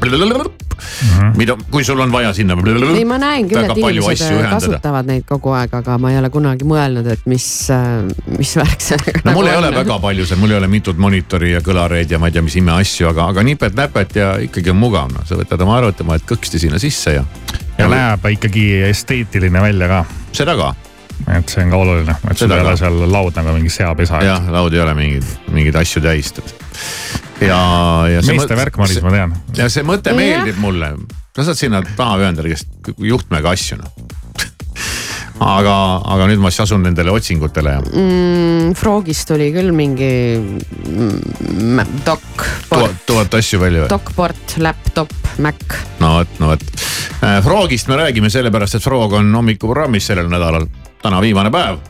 mida, 1.38 1.56
kui 1.72 1.84
sul 1.86 2.00
on 2.00 2.12
vaja 2.12 2.34
sinna. 2.34 2.56
ei, 2.96 3.06
ma 3.06 3.18
näen 3.22 3.48
küll, 3.50 3.62
väga 3.62 3.74
et 3.76 3.82
palju 3.82 4.04
inimesed 4.04 4.38
äh, 4.39 4.50
kasutavad 4.50 5.10
neid 5.10 5.26
kogu 5.30 5.54
aeg, 5.54 5.74
aga 5.78 5.98
ma 6.02 6.12
ei 6.12 6.18
ole 6.18 6.30
kunagi 6.34 6.66
mõelnud, 6.68 7.08
et 7.14 7.26
mis, 7.30 7.48
mis 8.38 8.56
värk 8.58 8.82
sellega 8.82 9.24
no 9.28 9.36
mul 9.38 9.52
ei 9.52 9.58
ole 9.60 9.72
väga 9.76 10.00
palju 10.04 10.26
seal, 10.26 10.41
mul 10.41 10.56
ei 10.56 10.60
ole 10.60 10.70
mitut 10.72 10.98
monitori 10.98 11.54
ja 11.54 11.62
kõlareid 11.66 12.12
ja 12.12 12.20
ma 12.22 12.30
ei 12.30 12.36
tea, 12.36 12.46
mis 12.46 12.58
imeasju, 12.60 13.10
aga, 13.12 13.30
aga 13.34 13.46
nipet-näpet 13.46 14.18
ja 14.20 14.32
ikkagi 14.44 14.74
on 14.74 14.80
mugav, 14.82 15.12
noh, 15.14 15.26
sa 15.28 15.38
võtad 15.39 15.62
oma 15.66 15.78
arvuti, 15.82 16.08
paned 16.08 16.26
kõksti 16.30 16.64
sinna 16.66 16.82
sisse 16.82 17.18
ja. 17.20 17.28
ja 17.78 17.89
näeb 17.91 18.26
ikkagi 18.34 18.66
esteetiline 18.89 19.62
välja 19.64 19.91
ka. 19.91 20.02
seda 20.34 20.58
ka. 20.60 20.74
et 21.38 21.54
see 21.54 21.66
on 21.66 21.76
ka 21.76 21.84
oluline, 21.86 22.18
et 22.32 22.41
sul 22.41 22.52
ei 22.52 22.66
ole 22.66 22.78
seal 22.80 23.04
laud 23.12 23.38
nagu 23.38 23.54
mingi 23.60 23.74
seapesa. 23.74 24.24
jah, 24.26 24.50
laud 24.58 24.74
ei 24.74 24.82
ole 24.84 24.98
mingeid, 24.98 25.30
mingeid 25.54 25.78
asju 25.84 26.04
täis. 26.04 26.34
Ja, 27.42 27.60
ja. 28.12 28.24
see 28.24 28.38
meeste 28.38 28.58
värk, 28.58 28.78
Maris, 28.82 29.02
ma 29.04 29.14
tean. 29.14 29.36
ja 29.58 29.70
see 29.72 29.86
mõte 29.88 30.14
meeldib 30.18 30.60
mulle, 30.62 30.94
sa 31.36 31.48
saad 31.50 31.60
sinna 31.60 31.84
taha 31.98 32.20
ühendada 32.24 32.52
käest 32.52 32.94
juhtmega 32.98 33.54
asju 33.56 33.80
noh. 33.82 33.94
aga, 35.58 35.76
aga 36.16 36.28
nüüd 36.30 36.44
ma 36.44 36.52
siis 36.54 36.66
asun 36.68 36.86
nendele 36.86 37.14
otsingutele 37.14 37.76
ja 37.78 37.84
mm, 37.84 38.74
Frogist 38.80 39.28
tuli 39.30 39.50
küll 39.56 39.74
mingi 39.76 40.12
mm, 40.40 41.82
dok, 42.06 42.46
tuhat, 42.70 43.00
tuhat 43.10 43.40
asju 43.40 43.62
välja 43.64 43.86
või? 43.86 43.94
dokport, 43.94 44.58
laptop, 44.64 45.16
Mac. 45.44 45.80
no 46.04 46.18
vot, 46.20 46.38
no 46.44 46.54
vot. 46.54 46.70
Frogist 47.44 47.88
me 47.88 47.98
räägime 48.02 48.30
sellepärast, 48.34 48.78
et 48.78 48.84
Frog 48.84 49.16
on 49.20 49.32
hommikuprogrammis 49.38 50.12
sellel 50.12 50.30
nädalal, 50.32 50.68
täna 51.02 51.24
viimane 51.24 51.54
päev 51.54 51.82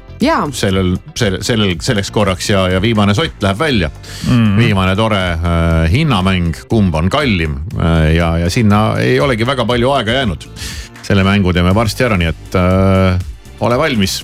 sellel, 0.52 0.96
sellel, 1.16 1.42
sellel, 1.44 1.76
selleks 1.82 2.12
korraks 2.12 2.50
ja, 2.50 2.68
ja 2.72 2.82
viimane 2.82 3.16
sott 3.18 3.44
läheb 3.44 3.60
välja 3.60 3.90
mm.. 4.28 4.58
viimane 4.58 4.96
tore 4.96 5.22
äh, 5.34 5.92
hinnamäng, 5.92 6.54
kumb 6.70 6.96
on 6.96 7.10
kallim 7.10 7.60
äh, 7.80 8.14
ja, 8.16 8.38
ja 8.38 8.50
sinna 8.50 8.96
ei 9.02 9.20
olegi 9.20 9.48
väga 9.48 9.66
palju 9.66 9.92
aega 9.92 10.12
jäänud. 10.22 10.48
selle 11.04 11.24
mängu 11.24 11.54
teeme 11.54 11.76
varsti 11.76 12.04
ära, 12.08 12.18
nii 12.18 12.32
et 12.32 12.56
äh, 12.56 13.20
ole 13.60 13.78
valmis. 13.78 14.24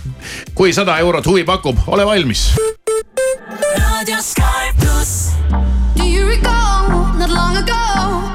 kui 0.55 0.73
sada 0.73 0.97
eurot 0.99 1.27
huvi 1.27 1.43
pakub, 1.43 1.77
ole 1.87 2.05
valmis. 2.05 2.49
Radio 3.75 4.21
Sky 4.21 4.73
pluss. 4.79 5.31
Do 5.95 6.05
you 6.05 6.27
recall 6.27 6.89
not 7.17 7.29
long 7.29 7.57
ago 7.57 8.28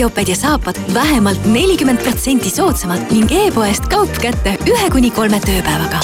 talvejoped 0.00 0.28
ja 0.28 0.36
saapad 0.36 0.76
vähemalt 0.94 1.44
nelikümmend 1.44 2.00
protsenti 2.02 2.50
soodsamalt 2.50 3.10
ning 3.12 3.28
e-poest 3.32 3.84
kaup 3.92 4.12
kätte 4.16 4.54
ühe 4.64 4.90
kuni 4.90 5.10
kolme 5.10 5.40
tööpäevaga. 5.44 6.00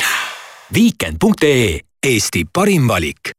Weekend.ee, 0.74 1.80
Eesti 2.04 2.44
parim 2.52 2.88
valik. 2.88 3.30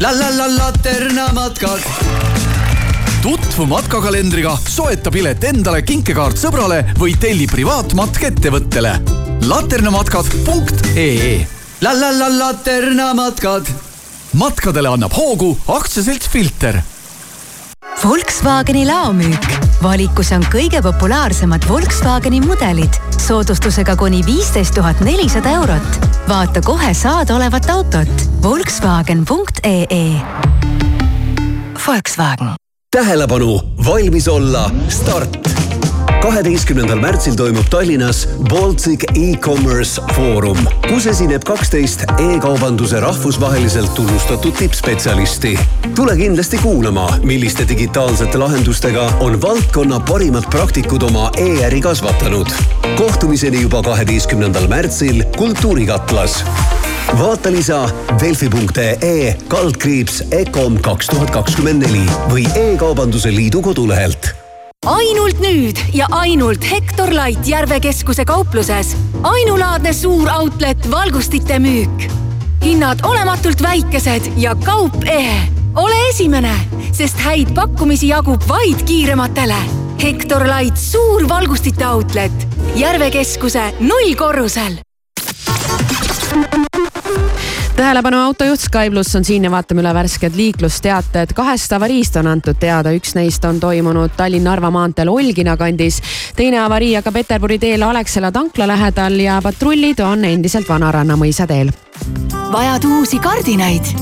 la 0.00 0.12
la 0.12 0.30
la 0.36 0.46
Laterna 0.56 1.32
matkad. 1.32 1.80
tutvu 3.22 3.66
matkakalendriga, 3.66 4.56
soeta 4.68 5.10
pilet 5.10 5.44
endale, 5.44 5.82
kinkekaart 5.82 6.36
sõbrale 6.38 6.84
või 6.98 7.18
telli 7.18 7.46
privaatmatk 7.46 8.22
ettevõttele. 8.22 9.00
laternamatkad.ee 9.48 11.46
la 11.80 11.92
la 12.00 12.18
la 12.18 12.38
Laterna 12.38 13.14
matkad. 13.14 13.66
matkadele 14.32 14.88
annab 14.88 15.12
hoogu 15.12 15.58
aktsiaselts 15.66 16.28
Filter 16.28 16.82
Volkswageni 18.04 18.86
laomüük. 18.86 19.46
valikus 19.82 20.32
on 20.32 20.44
kõige 20.48 20.80
populaarsemad 20.82 21.66
Volkswageni 21.68 22.40
mudelid 22.40 22.96
soodustusega 23.20 23.96
kuni 23.96 24.22
viisteist 24.26 24.74
tuhat 24.74 25.00
nelisada 25.04 25.50
eurot. 25.50 26.08
vaata 26.28 26.60
kohe 26.60 26.94
saadaolevat 26.94 27.70
autot 27.70 28.24
Volkswagen.ee. 28.42 30.12
Volkswagen. 31.86 32.54
tähelepanu, 32.90 33.60
valmis 33.84 34.28
olla, 34.28 34.70
start. 34.88 35.69
Kaheteistkümnendal 36.20 36.98
märtsil 37.00 37.34
toimub 37.36 37.68
Tallinnas 37.70 38.28
Baltic 38.48 39.04
e-commerce 39.14 40.02
foorum, 40.14 40.58
kus 40.88 41.06
esineb 41.10 41.44
kaksteist 41.48 42.04
e-kaubanduse 42.10 43.00
rahvusvaheliselt 43.00 43.94
tunnustatud 43.94 44.52
tippspetsialisti. 44.58 45.58
tule 45.94 46.16
kindlasti 46.16 46.58
kuulama, 46.58 47.08
milliste 47.22 47.68
digitaalsete 47.68 48.38
lahendustega 48.38 49.06
on 49.20 49.42
valdkonna 49.42 50.00
parimad 50.00 50.44
praktikud 50.50 51.02
oma 51.02 51.30
e-äri 51.38 51.80
kasvatanud. 51.80 52.46
kohtumiseni 52.96 53.62
juba 53.62 53.82
kaheteistkümnendal 53.82 54.68
märtsil 54.68 55.24
Kultuurikatlas 55.36 56.44
vaata 57.18 57.52
lisa 57.52 57.88
delfi.ee 58.20 59.36
kaldkriips 59.48 60.22
EKOM 60.30 60.78
kaks 60.80 61.06
tuhat 61.06 61.30
kakskümmend 61.30 61.86
neli 61.86 62.04
või 62.30 62.46
E-kaubanduse 62.56 63.34
Liidu 63.34 63.62
kodulehelt 63.62 64.49
ainult 64.86 65.40
nüüd 65.40 65.76
ja 65.92 66.06
ainult 66.16 66.64
Hektor 66.64 67.10
Light 67.12 67.48
Järve 67.48 67.80
keskuse 67.80 68.24
kaupluses. 68.24 68.96
ainulaadne 69.22 69.92
suur 69.92 70.28
outlet 70.28 70.90
valgustite 70.90 71.58
müük. 71.58 72.10
hinnad 72.64 73.00
olematult 73.04 73.62
väikesed 73.62 74.22
ja 74.36 74.54
kaup 74.54 75.04
ehe. 75.04 75.48
ole 75.76 76.08
esimene, 76.08 76.54
sest 76.92 77.18
häid 77.20 77.54
pakkumisi 77.54 78.08
jagub 78.08 78.48
vaid 78.48 78.86
kiirematele. 78.86 79.60
Hektor 80.02 80.44
Light 80.44 80.76
suur 80.78 81.28
valgustite 81.28 81.86
outlet 81.86 82.46
Järve 82.76 83.10
keskuse 83.10 83.72
nullkorrusel 83.80 84.80
tähelepanu, 87.80 88.18
autojuht 88.20 88.60
Sky 88.60 88.90
pluss 88.90 89.16
on 89.16 89.24
siin 89.24 89.44
ja 89.44 89.50
vaatame 89.50 89.80
üle 89.80 89.92
värsked 89.94 90.34
liiklusteated. 90.36 91.32
kahest 91.34 91.72
avariist 91.72 92.16
on 92.20 92.26
antud 92.28 92.58
teada, 92.60 92.92
üks 92.92 93.14
neist 93.16 93.44
on 93.48 93.60
toimunud 93.60 94.12
Tallinna-Narva 94.16 94.68
maanteel 94.70 95.08
Olgina 95.08 95.56
kandis, 95.56 96.02
teine 96.36 96.58
avarii 96.60 96.92
aga 97.00 97.12
Peterburi 97.12 97.58
teel 97.58 97.82
Alexela 97.82 98.32
tankla 98.32 98.66
lähedal 98.68 99.16
ja 99.20 99.38
patrullid 99.42 100.02
on 100.04 100.24
endiselt 100.28 100.68
Vanaranna 100.68 101.16
mõisa 101.16 101.46
teel. 101.48 101.72
vajad 102.52 102.84
uusi 102.84 103.18
kardinaid? 103.18 103.94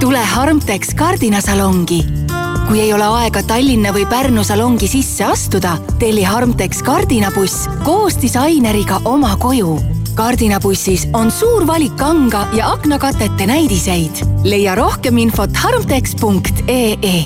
tule 0.00 0.22
Harmtex 0.36 0.94
kardinasalongi. 0.94 2.04
kui 2.68 2.80
ei 2.80 2.92
ole 2.92 3.10
aega 3.24 3.42
Tallinna 3.42 3.90
või 3.90 4.06
Pärnu 4.06 4.44
salongi 4.44 4.88
sisse 4.88 5.24
astuda, 5.24 5.76
telli 5.98 6.22
Harmtex 6.22 6.82
kardinabuss 6.82 7.66
koos 7.82 8.20
disaineriga 8.22 9.00
oma 9.04 9.36
koju. 9.36 10.03
Kardinabussis 10.14 11.08
on 11.12 11.30
suur 11.30 11.66
valik 11.66 11.96
kanga 11.96 12.46
ja 12.52 12.70
aknakatete 12.72 13.46
näidiseid. 13.46 14.22
leia 14.44 14.74
rohkem 14.74 15.18
infot 15.18 15.56
harmtex.ee 15.56 17.24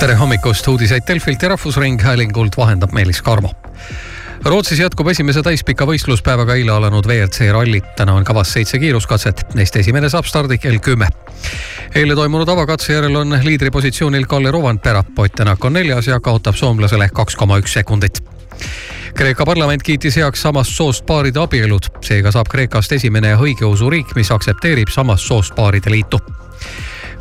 tere 0.00 0.14
hommikust, 0.14 0.68
uudiseid 0.68 1.02
Delfilt 1.08 1.42
ja 1.42 1.48
Rahvusringhäälingult 1.48 2.56
vahendab 2.56 2.92
Meelis 2.92 3.22
Karmo 3.22 3.50
Rootsis 4.44 4.78
jätkub 4.78 5.08
esimese 5.10 5.42
täispika 5.42 5.86
võistluspäevaga 5.88 6.54
eile 6.54 6.70
alanud 6.70 7.06
WRC 7.06 7.48
ralli. 7.50 7.80
täna 7.96 8.14
on 8.14 8.24
kavas 8.24 8.52
seitse 8.52 8.78
kiiruskatset, 8.78 9.42
neist 9.54 9.76
esimene 9.76 10.08
saab 10.08 10.24
stardi 10.24 10.58
kell 10.58 10.78
kümme. 10.78 11.08
eile 11.94 12.14
toimunud 12.14 12.48
avakatse 12.48 12.92
järel 12.92 13.16
on 13.16 13.38
liidripositsioonil 13.42 14.26
Kalle 14.26 14.50
Rovanpera, 14.50 15.04
Ott 15.18 15.32
Tänak 15.34 15.64
on 15.64 15.72
neljas 15.72 16.06
ja 16.06 16.20
kaotab 16.20 16.54
soomlasele 16.54 17.08
kaks 17.08 17.36
koma 17.36 17.58
üks 17.58 17.72
sekundit. 17.72 18.22
Kreeka 19.16 19.44
parlament 19.48 19.82
kiitis 19.82 20.16
heaks 20.20 20.42
samast 20.42 20.74
soost 20.76 21.06
paaride 21.08 21.40
abielud, 21.40 21.86
seega 22.04 22.28
saab 22.34 22.50
Kreekast 22.52 22.92
esimene 22.92 23.30
õigeusu 23.40 23.88
riik, 23.88 24.10
mis 24.12 24.28
aktsepteerib 24.34 24.92
samast 24.92 25.24
soost 25.24 25.54
paaride 25.56 25.88
liitu. 25.90 26.20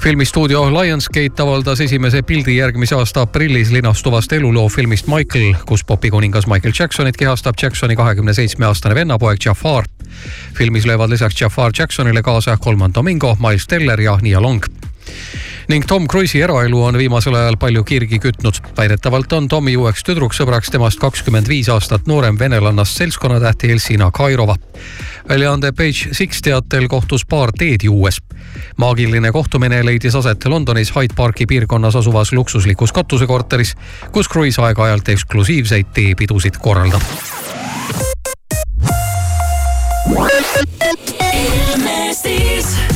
Filmistuudio 0.04 0.66
Lionsgate 0.74 1.44
avaldas 1.44 1.80
esimese 1.86 2.20
pildi 2.22 2.58
järgmise 2.58 2.98
aasta 3.00 3.24
aprillis 3.24 3.72
linastuvast 3.72 4.34
eluloo 4.36 4.68
filmist 4.70 5.08
Michael, 5.08 5.56
kus 5.66 5.86
popikuningas 5.88 6.50
Michael 6.52 6.76
Jacksonit 6.80 7.18
kehastab 7.18 7.56
Jacksoni 7.62 7.96
kahekümne 7.96 8.34
seitsme 8.34 8.66
aastane 8.66 8.96
vennapoeg 8.96 9.40
Jafar. 9.46 9.88
filmis 10.54 10.86
löövad 10.86 11.10
lisaks 11.10 11.42
Jafar 11.42 11.72
Jacksonile 11.80 12.22
kaasa 12.22 12.58
Colman 12.58 12.94
Domingo, 12.94 13.38
Miles 13.40 13.68
Teller 13.68 14.02
ja 14.02 14.20
Nia 14.22 14.42
Long 14.42 14.66
ning 15.68 15.86
Tom 15.88 16.08
Cruise'i 16.08 16.42
eraelu 16.42 16.84
on 16.84 16.98
viimasel 16.98 17.36
ajal 17.36 17.58
palju 17.58 17.84
kirgi 17.84 18.20
kütnud. 18.20 18.60
väidetavalt 18.78 19.34
on 19.34 19.48
Tomi 19.48 19.78
uueks 19.78 20.04
tüdruksõbraks 20.04 20.72
temast 20.72 21.00
kakskümmend 21.00 21.48
viis 21.48 21.70
aastat 21.70 22.08
noorem 22.08 22.40
venelannast 22.40 22.98
seltskonnatähti 22.98 23.72
Elsina 23.72 24.12
Kairova. 24.12 24.56
väljaande 25.30 25.72
Page 25.72 26.12
Six 26.12 26.42
teatel 26.42 26.88
kohtus 26.88 27.26
paar 27.26 27.52
teed 27.52 27.84
juues. 27.84 28.22
maagiline 28.78 29.32
kohtumine 29.32 29.86
leidis 29.86 30.16
aset 30.16 30.46
Londonis 30.46 30.96
Hyde 30.96 31.14
Parki 31.16 31.46
piirkonnas 31.46 31.96
asuvas 31.96 32.34
luksuslikus 32.34 32.92
katusekorteris, 32.92 33.76
kus 34.12 34.30
Cruise 34.30 34.62
aeg-ajalt 34.62 35.10
eksklusiivseid 35.10 35.86
teepidusid 35.94 36.58
korraldab 36.62 37.02
Ilmestis 41.34 42.95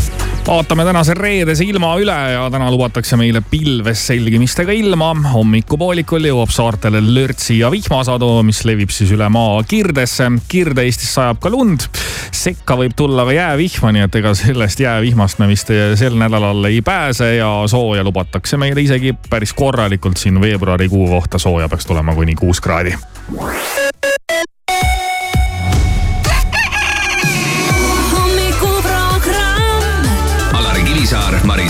vaatame 0.49 0.83
tänase 0.85 1.13
reedese 1.13 1.63
ilma 1.63 1.91
üle 2.01 2.15
ja 2.33 2.47
täna 2.49 2.71
lubatakse 2.73 3.17
meile 3.19 3.41
pilves 3.51 4.01
selgimistega 4.09 4.73
ilma. 4.73 5.11
hommikupoolikul 5.33 6.25
jõuab 6.25 6.49
saartele 6.49 7.01
lörtsi 7.05 7.59
ja 7.59 7.69
vihmasadu, 7.69 8.31
mis 8.47 8.63
levib 8.65 8.89
siis 8.89 9.11
üle 9.13 9.27
maa 9.29 9.61
Kirdesse. 9.69 10.25
Kirde-Eestis 10.49 11.13
sajab 11.19 11.37
ka 11.43 11.51
lund. 11.53 11.85
sekka 12.31 12.79
võib 12.79 12.95
tulla 12.97 13.27
ka 13.29 13.35
jäävihma, 13.35 13.91
nii 13.93 14.07
et 14.07 14.19
ega 14.21 14.33
sellest 14.33 14.81
jäävihmast 14.81 15.39
me 15.39 15.51
vist 15.51 15.69
sel 16.01 16.17
nädalal 16.17 16.65
ei 16.65 16.81
pääse 16.81 17.35
ja 17.35 17.51
sooja 17.67 18.03
lubatakse 18.03 18.57
meile 18.57 18.81
isegi 18.81 19.13
päris 19.29 19.53
korralikult 19.53 20.17
siin 20.17 20.41
veebruarikuu 20.41 21.07
kohta 21.13 21.37
sooja 21.37 21.69
peaks 21.69 21.85
tulema 21.85 22.15
kuni 22.15 22.35
kuus 22.35 22.61
kraadi. 22.61 22.95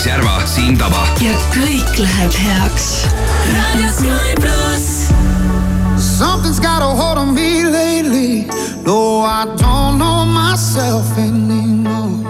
Maris 0.00 0.06
Järva, 0.06 0.46
Siim 0.46 0.76
Taba. 0.78 1.04
ja 1.20 1.32
kõik 1.52 1.98
läheb 1.98 2.32
heaks. 2.32 3.06
raadio 3.52 3.90
Sky 3.92 4.34
pluss. 4.40 5.10
Something's 5.98 6.60
got 6.60 6.82
a 6.82 6.86
hold 6.86 7.18
on 7.18 7.34
me 7.34 7.64
lately. 7.64 8.46
No, 8.84 9.22
I 9.24 9.44
don't 9.56 9.98
know 9.98 10.24
myself 10.24 11.06
anymore. 11.18 12.24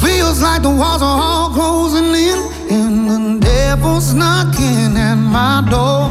Feels 0.00 0.40
like 0.40 0.62
the 0.62 0.70
walls 0.70 1.02
are 1.02 1.20
all 1.20 1.50
closing 1.50 2.14
in, 2.14 2.38
and 2.70 3.10
the 3.10 3.46
devil's 3.46 4.14
knocking 4.14 4.96
at 4.96 5.16
my 5.16 5.62
door. 5.70 6.08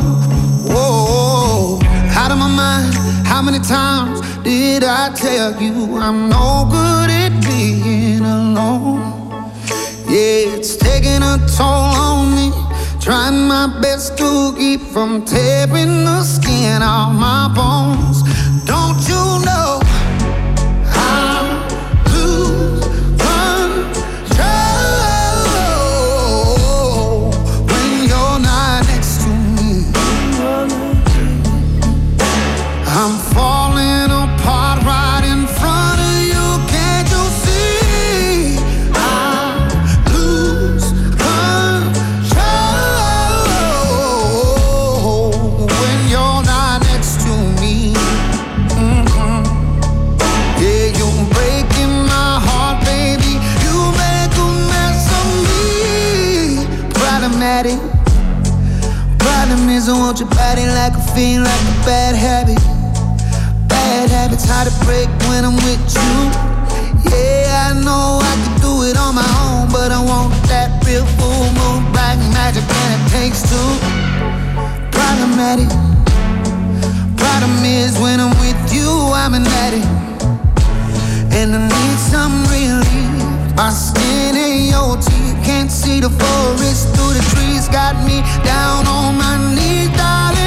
Whoa, 0.68 1.80
out 2.16 2.32
of 2.32 2.38
my 2.38 2.48
mind. 2.48 2.94
How 3.28 3.42
many 3.42 3.60
times 3.60 4.22
did 4.44 4.84
I 4.84 5.12
tell 5.14 5.62
you 5.62 5.98
I'm 5.98 6.30
no 6.30 6.68
good 6.72 7.21
taking 11.22 11.44
a 11.44 11.48
toll 11.48 11.66
on 11.68 12.36
me. 12.36 12.52
Trying 13.00 13.48
my 13.48 13.80
best 13.82 14.18
to 14.18 14.54
keep 14.58 14.82
from 14.82 15.26
tearing 15.26 16.06
the 16.06 16.24
skin 16.24 16.82
off 16.82 17.14
my 17.14 17.52
bones. 17.54 18.31
Want 60.02 60.20
your 60.20 60.30
body 60.30 60.66
like 60.66 60.94
a 60.94 61.04
fiend, 61.14 61.44
like 61.44 61.62
a 61.62 61.78
bad 61.86 62.16
habit. 62.16 62.58
Bad 63.70 64.10
habits 64.10 64.46
hard 64.50 64.68
to 64.68 64.74
break 64.84 65.08
when 65.30 65.46
I'm 65.46 65.56
with 65.62 65.84
you. 65.94 66.14
Yeah, 67.06 67.70
I 67.70 67.78
know 67.86 68.18
I 68.18 68.34
can 68.42 68.56
do 68.66 68.74
it 68.90 68.98
on 68.98 69.14
my 69.14 69.30
own, 69.46 69.70
but 69.70 69.92
I 69.92 70.02
want 70.02 70.34
that 70.50 70.70
real 70.88 71.06
full 71.22 71.46
moon 71.54 71.86
black 71.94 72.18
magic, 72.34 72.66
and 72.66 72.90
it 72.98 73.04
takes 73.14 73.46
two. 73.46 73.72
Problematic. 74.90 75.70
Problem 77.22 77.62
is 77.64 77.94
when 78.00 78.20
I'm 78.20 78.34
with 78.42 78.62
you, 78.74 78.90
I'm 79.14 79.36
an 79.36 79.46
addict, 79.62 79.86
and 81.30 81.54
I 81.54 81.62
need 81.62 81.98
some 82.10 82.36
relief. 82.50 83.54
My 83.56 83.70
skin 83.70 84.36
ain't 84.36 84.74
your 84.74 84.98
teeth, 84.98 85.21
can't 85.44 85.72
see 85.72 86.00
the 86.00 86.10
forest 86.10 86.90
through 86.96 87.14
the 87.14 87.24
trees. 87.34 87.68
Got 87.70 87.96
me 88.06 88.22
down 88.44 88.88
on 88.88 89.18
my 89.18 89.38
knees, 89.56 89.90
darling. 89.98 90.41